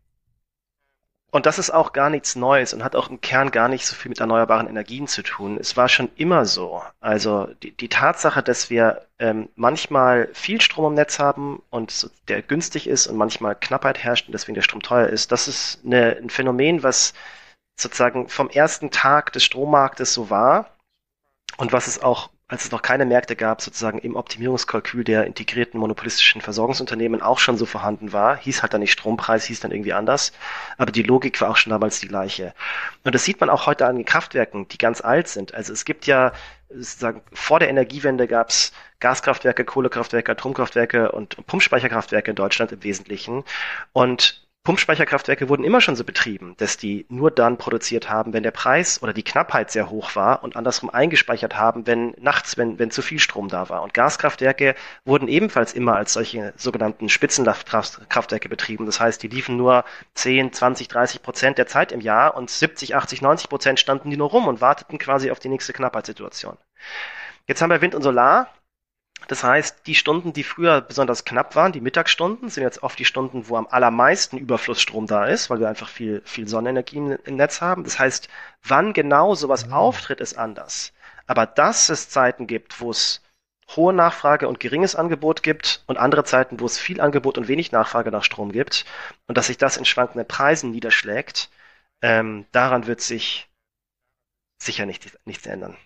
und 1.33 1.47
das 1.47 1.59
ist 1.59 1.71
auch 1.71 1.95
gar 1.95 2.11
nichts 2.11 2.37
Neues 2.37 2.75
und 2.75 2.85
hat 2.85 2.95
auch 2.95 3.09
im 3.09 3.23
Kern 3.23 3.51
gar 3.51 3.67
nicht 3.67 3.87
so 3.87 3.95
viel 3.95 4.11
mit 4.11 4.21
erneuerbaren 4.21 4.69
Energien 4.69 5.07
zu 5.07 5.23
tun. 5.23 5.57
Es 5.59 5.79
war 5.79 5.89
schon 5.89 6.11
immer 6.17 6.45
so. 6.45 6.83
Also 7.01 7.47
die, 7.63 7.75
die 7.75 7.89
Tatsache, 7.89 8.43
dass 8.43 8.69
wir 8.69 9.07
ähm, 9.19 9.49
manchmal 9.57 10.29
viel 10.35 10.61
Strom 10.61 10.93
im 10.93 10.95
Netz 10.95 11.19
haben 11.19 11.63
und 11.71 12.11
der 12.29 12.43
günstig 12.43 12.87
ist 12.87 13.07
und 13.07 13.17
manchmal 13.17 13.57
Knappheit 13.57 13.99
herrscht 13.99 14.27
und 14.27 14.33
deswegen 14.33 14.55
der 14.55 14.63
Strom 14.63 14.83
teuer 14.83 15.07
ist, 15.07 15.33
das 15.33 15.49
ist 15.49 15.81
eine, 15.87 16.19
ein 16.19 16.29
Phänomen, 16.29 16.83
was 16.83 17.15
sozusagen 17.77 18.29
vom 18.29 18.51
ersten 18.51 18.91
Tag 18.91 19.33
des 19.33 19.43
Strommarktes 19.43 20.13
so 20.13 20.29
war 20.29 20.77
und 21.57 21.73
was 21.73 21.87
es 21.87 22.03
auch 22.03 22.29
als 22.53 22.65
es 22.67 22.71
noch 22.71 22.83
keine 22.83 23.07
Märkte 23.07 23.35
gab, 23.35 23.63
sozusagen 23.63 23.99
im 24.01 24.15
Optimierungskalkül 24.15 25.05
der 25.05 25.25
integrierten 25.25 25.81
monopolistischen 25.81 26.43
Versorgungsunternehmen 26.43 27.23
auch 27.23 27.39
schon 27.39 27.57
so 27.57 27.65
vorhanden 27.65 28.13
war. 28.13 28.37
Hieß 28.37 28.61
halt 28.61 28.75
dann 28.75 28.83
nicht 28.83 28.93
Strompreis, 28.93 29.47
hieß 29.47 29.61
dann 29.61 29.71
irgendwie 29.71 29.95
anders. 29.95 30.33
Aber 30.77 30.93
die 30.93 31.03
Logik 31.03 31.41
war 31.41 31.49
auch 31.49 31.57
schon 31.57 31.71
damals 31.71 32.01
die 32.01 32.09
gleiche. 32.09 32.53
Und 33.05 33.15
das 33.15 33.25
sieht 33.25 33.41
man 33.41 33.49
auch 33.49 33.65
heute 33.65 33.87
an 33.87 33.97
den 33.97 34.05
Kraftwerken, 34.05 34.69
die 34.69 34.77
ganz 34.77 35.01
alt 35.01 35.29
sind. 35.29 35.55
Also 35.55 35.73
es 35.73 35.87
gibt 35.87 36.07
ja, 36.07 36.33
sozusagen, 36.69 37.23
vor 37.33 37.59
der 37.59 37.71
Energiewende 37.71 38.29
gab 38.29 38.51
es 38.51 38.73
Gaskraftwerke, 39.01 39.65
Kohlekraftwerke, 39.65 40.33
Atomkraftwerke 40.33 41.11
und 41.11 41.47
Pumpspeicherkraftwerke 41.47 42.33
in 42.33 42.37
Deutschland 42.37 42.71
im 42.71 42.85
Wesentlichen. 42.85 43.45
Und 43.95 44.42
Pumpspeicherkraftwerke 44.65 45.49
wurden 45.49 45.65
immer 45.65 45.81
schon 45.81 45.97
so 45.97 46.05
betrieben, 46.05 46.55
dass 46.59 46.77
die 46.77 47.05
nur 47.09 47.33
dann 47.33 47.59
produziert 47.59 48.09
haben, 48.09 48.33
wenn 48.33 48.45
der 48.45 48.53
Preis 48.53 49.03
oder 49.03 49.13
die 49.13 49.25
Knappheit 49.25 49.73
sehr 49.73 49.91
hoch 49.91 50.15
war 50.15 50.45
und 50.45 50.55
andersrum 50.55 50.89
eingespeichert 50.89 51.57
haben, 51.57 51.85
wenn 51.89 52.15
nachts, 52.21 52.57
wenn, 52.57 52.79
wenn 52.79 52.93
zu 52.93 53.03
viel 53.03 53.19
Strom 53.19 53.49
da 53.49 53.69
war. 53.71 53.83
Und 53.83 53.93
Gaskraftwerke 53.93 54.77
wurden 55.05 55.27
ebenfalls 55.27 55.73
immer 55.73 55.97
als 55.97 56.13
solche 56.13 56.55
sogenannten 56.57 57.09
Spitzenkraftwerke 57.09 58.49
betrieben. 58.49 58.87
Das 58.87 59.01
heißt, 59.01 59.21
die 59.25 59.29
liefen 59.29 59.57
nur 59.57 59.85
10, 60.15 60.53
20, 60.53 60.87
30 60.87 61.23
Prozent 61.23 61.59
der 61.59 61.67
Zeit 61.67 61.91
im 61.91 62.01
Jahr 62.01 62.37
und 62.37 62.49
70, 62.49 62.95
80, 62.95 63.21
90 63.21 63.49
Prozent 63.49 63.81
standen 63.81 64.11
die 64.11 64.17
nur 64.17 64.31
rum 64.31 64.47
und 64.47 64.61
warteten 64.61 64.99
quasi 64.99 65.33
auf 65.33 65.41
die 65.41 65.49
nächste 65.49 65.73
Knappheitssituation. 65.73 66.57
Jetzt 67.49 67.63
haben 67.63 67.71
wir 67.71 67.81
Wind 67.81 67.97
und 67.97 68.03
Solar. 68.03 68.49
Das 69.29 69.45
heißt, 69.45 69.87
die 69.87 69.95
Stunden, 69.95 70.33
die 70.33 70.45
früher 70.45 70.81
besonders 70.81 71.25
knapp 71.25 71.55
waren, 71.57 71.73
die 71.73 71.81
Mittagsstunden, 71.81 72.49
sind 72.49 72.63
jetzt 72.63 72.83
oft 72.83 72.99
die 72.99 73.05
Stunden, 73.05 73.49
wo 73.49 73.57
am 73.57 73.67
allermeisten 73.69 74.37
Überflussstrom 74.39 75.07
da 75.07 75.27
ist, 75.27 75.51
weil 75.51 75.61
wir 75.61 75.69
einfach 75.69 75.89
viel, 75.89 76.23
viel 76.25 76.49
Sonnenenergie 76.49 77.17
im 77.25 77.37
Netz 77.37 77.61
haben. 77.61 77.85
Das 77.85 77.99
heißt, 77.99 78.29
wann 78.63 78.93
genau 78.93 79.35
sowas 79.35 79.67
mhm. 79.67 79.73
auftritt, 79.73 80.21
ist 80.21 80.37
anders. 80.37 80.93
Aber 81.27 81.47
dass 81.47 81.89
es 81.89 82.09
Zeiten 82.09 82.47
gibt, 82.47 82.81
wo 82.81 82.91
es 82.91 83.23
hohe 83.77 83.93
Nachfrage 83.93 84.49
und 84.49 84.61
geringes 84.61 84.97
Angebot 84.97 85.43
gibt 85.43 85.83
und 85.87 85.99
andere 85.99 86.25
Zeiten, 86.25 86.61
wo 86.61 86.67
es 86.67 86.79
viel 86.79 87.01
Angebot 87.01 87.39
und 87.39 87.49
wenig 87.49 87.73
Nachfrage 87.73 88.11
nach 88.11 88.25
Strom 88.25 88.53
gibt 88.53 88.85
und 89.29 89.39
dass 89.39 89.47
sich 89.47 89.59
das 89.59 89.77
in 89.77 89.85
schwankenden 89.85 90.27
Preisen 90.29 90.71
niederschlägt, 90.73 91.51
ähm, 92.03 92.47
daran 92.53 92.87
wird 92.87 93.01
sich 93.01 93.49
sicher 94.59 94.87
nicht, 94.87 95.19
nichts 95.25 95.47
ändern. 95.47 95.77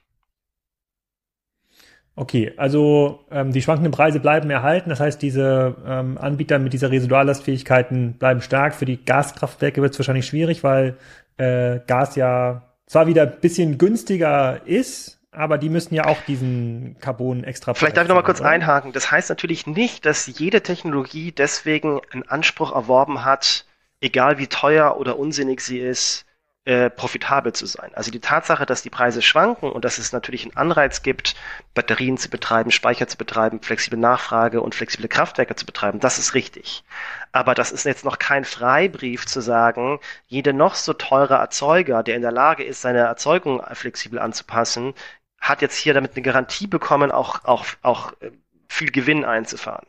Okay, 2.19 2.55
also 2.57 3.21
ähm, 3.31 3.53
die 3.53 3.61
schwankenden 3.61 3.93
Preise 3.93 4.21
bleiben 4.21 4.49
erhalten. 4.49 4.89
Das 4.89 5.01
heißt, 5.01 5.21
diese 5.21 5.77
ähm, 5.87 6.17
Anbieter 6.17 6.59
mit 6.59 6.73
dieser 6.73 6.91
Residuallastfähigkeiten 6.91 8.15
bleiben 8.15 8.41
stark. 8.41 8.75
Für 8.75 8.87
die 8.87 9.05
Gaskraftwerke 9.05 9.83
wird 9.83 9.93
es 9.93 9.99
wahrscheinlich 9.99 10.27
schwierig, 10.27 10.65
weil 10.65 10.97
äh, 11.37 11.81
Gas 11.87 12.17
ja 12.17 12.63
zwar 12.87 13.07
wieder 13.07 13.23
ein 13.23 13.41
bisschen 13.41 13.77
günstiger 13.77 14.63
ist, 14.65 15.21
aber 15.31 15.59
die 15.59 15.69
müssen 15.69 15.95
ja 15.95 16.07
auch 16.07 16.21
diesen 16.27 16.97
Carbon 17.01 17.45
extra. 17.45 17.75
Vielleicht 17.75 17.99
darf 17.99 18.05
ich 18.05 18.09
noch 18.09 18.17
mal 18.17 18.23
kurz 18.23 18.41
oder? 18.41 18.49
einhaken. 18.49 18.93
Das 18.93 19.11
heißt 19.11 19.29
natürlich 19.29 19.67
nicht, 19.67 20.07
dass 20.07 20.27
jede 20.27 20.63
Technologie 20.63 21.33
deswegen 21.33 22.01
einen 22.13 22.27
Anspruch 22.27 22.75
erworben 22.75 23.27
hat, 23.27 23.67
egal 24.01 24.39
wie 24.39 24.47
teuer 24.47 24.97
oder 24.99 25.19
unsinnig 25.19 25.61
sie 25.61 25.79
ist, 25.79 26.26
äh, 26.67 26.91
profitabel 26.91 27.53
zu 27.53 27.65
sein. 27.65 27.93
Also 27.95 28.11
die 28.11 28.19
Tatsache, 28.19 28.67
dass 28.67 28.83
die 28.83 28.91
Preise 28.91 29.23
schwanken 29.23 29.71
und 29.71 29.85
dass 29.85 29.99
es 29.99 30.13
natürlich 30.13 30.43
einen 30.43 30.57
Anreiz 30.57 31.03
gibt, 31.03 31.37
Batterien 31.75 32.19
zu 32.19 32.29
betreiben, 32.29 32.73
Speicher 32.73 33.07
zu 33.07 33.17
betreiben, 33.17 33.63
flexible 33.63 33.99
Nachfrage 33.99 34.61
und 34.61 34.75
flexible 34.75 35.07
Kraftwerke 35.07 35.55
zu 35.55 35.65
betreiben, 35.65 36.01
das 36.01 36.19
ist 36.19 36.35
richtig. 36.35 36.83
Aber 37.31 37.55
das 37.55 37.71
ist 37.71 37.85
jetzt 37.85 38.05
noch 38.05 38.19
kein 38.19 38.45
Freibrief 38.45 39.27
zu 39.27 39.41
sagen, 39.41 40.01
jeder 40.27 40.53
noch 40.53 40.75
so 40.75 40.93
teure 40.93 41.35
Erzeuger, 41.35 42.03
der 42.03 42.17
in 42.17 42.23
der 42.23 42.33
Lage 42.33 42.65
ist, 42.65 42.81
seine 42.83 42.99
Erzeugung 42.99 43.63
flexibel 43.73 44.19
anzupassen, 44.19 44.95
hat 45.41 45.63
jetzt 45.63 45.77
hier 45.77 45.95
damit 45.95 46.17
eine 46.17 46.23
Garantie 46.23 46.67
bekommen, 46.67 47.13
auch, 47.13 47.45
auch, 47.45 47.65
auch 47.83 48.13
äh, 48.21 48.33
viel 48.69 48.91
Gewinn 48.91 49.25
einzufahren. 49.25 49.87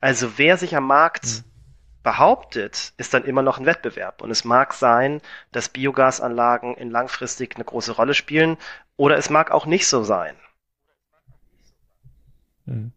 Also 0.00 0.38
wer 0.38 0.56
sich 0.56 0.74
am 0.74 0.88
Markt 0.88 1.24
mhm 1.24 1.49
behauptet, 2.02 2.92
ist 2.96 3.14
dann 3.14 3.24
immer 3.24 3.42
noch 3.42 3.58
ein 3.58 3.66
Wettbewerb. 3.66 4.22
Und 4.22 4.30
es 4.30 4.44
mag 4.44 4.72
sein, 4.74 5.20
dass 5.52 5.68
Biogasanlagen 5.68 6.74
in 6.76 6.90
langfristig 6.90 7.56
eine 7.56 7.64
große 7.64 7.92
Rolle 7.92 8.14
spielen, 8.14 8.56
oder 8.96 9.16
es 9.16 9.30
mag 9.30 9.50
auch 9.50 9.66
nicht 9.66 9.86
so 9.86 10.02
sein. 10.02 10.36
Hm. 12.66 12.92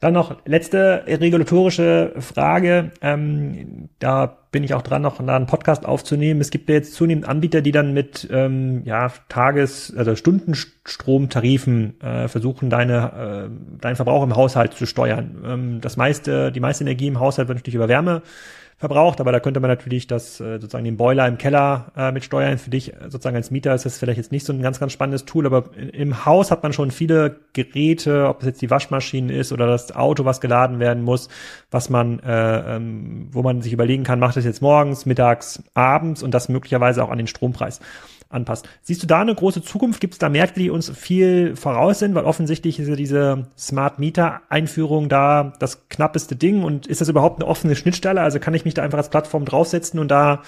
Dann 0.00 0.14
noch 0.14 0.38
letzte 0.46 1.04
regulatorische 1.06 2.14
Frage. 2.18 2.90
Ähm, 3.02 3.90
da 3.98 4.38
bin 4.50 4.64
ich 4.64 4.72
auch 4.72 4.80
dran, 4.80 5.02
noch 5.02 5.20
einen 5.20 5.46
Podcast 5.46 5.84
aufzunehmen. 5.84 6.40
Es 6.40 6.50
gibt 6.50 6.70
ja 6.70 6.76
jetzt 6.76 6.94
zunehmend 6.94 7.28
Anbieter, 7.28 7.60
die 7.60 7.70
dann 7.70 7.92
mit 7.92 8.26
ähm, 8.32 8.82
ja, 8.86 9.12
Tages-, 9.28 9.94
also 9.94 10.16
Stundenstromtarifen 10.16 12.00
äh, 12.00 12.28
versuchen, 12.28 12.70
deine, 12.70 13.50
äh, 13.50 13.78
deinen 13.80 13.96
Verbrauch 13.96 14.24
im 14.24 14.34
Haushalt 14.36 14.72
zu 14.72 14.86
steuern. 14.86 15.42
Ähm, 15.44 15.80
das 15.82 15.98
meiste, 15.98 16.50
die 16.50 16.60
meiste 16.60 16.82
Energie 16.82 17.06
im 17.06 17.20
Haushalt 17.20 17.48
wird 17.48 17.58
natürlich 17.58 17.74
über 17.74 17.88
Wärme 17.88 18.22
verbraucht, 18.80 19.20
aber 19.20 19.30
da 19.30 19.40
könnte 19.40 19.60
man 19.60 19.68
natürlich 19.68 20.06
das 20.06 20.40
äh, 20.40 20.54
sozusagen 20.54 20.86
den 20.86 20.96
Boiler 20.96 21.28
im 21.28 21.36
Keller 21.36 21.92
äh, 21.94 22.12
mit 22.12 22.24
steuern. 22.24 22.56
Für 22.56 22.70
dich 22.70 22.94
äh, 22.94 22.96
sozusagen 23.04 23.36
als 23.36 23.50
Mieter 23.50 23.74
ist 23.74 23.84
das 23.84 23.98
vielleicht 23.98 24.16
jetzt 24.16 24.32
nicht 24.32 24.46
so 24.46 24.54
ein 24.54 24.62
ganz, 24.62 24.80
ganz 24.80 24.92
spannendes 24.92 25.26
Tool, 25.26 25.44
aber 25.44 25.64
im 25.76 26.24
Haus 26.24 26.50
hat 26.50 26.62
man 26.62 26.72
schon 26.72 26.90
viele 26.90 27.36
Geräte, 27.52 28.26
ob 28.26 28.40
es 28.40 28.46
jetzt 28.46 28.62
die 28.62 28.70
Waschmaschine 28.70 29.34
ist 29.34 29.52
oder 29.52 29.66
das 29.66 29.94
Auto, 29.94 30.24
was 30.24 30.40
geladen 30.40 30.80
werden 30.80 31.02
muss, 31.02 31.28
was 31.70 31.90
man, 31.90 32.20
äh, 32.20 32.76
ähm, 32.76 33.28
wo 33.32 33.42
man 33.42 33.60
sich 33.60 33.74
überlegen 33.74 34.02
kann, 34.02 34.18
macht 34.18 34.38
es 34.38 34.46
jetzt 34.46 34.62
morgens, 34.62 35.04
mittags, 35.04 35.62
abends 35.74 36.22
und 36.22 36.32
das 36.32 36.48
möglicherweise 36.48 37.04
auch 37.04 37.10
an 37.10 37.18
den 37.18 37.26
Strompreis 37.26 37.80
anpasst. 38.30 38.68
Siehst 38.82 39.02
du 39.02 39.06
da 39.06 39.20
eine 39.20 39.34
große 39.34 39.62
Zukunft? 39.62 40.00
Gibt 40.00 40.14
es 40.14 40.18
da 40.18 40.28
Märkte, 40.28 40.60
die 40.60 40.70
uns 40.70 40.88
viel 40.90 41.56
voraus 41.56 41.98
sind? 41.98 42.14
Weil 42.14 42.24
offensichtlich 42.24 42.78
ist 42.78 42.88
ja 42.88 42.96
diese 42.96 43.48
Smart 43.58 43.98
Meter 43.98 44.42
Einführung 44.48 45.08
da 45.08 45.52
das 45.58 45.88
knappeste 45.88 46.36
Ding. 46.36 46.62
Und 46.62 46.86
ist 46.86 47.00
das 47.00 47.08
überhaupt 47.08 47.40
eine 47.40 47.50
offene 47.50 47.74
Schnittstelle? 47.74 48.20
Also 48.20 48.38
kann 48.38 48.54
ich 48.54 48.64
mich 48.64 48.74
da 48.74 48.82
einfach 48.82 48.98
als 48.98 49.10
Plattform 49.10 49.44
draufsetzen 49.44 49.98
und 49.98 50.08
da, 50.08 50.42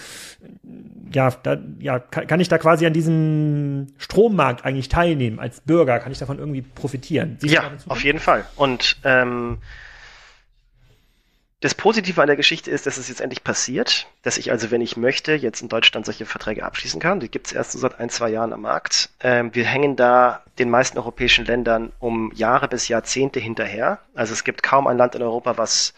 ja, 1.13 1.31
da, 1.43 1.59
ja, 1.81 1.99
kann, 1.99 2.41
ich 2.41 2.49
da 2.49 2.59
quasi 2.59 2.87
an 2.87 2.93
diesem 2.93 3.89
Strommarkt 3.99 4.65
eigentlich 4.65 4.89
teilnehmen 4.89 5.41
als 5.41 5.61
Bürger? 5.61 5.99
Kann 5.99 6.13
ich 6.13 6.19
davon 6.19 6.39
irgendwie 6.39 6.63
profitieren? 6.63 7.37
Siehst 7.41 7.55
ja, 7.55 7.71
auf 7.89 8.05
jeden 8.05 8.21
Fall. 8.21 8.45
Und 8.57 8.97
ähm, 9.05 9.59
das 11.63 11.77
Positive 11.77 12.21
an 12.21 12.27
der 12.27 12.35
Geschichte 12.35 12.73
ist, 12.73 12.87
dass 12.87 12.99
es 12.99 13.09
jetzt 13.09 13.21
endlich 13.21 13.45
passiert, 13.45 14.09
dass 14.23 14.37
ich 14.37 14.51
also, 14.51 14.73
wenn 14.73 14.81
ich 14.81 14.97
möchte, 14.97 15.33
jetzt 15.33 15.63
in 15.63 15.69
Deutschland 15.69 16.05
solche 16.05 16.27
Verträge 16.27 16.65
abschließen 16.65 17.01
kann. 17.01 17.21
Die 17.21 17.31
gibt 17.31 17.47
es 17.47 17.53
erst 17.53 17.71
so 17.71 17.79
seit 17.79 18.01
ein, 18.01 18.11
zwei 18.11 18.31
Jahren 18.31 18.53
am 18.53 18.63
Markt. 18.63 19.11
Ähm, 19.21 19.55
wir 19.55 19.65
hängen 19.65 19.95
da 19.95 20.43
den 20.59 20.71
meisten 20.71 20.99
europäischen 20.99 21.45
Ländern 21.45 21.93
um 22.01 22.33
Jahre 22.35 22.67
bis 22.67 22.89
Jahrzehnte 22.89 23.39
hinterher. 23.39 24.01
Also 24.13 24.33
es 24.33 24.43
gibt 24.43 24.65
kaum 24.65 24.89
ein 24.89 24.99
Land 24.99 25.15
in 25.15 25.23
Europa, 25.23 25.57
was, 25.57 25.95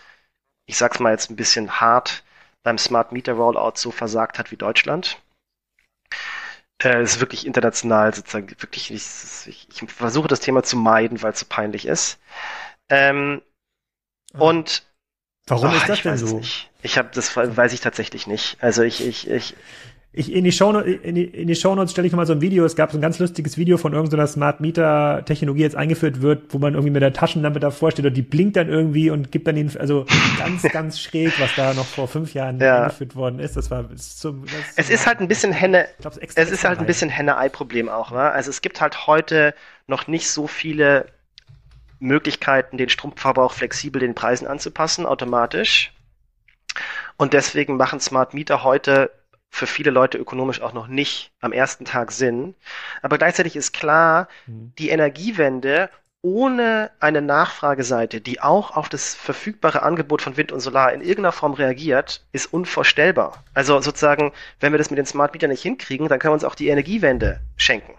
ich 0.66 0.76
sag's 0.76 1.00
mal 1.00 1.12
jetzt 1.12 1.30
ein 1.30 1.36
bisschen 1.36 1.80
hart, 1.80 2.24
beim 2.62 2.76
Smart 2.76 3.12
Meter 3.12 3.32
Rollout 3.32 3.76
so 3.76 3.90
versagt 3.90 4.38
hat 4.38 4.50
wie 4.50 4.56
Deutschland. 4.56 5.18
Äh, 6.82 7.00
es 7.00 7.14
ist 7.14 7.20
wirklich 7.20 7.46
international 7.46 8.14
sozusagen, 8.14 8.50
wirklich, 8.50 8.90
ich, 8.90 9.02
ich, 9.46 9.68
ich 9.70 9.90
versuche 9.90 10.28
das 10.28 10.40
Thema 10.40 10.62
zu 10.62 10.76
meiden, 10.76 11.22
weil 11.22 11.32
es 11.32 11.40
so 11.40 11.46
peinlich 11.48 11.86
ist. 11.86 12.18
Ähm, 12.90 13.40
mhm. 14.34 14.40
Und 14.42 14.93
Warum 15.46 15.70
oh, 15.70 15.76
ist 15.76 15.88
das 15.88 16.02
denn 16.02 16.16
so? 16.16 16.40
Ich 16.82 16.96
habe 16.98 17.10
das 17.12 17.36
weiß 17.36 17.72
ich 17.72 17.80
tatsächlich 17.80 18.26
nicht. 18.26 18.56
Also 18.60 18.82
ich 18.82 19.06
ich 19.06 19.28
ich 19.28 19.54
ich, 20.16 20.32
in 20.32 20.44
die 20.44 20.52
Show 20.52 20.70
in 20.78 21.16
die, 21.16 21.24
in 21.24 21.48
die 21.48 21.56
Shownotes 21.56 21.90
stelle 21.90 22.06
ich 22.06 22.12
nochmal 22.12 22.26
so 22.26 22.34
ein 22.34 22.40
Video. 22.40 22.64
Es 22.64 22.76
gab 22.76 22.92
so 22.92 22.98
ein 22.98 23.00
ganz 23.00 23.18
lustiges 23.18 23.58
Video 23.58 23.78
von 23.78 23.94
irgendeiner 23.94 24.28
Smart 24.28 24.60
Meter 24.60 25.24
Technologie 25.24 25.62
jetzt 25.62 25.74
eingeführt 25.74 26.22
wird, 26.22 26.54
wo 26.54 26.58
man 26.58 26.74
irgendwie 26.74 26.92
mit 26.92 27.02
der 27.02 27.12
Taschenlampe 27.12 27.58
davor 27.58 27.90
steht 27.90 28.06
und 28.06 28.14
die 28.14 28.22
blinkt 28.22 28.54
dann 28.54 28.68
irgendwie 28.68 29.10
und 29.10 29.32
gibt 29.32 29.48
dann 29.48 29.56
den, 29.56 29.76
also 29.76 30.06
ganz, 30.38 30.62
ganz 30.72 31.00
schräg, 31.00 31.32
was 31.40 31.50
da 31.56 31.74
noch 31.74 31.84
vor 31.84 32.06
fünf 32.06 32.32
Jahren 32.32 32.60
ja. 32.60 32.84
eingeführt 32.84 33.16
worden 33.16 33.40
ist. 33.40 33.56
Das 33.56 33.72
war 33.72 33.88
so, 33.96 34.30
das 34.44 34.52
Es 34.76 34.88
ist 34.88 35.08
halt 35.08 35.18
ein 35.18 35.26
bisschen 35.26 35.52
Henne, 35.52 35.88
glaub, 36.00 36.16
es 36.16 36.50
ist 36.50 36.64
halt 36.64 36.78
ein 36.78 36.86
bisschen 36.86 37.10
Henne-Ei-Problem 37.10 37.88
auch, 37.88 38.12
ne? 38.12 38.30
Also 38.30 38.50
es 38.50 38.60
gibt 38.62 38.80
halt 38.80 39.08
heute 39.08 39.52
noch 39.88 40.06
nicht 40.06 40.30
so 40.30 40.46
viele 40.46 41.06
Möglichkeiten, 41.98 42.76
den 42.76 42.88
Stromverbrauch 42.88 43.52
flexibel 43.52 44.00
den 44.00 44.14
Preisen 44.14 44.46
anzupassen, 44.46 45.06
automatisch. 45.06 45.92
Und 47.16 47.32
deswegen 47.32 47.76
machen 47.76 48.00
Smart 48.00 48.34
Meter 48.34 48.62
heute 48.62 49.10
für 49.50 49.66
viele 49.68 49.90
Leute 49.90 50.18
ökonomisch 50.18 50.60
auch 50.60 50.72
noch 50.72 50.88
nicht 50.88 51.30
am 51.40 51.52
ersten 51.52 51.84
Tag 51.84 52.10
Sinn. 52.10 52.54
Aber 53.02 53.18
gleichzeitig 53.18 53.54
ist 53.54 53.72
klar, 53.72 54.28
mhm. 54.46 54.72
die 54.78 54.88
Energiewende 54.88 55.90
ohne 56.22 56.90
eine 57.00 57.20
Nachfrageseite, 57.20 58.20
die 58.20 58.40
auch 58.40 58.70
auf 58.76 58.88
das 58.88 59.14
verfügbare 59.14 59.82
Angebot 59.82 60.22
von 60.22 60.38
Wind 60.38 60.52
und 60.52 60.60
Solar 60.60 60.92
in 60.92 61.02
irgendeiner 61.02 61.32
Form 61.32 61.52
reagiert, 61.52 62.24
ist 62.32 62.52
unvorstellbar. 62.52 63.44
Also 63.52 63.78
sozusagen, 63.80 64.32
wenn 64.58 64.72
wir 64.72 64.78
das 64.78 64.90
mit 64.90 64.96
den 64.96 65.06
Smart 65.06 65.34
Metern 65.34 65.50
nicht 65.50 65.62
hinkriegen, 65.62 66.08
dann 66.08 66.18
können 66.18 66.30
wir 66.30 66.36
uns 66.36 66.44
auch 66.44 66.54
die 66.54 66.68
Energiewende 66.68 67.40
schenken. 67.56 67.92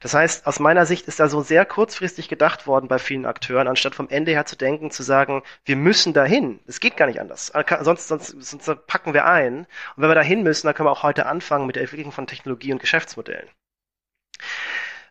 Das 0.00 0.14
heißt, 0.14 0.46
aus 0.46 0.60
meiner 0.60 0.86
Sicht 0.86 1.06
ist 1.08 1.20
da 1.20 1.28
so 1.28 1.42
sehr 1.42 1.64
kurzfristig 1.64 2.28
gedacht 2.28 2.66
worden 2.66 2.88
bei 2.88 2.98
vielen 2.98 3.26
Akteuren, 3.26 3.68
anstatt 3.68 3.94
vom 3.94 4.08
Ende 4.08 4.32
her 4.32 4.46
zu 4.46 4.56
denken, 4.56 4.90
zu 4.90 5.02
sagen, 5.02 5.42
wir 5.64 5.76
müssen 5.76 6.12
dahin. 6.12 6.60
Es 6.66 6.80
geht 6.80 6.96
gar 6.96 7.06
nicht 7.06 7.20
anders. 7.20 7.52
Sonst, 7.80 8.08
sonst, 8.08 8.28
sonst 8.40 8.86
packen 8.86 9.14
wir 9.14 9.26
ein. 9.26 9.60
Und 9.96 10.02
wenn 10.02 10.10
wir 10.10 10.14
dahin 10.14 10.42
müssen, 10.42 10.66
dann 10.66 10.74
können 10.74 10.86
wir 10.88 10.92
auch 10.92 11.02
heute 11.02 11.26
anfangen 11.26 11.66
mit 11.66 11.76
der 11.76 11.82
Entwicklung 11.82 12.12
von 12.12 12.26
Technologie 12.26 12.72
und 12.72 12.80
Geschäftsmodellen. 12.80 13.48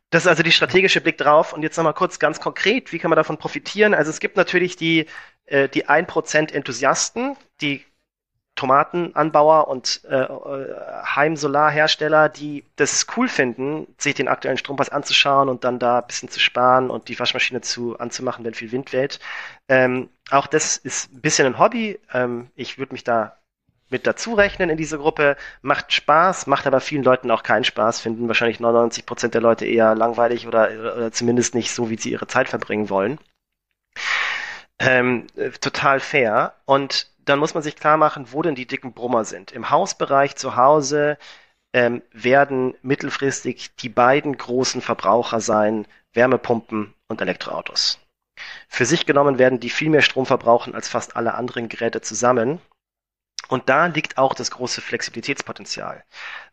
Das 0.10 0.24
ist 0.24 0.28
also 0.28 0.43
die 0.43 0.51
strategische 0.51 1.01
Blick 1.01 1.18
drauf. 1.18 1.53
Und 1.53 1.64
jetzt 1.64 1.78
nochmal 1.78 1.93
kurz 1.93 2.20
ganz 2.20 2.39
konkret, 2.39 2.91
wie 2.91 2.99
kann 2.99 3.10
man 3.10 3.18
davon 3.18 3.38
profitieren? 3.38 3.93
Also 3.93 4.10
es 4.10 4.20
gibt 4.20 4.38
natürlich 4.38 4.76
die, 4.78 5.05
äh, 5.45 5.68
die 5.68 5.88
1% 5.88 6.53
Enthusiasten, 6.53 7.36
die 7.62 7.86
Tomatenanbauer 8.58 9.70
und 9.70 10.01
äh, 10.10 10.24
äh, 10.24 10.76
Heimsolarhersteller, 11.16 12.28
die 12.28 12.66
das 12.76 13.08
cool 13.16 13.30
finden, 13.30 13.88
sich 13.97 14.16
den 14.16 14.28
aktuellen 14.28 14.58
Strompreis 14.58 14.89
anzuschauen 14.89 15.47
und 15.47 15.64
dann 15.64 15.80
da 15.80 15.99
ein 15.99 16.08
bisschen 16.08 16.28
zu 16.28 16.41
sparen 16.41 16.89
und 16.89 17.08
die 17.08 17.18
Waschmaschine 17.18 17.62
zu 17.62 17.97
anzumachen, 17.97 18.43
wenn 18.43 18.53
viel 18.53 18.72
Wind 18.74 18.91
weht. 18.91 19.20
Ähm, 19.70 20.10
auch 20.30 20.47
das 20.47 20.76
ist 20.76 21.14
ein 21.14 21.22
bisschen 21.22 21.45
ein 21.45 21.60
Hobby. 21.60 21.99
Ähm, 22.14 22.49
ich 22.55 22.78
würde 22.78 22.93
mich 22.93 23.05
da 23.05 23.38
mit 23.89 24.05
dazu 24.05 24.34
rechnen 24.34 24.70
in 24.70 24.78
diese 24.78 24.97
Gruppe. 24.97 25.38
Macht 25.62 25.93
Spaß, 25.93 26.47
macht 26.47 26.68
aber 26.68 26.82
vielen 26.82 27.03
Leuten 27.03 27.32
auch 27.32 27.43
keinen 27.43 27.64
Spaß, 27.64 28.01
finden 28.01 28.28
wahrscheinlich 28.28 28.60
99 28.60 29.05
Prozent 29.05 29.34
der 29.34 29.41
Leute 29.41 29.66
eher 29.66 29.95
langweilig 29.95 30.47
oder, 30.47 30.70
oder 30.72 31.12
zumindest 31.12 31.55
nicht 31.55 31.72
so, 31.72 31.89
wie 31.89 31.97
sie 31.97 32.12
ihre 32.12 32.28
Zeit 32.28 32.49
verbringen 32.49 32.89
wollen. 32.89 33.20
Ähm, 34.80 35.28
äh, 35.36 35.51
total 35.51 35.99
fair. 35.99 36.53
Und 36.66 37.08
dann 37.30 37.39
muss 37.39 37.53
man 37.53 37.63
sich 37.63 37.75
klar 37.75 37.97
machen, 37.97 38.32
wo 38.32 38.41
denn 38.41 38.55
die 38.55 38.67
dicken 38.67 38.93
Brummer 38.93 39.25
sind. 39.25 39.51
Im 39.51 39.69
Hausbereich 39.69 40.36
zu 40.36 40.55
Hause 40.55 41.17
ähm, 41.73 42.01
werden 42.11 42.75
mittelfristig 42.82 43.75
die 43.75 43.89
beiden 43.89 44.38
großen 44.38 44.82
Verbraucher 44.82 45.41
sein, 45.41 45.88
Wärmepumpen 46.13 46.93
und 47.07 47.21
Elektroautos. 47.21 47.99
Für 48.67 48.86
sich 48.86 49.05
genommen 49.05 49.39
werden 49.39 49.59
die 49.59 49.69
viel 49.69 49.89
mehr 49.89 50.01
Strom 50.01 50.25
verbrauchen 50.25 50.75
als 50.75 50.88
fast 50.88 51.15
alle 51.15 51.34
anderen 51.34 51.69
Geräte 51.69 52.01
zusammen. 52.01 52.61
Und 53.50 53.70
da 53.70 53.86
liegt 53.86 54.18
auch 54.18 54.34
das 54.34 54.52
große 54.52 54.82
Flexibilitätspotenzial. 54.82 56.04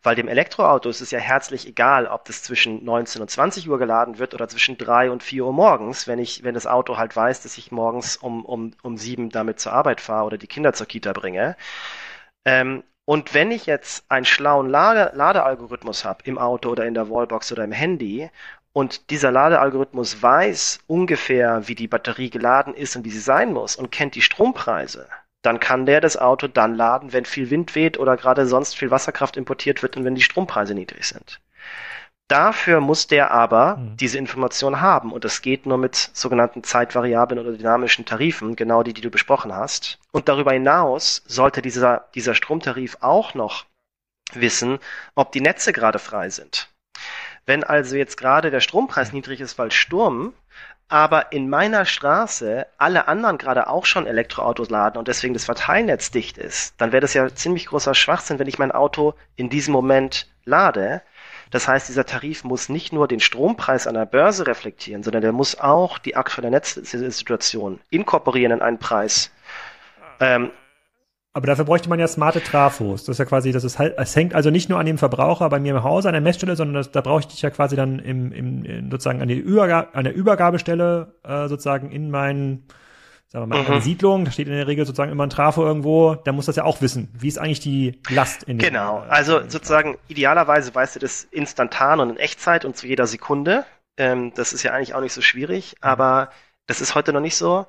Weil 0.01 0.15
dem 0.15 0.27
Elektroauto 0.27 0.89
ist 0.89 1.01
es 1.01 1.11
ja 1.11 1.19
herzlich 1.19 1.67
egal, 1.67 2.07
ob 2.07 2.25
das 2.25 2.43
zwischen 2.43 2.85
19 2.85 3.21
und 3.21 3.29
20 3.29 3.69
Uhr 3.69 3.79
geladen 3.79 4.17
wird 4.17 4.33
oder 4.33 4.47
zwischen 4.47 4.77
3 4.77 5.11
und 5.11 5.21
4 5.21 5.45
Uhr 5.45 5.53
morgens, 5.53 6.07
wenn 6.07 6.19
ich, 6.19 6.43
wenn 6.43 6.53
das 6.53 6.67
Auto 6.67 6.97
halt 6.97 7.15
weiß, 7.15 7.41
dass 7.41 7.57
ich 7.57 7.71
morgens 7.71 8.15
um, 8.17 8.45
um, 8.45 8.71
um 8.81 8.97
7 8.97 9.29
damit 9.29 9.59
zur 9.59 9.73
Arbeit 9.73 9.99
fahre 9.99 10.25
oder 10.25 10.37
die 10.37 10.47
Kinder 10.47 10.73
zur 10.73 10.87
Kita 10.87 11.11
bringe. 11.13 11.57
Ähm, 12.45 12.83
und 13.05 13.33
wenn 13.33 13.51
ich 13.51 13.65
jetzt 13.67 14.05
einen 14.09 14.25
schlauen 14.25 14.69
Lade 14.69 15.11
Ladealgorithmus 15.15 16.05
habe 16.05 16.23
im 16.25 16.37
Auto 16.39 16.69
oder 16.69 16.85
in 16.85 16.95
der 16.95 17.09
Wallbox 17.09 17.51
oder 17.51 17.63
im 17.63 17.71
Handy 17.71 18.29
und 18.73 19.09
dieser 19.11 19.31
Ladealgorithmus 19.31 20.21
weiß 20.21 20.79
ungefähr, 20.87 21.67
wie 21.67 21.75
die 21.75 21.87
Batterie 21.87 22.29
geladen 22.29 22.73
ist 22.73 22.95
und 22.95 23.05
wie 23.05 23.11
sie 23.11 23.19
sein 23.19 23.53
muss 23.53 23.75
und 23.75 23.91
kennt 23.91 24.15
die 24.15 24.21
Strompreise, 24.21 25.07
dann 25.45 25.59
kann 25.59 25.85
der 25.85 26.01
das 26.01 26.17
Auto 26.17 26.47
dann 26.47 26.75
laden, 26.75 27.13
wenn 27.13 27.25
viel 27.25 27.49
Wind 27.49 27.75
weht 27.75 27.97
oder 27.99 28.17
gerade 28.17 28.45
sonst 28.45 28.75
viel 28.75 28.91
Wasserkraft 28.91 29.37
importiert 29.37 29.83
wird 29.83 29.97
und 29.97 30.05
wenn 30.05 30.15
die 30.15 30.21
Strompreise 30.21 30.73
niedrig 30.73 31.05
sind. 31.05 31.39
Dafür 32.27 32.79
muss 32.79 33.05
der 33.05 33.29
aber 33.29 33.77
mhm. 33.77 33.97
diese 33.97 34.17
Information 34.17 34.81
haben 34.81 35.11
und 35.13 35.23
das 35.23 35.43
geht 35.43 35.67
nur 35.67 35.77
mit 35.77 35.95
sogenannten 35.95 36.63
Zeitvariablen 36.63 37.39
oder 37.39 37.55
dynamischen 37.55 38.05
Tarifen, 38.05 38.55
genau 38.55 38.81
die, 38.81 38.93
die 38.93 39.01
du 39.01 39.11
besprochen 39.11 39.53
hast. 39.53 39.99
Und 40.11 40.27
darüber 40.27 40.53
hinaus 40.53 41.21
sollte 41.27 41.61
dieser, 41.61 42.07
dieser 42.15 42.33
Stromtarif 42.33 42.97
auch 43.01 43.35
noch 43.35 43.65
wissen, 44.33 44.79
ob 45.13 45.31
die 45.31 45.41
Netze 45.41 45.71
gerade 45.71 45.99
frei 45.99 46.31
sind. 46.31 46.69
Wenn 47.45 47.63
also 47.63 47.95
jetzt 47.95 48.17
gerade 48.17 48.51
der 48.51 48.59
Strompreis 48.59 49.13
niedrig 49.13 49.39
ist, 49.39 49.57
weil 49.57 49.71
Sturm, 49.71 50.33
aber 50.87 51.31
in 51.31 51.49
meiner 51.49 51.85
Straße 51.85 52.67
alle 52.77 53.07
anderen 53.07 53.37
gerade 53.37 53.67
auch 53.67 53.85
schon 53.85 54.05
Elektroautos 54.05 54.69
laden 54.69 54.97
und 54.97 55.07
deswegen 55.07 55.33
das 55.33 55.45
Verteilnetz 55.45 56.11
dicht 56.11 56.37
ist, 56.37 56.75
dann 56.79 56.91
wäre 56.91 57.01
das 57.01 57.13
ja 57.13 57.33
ziemlich 57.33 57.67
großer 57.67 57.95
Schwachsinn, 57.95 58.37
wenn 58.39 58.47
ich 58.47 58.59
mein 58.59 58.71
Auto 58.71 59.15
in 59.35 59.49
diesem 59.49 59.71
Moment 59.73 60.27
lade. 60.43 61.01
Das 61.51 61.67
heißt, 61.67 61.89
dieser 61.89 62.05
Tarif 62.05 62.43
muss 62.43 62.69
nicht 62.69 62.93
nur 62.93 63.07
den 63.07 63.19
Strompreis 63.19 63.87
an 63.87 63.95
der 63.95 64.05
Börse 64.05 64.45
reflektieren, 64.45 65.03
sondern 65.03 65.21
der 65.21 65.31
muss 65.31 65.59
auch 65.59 65.97
die 65.97 66.15
aktuelle 66.15 66.51
Netzsituation 66.51 67.79
inkorporieren 67.89 68.51
in 68.51 68.61
einen 68.61 68.79
Preis. 68.79 69.31
Ähm, 70.19 70.51
Aber 71.35 71.47
dafür 71.47 71.65
bräuchte 71.65 71.89
man 71.89 71.99
ja 71.99 72.07
smarte 72.07 72.41
Trafos. 72.41 73.03
Das 73.03 73.15
ist 73.15 73.19
ja 73.19 73.25
quasi, 73.25 73.51
das 73.51 73.65
ist 73.65 73.77
halt, 73.77 73.95
es 73.97 74.15
hängt 74.15 74.33
also 74.33 74.51
nicht 74.51 74.69
nur 74.69 74.79
an 74.79 74.85
dem 74.85 74.97
Verbraucher 74.97 75.49
bei 75.49 75.59
mir 75.59 75.75
im 75.75 75.83
Haus 75.83 76.05
an 76.05 76.13
der 76.13 76.21
Messstelle, 76.21 76.55
sondern 76.55 76.75
das, 76.75 76.91
da 76.91 77.01
brauche 77.01 77.27
ich 77.29 77.41
ja 77.41 77.49
quasi 77.49 77.75
dann 77.75 77.99
im, 77.99 78.31
im, 78.31 78.89
sozusagen 78.89 79.21
an, 79.21 79.27
die 79.27 79.35
Überga 79.35 79.89
an 79.91 80.05
der 80.05 80.15
Übergabestelle 80.15 81.13
äh, 81.23 81.49
sozusagen 81.49 81.91
in 81.91 82.09
meinen, 82.09 82.65
sagen 83.27 83.49
wir 83.49 83.63
mal, 83.63 83.69
mhm. 83.69 83.81
Siedlung. 83.81 84.23
Da 84.23 84.31
steht 84.31 84.47
in 84.47 84.53
der 84.53 84.65
Regel 84.65 84.85
sozusagen 84.85 85.11
immer 85.11 85.25
ein 85.25 85.29
Trafo 85.29 85.65
irgendwo. 85.65 86.15
Da 86.15 86.31
muss 86.31 86.45
das 86.45 86.55
ja 86.55 86.63
auch 86.63 86.79
wissen. 86.79 87.09
Wie 87.11 87.27
ist 87.27 87.37
eigentlich 87.37 87.59
die 87.59 87.99
Last 88.09 88.43
in 88.43 88.57
dem 88.57 88.69
Genau. 88.69 89.03
Also 89.09 89.41
sozusagen 89.45 89.97
idealerweise 90.07 90.73
weißt 90.73 90.95
du 90.95 90.99
das 91.01 91.25
instantan 91.25 91.99
und 91.99 92.11
in 92.11 92.17
Echtzeit 92.17 92.63
und 92.63 92.77
zu 92.77 92.87
jeder 92.87 93.07
Sekunde. 93.07 93.65
Ähm, 93.97 94.31
das 94.35 94.53
ist 94.53 94.63
ja 94.63 94.71
eigentlich 94.71 94.93
auch 94.93 95.01
nicht 95.01 95.11
so 95.11 95.21
schwierig, 95.21 95.75
aber 95.81 96.29
das 96.65 96.79
ist 96.79 96.95
heute 96.95 97.11
noch 97.11 97.19
nicht 97.19 97.35
so. 97.35 97.67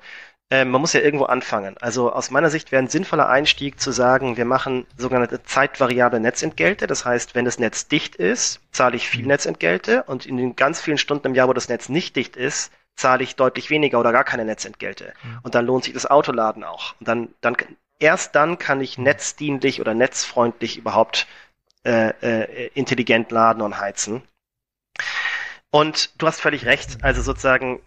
Ähm, 0.49 0.69
man 0.69 0.79
muss 0.79 0.93
ja 0.93 1.01
irgendwo 1.01 1.25
anfangen. 1.25 1.77
Also 1.79 2.11
aus 2.11 2.31
meiner 2.31 2.49
Sicht 2.49 2.71
wäre 2.71 2.81
ein 2.81 2.87
sinnvoller 2.87 3.27
Einstieg 3.27 3.81
zu 3.81 3.91
sagen, 3.91 4.37
wir 4.37 4.45
machen 4.45 4.87
sogenannte 4.95 5.43
zeitvariable 5.43 6.21
Netzentgelte. 6.21 6.87
Das 6.87 7.03
heißt, 7.03 7.35
wenn 7.35 7.43
das 7.43 7.59
Netz 7.59 7.87
dicht 7.87 8.15
ist, 8.15 8.61
zahle 8.71 8.95
ich 8.95 9.09
viel 9.09 9.23
mhm. 9.23 9.29
Netzentgelte 9.29 10.03
und 10.03 10.25
in 10.25 10.37
den 10.37 10.55
ganz 10.55 10.79
vielen 10.79 10.97
Stunden 10.97 11.27
im 11.27 11.35
Jahr, 11.35 11.49
wo 11.49 11.53
das 11.53 11.67
Netz 11.67 11.89
nicht 11.89 12.15
dicht 12.15 12.37
ist, 12.37 12.71
zahle 12.95 13.23
ich 13.23 13.35
deutlich 13.35 13.69
weniger 13.69 13.99
oder 13.99 14.13
gar 14.13 14.23
keine 14.23 14.45
Netzentgelte. 14.45 15.13
Mhm. 15.21 15.39
Und 15.43 15.55
dann 15.55 15.65
lohnt 15.65 15.83
sich 15.83 15.93
das 15.93 16.05
Autoladen 16.05 16.63
auch. 16.63 16.95
Und 16.99 17.09
dann, 17.09 17.29
dann 17.41 17.57
erst 17.99 18.33
dann 18.35 18.57
kann 18.57 18.79
ich 18.79 18.97
netzdienlich 18.97 19.81
oder 19.81 19.93
netzfreundlich 19.93 20.77
überhaupt 20.77 21.27
äh, 21.83 22.13
äh, 22.21 22.67
intelligent 22.73 23.31
laden 23.31 23.61
und 23.61 23.79
heizen. 23.79 24.23
Und 25.71 26.21
du 26.21 26.27
hast 26.27 26.39
völlig 26.39 26.65
recht. 26.65 27.03
Also 27.03 27.21
sozusagen 27.21 27.81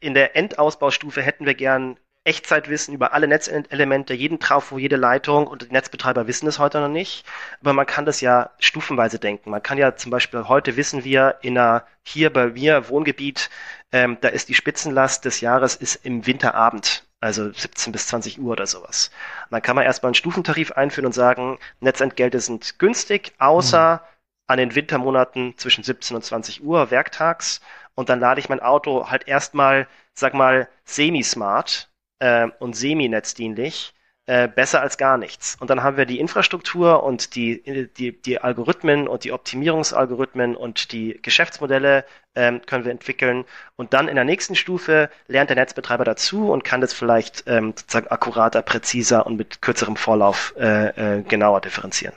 in 0.00 0.14
der 0.14 0.36
Endausbaustufe 0.36 1.22
hätten 1.22 1.46
wir 1.46 1.54
gern 1.54 1.96
Echtzeitwissen 2.24 2.92
über 2.92 3.14
alle 3.14 3.26
Netzelemente, 3.28 4.12
jeden 4.12 4.40
Trafo, 4.40 4.76
jede 4.76 4.96
Leitung 4.96 5.46
und 5.46 5.62
die 5.62 5.72
Netzbetreiber 5.72 6.26
wissen 6.26 6.46
es 6.46 6.58
heute 6.58 6.80
noch 6.80 6.88
nicht. 6.88 7.24
Aber 7.60 7.72
man 7.72 7.86
kann 7.86 8.04
das 8.04 8.20
ja 8.20 8.50
stufenweise 8.58 9.18
denken. 9.18 9.50
Man 9.50 9.62
kann 9.62 9.78
ja 9.78 9.96
zum 9.96 10.10
Beispiel 10.10 10.46
heute 10.46 10.76
wissen 10.76 11.02
wir 11.02 11.36
in 11.40 11.56
einer, 11.56 11.86
hier 12.02 12.30
bei 12.30 12.48
mir 12.48 12.90
Wohngebiet, 12.90 13.48
ähm, 13.92 14.18
da 14.20 14.28
ist 14.28 14.50
die 14.50 14.54
Spitzenlast 14.54 15.24
des 15.24 15.40
Jahres 15.40 15.76
ist 15.76 16.04
im 16.04 16.26
Winterabend, 16.26 17.06
also 17.20 17.50
17 17.50 17.90
bis 17.90 18.06
20 18.08 18.38
Uhr 18.38 18.52
oder 18.52 18.66
sowas. 18.66 19.10
Und 19.44 19.52
dann 19.52 19.62
kann 19.62 19.76
man 19.76 19.86
erstmal 19.86 20.08
einen 20.08 20.14
Stufentarif 20.14 20.72
einführen 20.72 21.06
und 21.06 21.12
sagen, 21.12 21.58
Netzentgelte 21.80 22.40
sind 22.40 22.78
günstig, 22.78 23.32
außer 23.38 23.94
mhm. 23.94 24.08
an 24.46 24.58
den 24.58 24.74
Wintermonaten 24.74 25.56
zwischen 25.56 25.84
17 25.84 26.16
und 26.16 26.22
20 26.22 26.62
Uhr 26.62 26.90
werktags 26.90 27.62
und 28.00 28.08
dann 28.08 28.18
lade 28.18 28.40
ich 28.40 28.48
mein 28.48 28.60
Auto 28.60 29.10
halt 29.10 29.28
erstmal, 29.28 29.86
sag 30.14 30.32
mal, 30.32 30.68
semi-smart 30.86 31.90
äh, 32.18 32.48
und 32.58 32.74
semi-netzdienlich, 32.74 33.92
äh, 34.24 34.48
besser 34.48 34.80
als 34.80 34.96
gar 34.96 35.18
nichts. 35.18 35.58
Und 35.60 35.68
dann 35.68 35.82
haben 35.82 35.98
wir 35.98 36.06
die 36.06 36.18
Infrastruktur 36.18 37.02
und 37.02 37.34
die, 37.34 37.90
die, 37.98 38.18
die 38.22 38.38
Algorithmen 38.38 39.06
und 39.06 39.24
die 39.24 39.32
Optimierungsalgorithmen 39.32 40.56
und 40.56 40.92
die 40.92 41.20
Geschäftsmodelle 41.20 42.06
ähm, 42.34 42.62
können 42.64 42.86
wir 42.86 42.92
entwickeln. 42.92 43.44
Und 43.76 43.92
dann 43.92 44.08
in 44.08 44.14
der 44.14 44.24
nächsten 44.24 44.54
Stufe 44.54 45.10
lernt 45.26 45.50
der 45.50 45.56
Netzbetreiber 45.56 46.04
dazu 46.04 46.50
und 46.50 46.64
kann 46.64 46.80
das 46.80 46.94
vielleicht 46.94 47.44
ähm, 47.48 47.74
sozusagen 47.76 48.08
akkurater, 48.08 48.62
präziser 48.62 49.26
und 49.26 49.36
mit 49.36 49.60
kürzerem 49.60 49.96
Vorlauf 49.96 50.54
äh, 50.58 51.18
äh, 51.18 51.22
genauer 51.22 51.60
differenzieren 51.60 52.14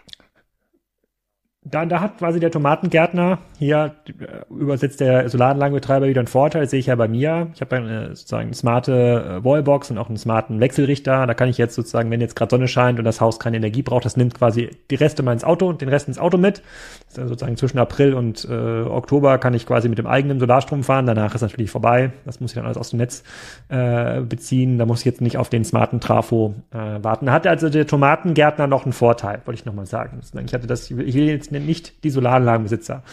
da, 1.65 1.85
da 1.85 2.01
hat 2.01 2.17
quasi 2.17 2.39
der 2.39 2.51
Tomatengärtner 2.51 3.39
hier 3.57 3.95
äh, 4.07 4.53
übersetzt 4.53 4.99
der 4.99 5.29
Solaranlagenbetreiber 5.29 6.07
wieder 6.07 6.19
einen 6.19 6.27
Vorteil, 6.27 6.63
das 6.63 6.71
sehe 6.71 6.79
ich 6.79 6.87
ja 6.87 6.95
bei 6.95 7.07
mir. 7.07 7.47
Ich 7.55 7.61
habe 7.61 7.75
eine, 7.77 8.09
sozusagen 8.09 8.47
eine 8.47 8.53
smarte 8.53 9.39
äh, 9.41 9.45
Wallbox 9.45 9.89
und 9.91 9.97
auch 9.97 10.09
einen 10.09 10.17
smarten 10.17 10.59
Wechselrichter. 10.59 11.25
Da 11.25 11.33
kann 11.33 11.47
ich 11.47 11.57
jetzt 11.57 11.75
sozusagen, 11.75 12.11
wenn 12.11 12.19
jetzt 12.19 12.35
gerade 12.35 12.49
Sonne 12.49 12.67
scheint 12.67 12.99
und 12.99 13.05
das 13.05 13.21
Haus 13.21 13.39
keine 13.39 13.57
Energie 13.57 13.81
braucht, 13.81 14.03
das 14.05 14.17
nimmt 14.17 14.35
quasi 14.35 14.71
die 14.91 14.95
Reste 14.95 15.23
mal 15.23 15.33
Auto 15.43 15.67
und 15.67 15.81
den 15.81 15.89
Rest 15.89 16.07
ins 16.07 16.19
Auto 16.19 16.37
mit. 16.37 16.61
sozusagen 17.09 17.57
zwischen 17.57 17.79
April 17.79 18.13
und 18.13 18.45
äh, 18.49 18.81
Oktober 18.83 19.37
kann 19.39 19.53
ich 19.53 19.65
quasi 19.65 19.89
mit 19.89 19.97
dem 19.97 20.05
eigenen 20.05 20.39
Solarstrom 20.39 20.83
fahren. 20.83 21.05
Danach 21.05 21.33
ist 21.33 21.41
natürlich 21.41 21.71
vorbei. 21.71 22.11
Das 22.25 22.39
muss 22.39 22.51
ich 22.51 22.55
dann 22.55 22.65
alles 22.65 22.77
aus 22.77 22.91
dem 22.91 22.97
Netz 22.97 23.23
äh, 23.69 24.21
beziehen. 24.21 24.77
Da 24.77 24.85
muss 24.85 24.99
ich 24.99 25.05
jetzt 25.05 25.21
nicht 25.21 25.37
auf 25.37 25.49
den 25.49 25.63
smarten 25.63 25.99
Trafo 25.99 26.55
äh, 26.71 26.77
warten. 27.03 27.31
Hat 27.31 27.47
also 27.47 27.69
der 27.69 27.87
Tomatengärtner 27.87 28.67
noch 28.67 28.83
einen 28.83 28.93
Vorteil, 28.93 29.41
wollte 29.45 29.59
ich 29.59 29.65
nochmal 29.65 29.85
sagen. 29.85 30.19
Ich 30.45 30.53
hatte 30.53 30.67
das, 30.67 30.91
ich 30.91 31.13
will 31.15 31.27
jetzt 31.27 31.52
nicht 31.59 32.03
die 32.03 32.09
Solaranlagenbesitzer 32.09 33.03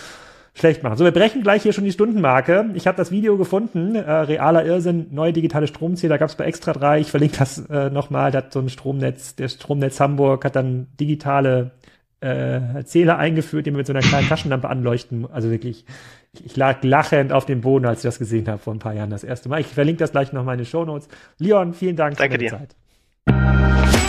schlecht 0.54 0.82
machen. 0.82 0.96
So, 0.96 1.04
wir 1.04 1.12
brechen 1.12 1.42
gleich 1.42 1.62
hier 1.62 1.72
schon 1.72 1.84
die 1.84 1.92
Stundenmarke. 1.92 2.70
Ich 2.74 2.86
habe 2.86 2.96
das 2.96 3.10
Video 3.10 3.36
gefunden, 3.36 3.94
äh, 3.94 4.00
realer 4.00 4.64
Irrsinn, 4.64 5.06
neue 5.10 5.32
digitale 5.32 5.66
Stromzähler, 5.66 6.18
gab 6.18 6.28
es 6.28 6.34
bei 6.34 6.44
Extra 6.44 6.72
3. 6.72 7.00
Ich 7.00 7.10
verlinke 7.10 7.38
das 7.38 7.58
äh, 7.70 7.90
nochmal. 7.90 8.30
Da 8.30 8.38
hat 8.38 8.52
so 8.52 8.60
ein 8.60 8.68
Stromnetz, 8.68 9.36
der 9.36 9.48
Stromnetz 9.48 10.00
Hamburg 10.00 10.44
hat 10.44 10.56
dann 10.56 10.88
digitale 10.98 11.72
äh, 12.20 12.84
Zähler 12.84 13.18
eingeführt, 13.18 13.66
die 13.66 13.70
man 13.70 13.78
mit 13.78 13.86
so 13.86 13.92
einer 13.92 14.02
kleinen 14.02 14.28
Taschenlampe 14.28 14.68
anleuchten. 14.68 15.26
Also 15.30 15.50
wirklich, 15.50 15.84
ich, 16.32 16.46
ich 16.46 16.56
lag 16.56 16.82
lachend 16.82 17.32
auf 17.32 17.46
dem 17.46 17.62
Boden, 17.62 17.86
als 17.86 18.00
ich 18.00 18.04
das 18.04 18.18
gesehen 18.18 18.48
habe 18.48 18.58
vor 18.58 18.74
ein 18.74 18.78
paar 18.78 18.94
Jahren 18.94 19.10
das 19.10 19.24
erste 19.24 19.48
Mal. 19.48 19.60
Ich 19.60 19.68
verlinke 19.68 20.00
das 20.00 20.12
gleich 20.12 20.32
nochmal 20.32 20.54
in 20.54 20.60
den 20.60 20.66
Show 20.66 20.84
Notes. 20.84 21.08
Leon, 21.38 21.72
vielen 21.72 21.96
Dank 21.96 22.16
Danke 22.16 22.38
für 22.38 22.38
deine 22.38 22.50
dir. 22.50 22.58
Zeit. 22.58 23.99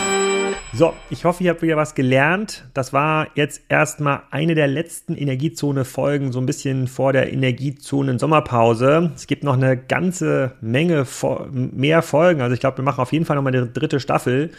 So, 0.73 0.93
ich 1.09 1.25
hoffe, 1.25 1.43
ihr 1.43 1.49
habt 1.49 1.61
wieder 1.61 1.75
was 1.75 1.95
gelernt. 1.95 2.63
Das 2.73 2.93
war 2.93 3.27
jetzt 3.35 3.61
erstmal 3.67 4.21
eine 4.31 4.55
der 4.55 4.67
letzten 4.67 5.15
Energiezone-Folgen, 5.15 6.31
so 6.31 6.39
ein 6.39 6.45
bisschen 6.45 6.87
vor 6.87 7.11
der 7.11 7.33
Energiezonen-Sommerpause. 7.33 9.11
Es 9.13 9.27
gibt 9.27 9.43
noch 9.43 9.55
eine 9.55 9.75
ganze 9.75 10.53
Menge 10.61 11.05
mehr 11.51 12.01
Folgen. 12.01 12.39
Also 12.39 12.53
ich 12.53 12.61
glaube, 12.61 12.77
wir 12.77 12.85
machen 12.85 13.01
auf 13.01 13.11
jeden 13.11 13.25
Fall 13.25 13.35
nochmal 13.35 13.53
eine 13.53 13.67
dritte 13.67 13.99
Staffel, 13.99 14.51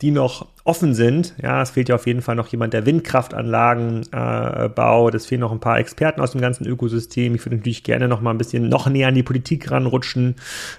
die 0.00 0.12
noch 0.12 0.46
offen 0.64 0.94
sind. 0.94 1.34
Ja, 1.42 1.60
es 1.60 1.72
fehlt 1.72 1.90
ja 1.90 1.96
auf 1.96 2.06
jeden 2.06 2.22
Fall 2.22 2.36
noch 2.36 2.48
jemand, 2.48 2.72
der 2.72 2.86
Windkraftanlagen 2.86 4.06
äh, 4.12 4.70
baut. 4.70 5.14
Es 5.14 5.26
fehlen 5.26 5.42
noch 5.42 5.52
ein 5.52 5.60
paar 5.60 5.78
Experten 5.78 6.22
aus 6.22 6.32
dem 6.32 6.40
ganzen 6.40 6.66
Ökosystem. 6.66 7.34
Ich 7.34 7.44
würde 7.44 7.56
natürlich 7.56 7.84
gerne 7.84 8.08
noch 8.08 8.22
mal 8.22 8.30
ein 8.30 8.38
bisschen 8.38 8.70
noch 8.70 8.88
näher 8.88 9.08
an 9.08 9.14
die 9.14 9.22
Politik 9.22 9.70
ranrutschen 9.70 10.36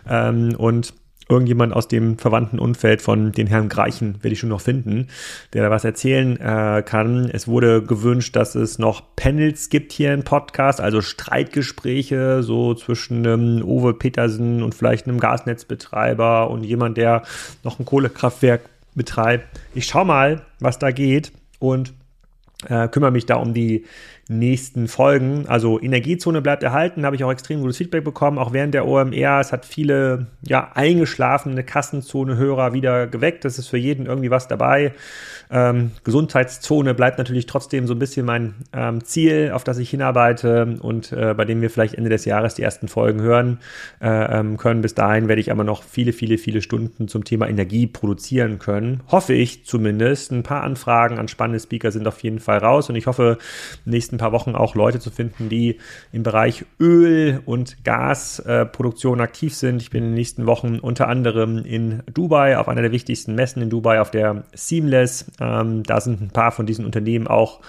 ähm, 0.10 0.56
und 0.58 0.96
irgendjemand 1.32 1.74
aus 1.74 1.88
dem 1.88 2.18
verwandten 2.18 2.60
Umfeld 2.60 3.02
von 3.02 3.32
den 3.32 3.48
Herrn 3.48 3.70
Greichen 3.70 4.16
werde 4.22 4.34
ich 4.34 4.40
schon 4.40 4.50
noch 4.50 4.62
finden, 4.62 5.08
der 5.54 5.64
da 5.64 5.72
was 5.72 5.86
erzählen 5.86 6.38
äh, 6.40 6.84
kann. 6.86 7.30
Es 7.32 7.48
wurde 7.48 7.82
gewünscht, 7.82 8.36
dass 8.36 8.54
es 8.56 8.78
noch 8.78 9.16
Panels 9.16 9.70
gibt 9.70 9.94
hier 9.94 10.14
im 10.14 10.24
Podcast, 10.24 10.82
also 10.82 11.02
Streitgespräche 11.02 12.44
so 12.44 12.74
zwischen 12.74 13.26
ähm, 13.26 13.64
Uwe 13.64 13.94
Petersen 13.94 14.62
und 14.62 14.76
vielleicht 14.76 15.08
einem 15.08 15.20
Gasnetzbetreiber 15.20 16.50
und 16.50 16.64
jemand, 16.64 16.98
der 16.98 17.24
noch 17.64 17.80
ein 17.80 17.86
Kohlekraftwerk 17.86 18.62
betreibt. 18.94 19.48
Ich 19.74 19.86
schau 19.86 20.04
mal, 20.04 20.42
was 20.60 20.80
da 20.80 20.92
geht 20.92 21.32
und 21.60 21.94
äh, 22.68 22.88
kümmere 22.90 23.12
mich 23.12 23.26
da 23.26 23.36
um 23.36 23.54
die 23.54 23.86
nächsten 24.32 24.88
Folgen. 24.88 25.46
Also 25.48 25.80
Energiezone 25.80 26.42
bleibt 26.42 26.64
erhalten, 26.64 27.06
habe 27.06 27.16
ich 27.16 27.24
auch 27.24 27.32
extrem 27.32 27.62
gutes 27.62 27.78
Feedback 27.78 28.04
bekommen, 28.04 28.38
auch 28.38 28.54
während 28.54 28.74
der 28.74 28.88
OMR. 28.88 29.40
Es 29.40 29.52
hat 29.52 29.66
viele 29.66 30.28
ja, 30.42 30.72
eingeschlafene 30.74 31.64
Kassenzone-Hörer 31.64 32.74
wieder 32.74 33.08
geweckt. 33.08 33.46
Das 33.46 33.60
ist 33.60 33.68
für 33.68 33.78
jeden 33.78 34.06
irgendwie 34.06 34.32
was 34.32 34.48
dabei. 34.48 34.94
Ähm, 35.54 35.92
Gesundheitszone 36.06 36.94
bleibt 36.94 37.18
natürlich 37.18 37.46
trotzdem 37.46 37.86
so 37.86 37.94
ein 37.94 38.00
bisschen 38.00 38.26
mein 38.26 38.54
ähm, 38.72 39.04
Ziel, 39.04 39.52
auf 39.54 39.66
das 39.66 39.78
ich 39.80 39.90
hinarbeite 39.90 40.78
und 40.80 41.12
äh, 41.12 41.34
bei 41.36 41.44
dem 41.44 41.62
wir 41.62 41.70
vielleicht 41.70 41.96
Ende 41.96 42.10
des 42.10 42.24
Jahres 42.24 42.56
die 42.56 42.62
ersten 42.62 42.88
Folgen 42.88 43.22
hören 43.22 43.60
äh, 44.02 44.40
ähm, 44.40 44.56
können. 44.56 44.82
Bis 44.82 44.96
dahin 44.96 45.28
werde 45.28 45.42
ich 45.42 45.52
aber 45.52 45.66
noch 45.66 45.84
viele, 45.84 46.14
viele, 46.14 46.38
viele 46.38 46.62
Stunden 46.62 47.10
zum 47.10 47.26
Thema 47.26 47.50
Energie 47.50 47.86
produzieren 47.86 48.60
können. 48.60 49.02
Hoffe 49.10 49.34
ich 49.34 49.66
zumindest. 49.66 50.32
Ein 50.32 50.44
paar 50.44 50.64
Anfragen 50.64 51.20
an 51.20 51.28
spannende 51.28 51.60
Speaker 51.60 51.92
sind 51.92 52.08
auf 52.08 52.24
jeden 52.24 52.40
Fall 52.40 52.60
raus 52.60 52.90
und 52.90 52.96
ich 52.96 53.08
hoffe, 53.08 53.38
nächsten 53.84 54.18
paar 54.22 54.32
Wochen 54.32 54.56
auch 54.56 54.76
Leute 54.76 55.00
zu 55.00 55.12
finden, 55.12 55.50
die 55.50 55.80
im 56.12 56.24
Bereich 56.24 56.66
Öl- 56.80 57.42
und 57.46 57.84
Gasproduktion 57.84 59.20
äh, 59.20 59.24
aktiv 59.24 59.56
sind. 59.56 59.82
Ich 59.82 59.90
bin 59.90 60.04
in 60.04 60.10
den 60.12 60.16
nächsten 60.16 60.46
Wochen 60.46 60.80
unter 60.80 61.08
anderem 61.08 61.58
in 61.66 62.04
Dubai 62.14 62.58
auf 62.58 62.68
einer 62.68 62.82
der 62.82 62.92
wichtigsten 62.92 63.36
Messen 63.36 63.62
in 63.62 63.70
Dubai 63.70 64.00
auf 64.00 64.12
der 64.12 64.44
Seamless 64.54 65.26
ähm, 65.40 65.84
da 65.84 66.02
sind 66.02 66.22
ein 66.22 66.30
paar 66.30 66.52
von 66.52 66.66
diesen 66.66 66.86
Unternehmen 66.86 67.28
auch 67.28 67.60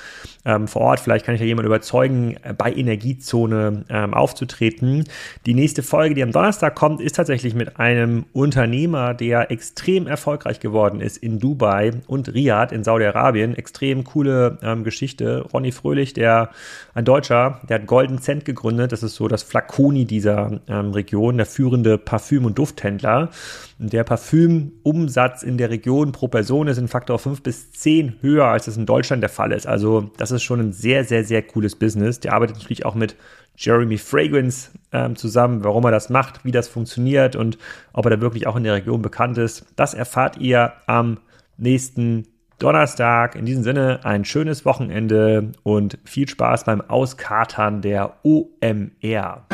ähm, 0.45 0.69
vor 0.69 0.83
Ort. 0.83 1.01
Vielleicht 1.01 1.25
kann 1.25 1.35
ich 1.35 1.41
ja 1.41 1.47
jemand 1.47 1.67
überzeugen, 1.67 2.37
äh, 2.43 2.53
bei 2.53 2.73
Energiezone 2.73 3.85
ähm, 3.89 4.15
aufzutreten. 4.15 5.05
Die 5.47 5.55
nächste 5.55 5.83
Folge, 5.83 6.15
die 6.15 6.23
am 6.23 6.33
Donnerstag 6.33 6.75
kommt, 6.75 7.01
ist 7.01 7.17
tatsächlich 7.17 7.55
mit 7.55 7.79
einem 7.79 8.27
Unternehmer, 8.33 9.15
der 9.15 9.51
extrem 9.51 10.07
erfolgreich 10.07 10.61
geworden 10.61 11.01
ist 11.01 11.17
in 11.17 11.39
Dubai 11.39 11.93
und 12.07 12.33
Riyadh 12.33 12.73
in 12.75 12.85
Saudi-Arabien. 12.85 13.55
Extrem 13.55 14.05
coole 14.05 14.59
ähm, 14.63 14.85
Geschichte. 14.85 15.45
Ronny 15.53 15.73
Fröhlich, 15.73 16.13
der 16.47 16.53
ein 16.95 17.05
Deutscher, 17.05 17.61
der 17.69 17.81
hat 17.81 17.87
Golden 17.87 18.21
Cent 18.21 18.45
gegründet. 18.45 18.93
Das 18.93 19.03
ist 19.03 19.15
so 19.15 19.29
das 19.29 19.43
Flaconi 19.43 20.05
dieser 20.05 20.61
ähm, 20.69 20.93
Region, 20.93 21.37
der 21.37 21.47
führende 21.47 21.99
Parfüm- 21.99 22.45
und 22.45 22.59
Dufthändler. 22.59 23.31
Der 23.79 24.05
Parfümumsatz 24.05 25.43
in 25.43 25.59
der 25.59 25.71
Region 25.71 26.13
pro 26.13 26.29
Person 26.29 26.69
ist 26.69 26.79
in 26.79 26.89
Faktor 26.89 27.19
5 27.19 27.43
bis 27.43 27.73
10 27.73 28.17
höher, 28.21 28.47
als 28.47 28.67
es 28.67 28.77
in 28.77 28.87
Deutschland 28.87 29.23
der 29.23 29.31
Fall 29.31 29.53
ist. 29.53 29.67
Also 29.67 30.11
das 30.17 30.31
ist 30.31 30.43
schon 30.43 30.61
ein 30.61 30.73
sehr, 30.73 31.05
sehr, 31.05 31.25
sehr 31.25 31.43
cooles 31.43 31.77
Business. 31.77 32.21
Der 32.21 32.35
arbeitet 32.35 32.57
natürlich 32.57 32.85
auch 32.85 32.95
mit 32.95 33.17
Jeremy 33.57 33.99
Fragrance 33.99 34.71
ähm, 34.93 35.17
zusammen, 35.17 35.65
warum 35.65 35.85
er 35.85 35.91
das 35.91 36.11
macht, 36.11 36.45
wie 36.45 36.53
das 36.53 36.69
funktioniert 36.69 37.37
und 37.37 37.59
ob 37.93 38.07
er 38.07 38.11
da 38.11 38.21
wirklich 38.21 38.47
auch 38.47 38.57
in 38.57 38.65
der 38.65 38.75
Region 38.75 39.03
bekannt 39.03 39.39
ist. 39.39 39.67
Das 39.77 39.95
erfahrt 39.95 40.39
ihr 40.39 40.73
am 40.87 41.19
nächsten 41.59 42.27
Donnerstag. 42.63 43.35
In 43.35 43.45
diesem 43.45 43.65
Sinne 43.65 44.01
ein 44.05 44.25
schönes 44.25 44.65
Wochenende 44.65 45.51
und 45.65 45.99
viel 46.05 46.29
Spaß 46.29 46.65
beim 46.65 46.81
Auskatern 46.81 47.83
der 47.83 48.19
OMR. 48.23 49.47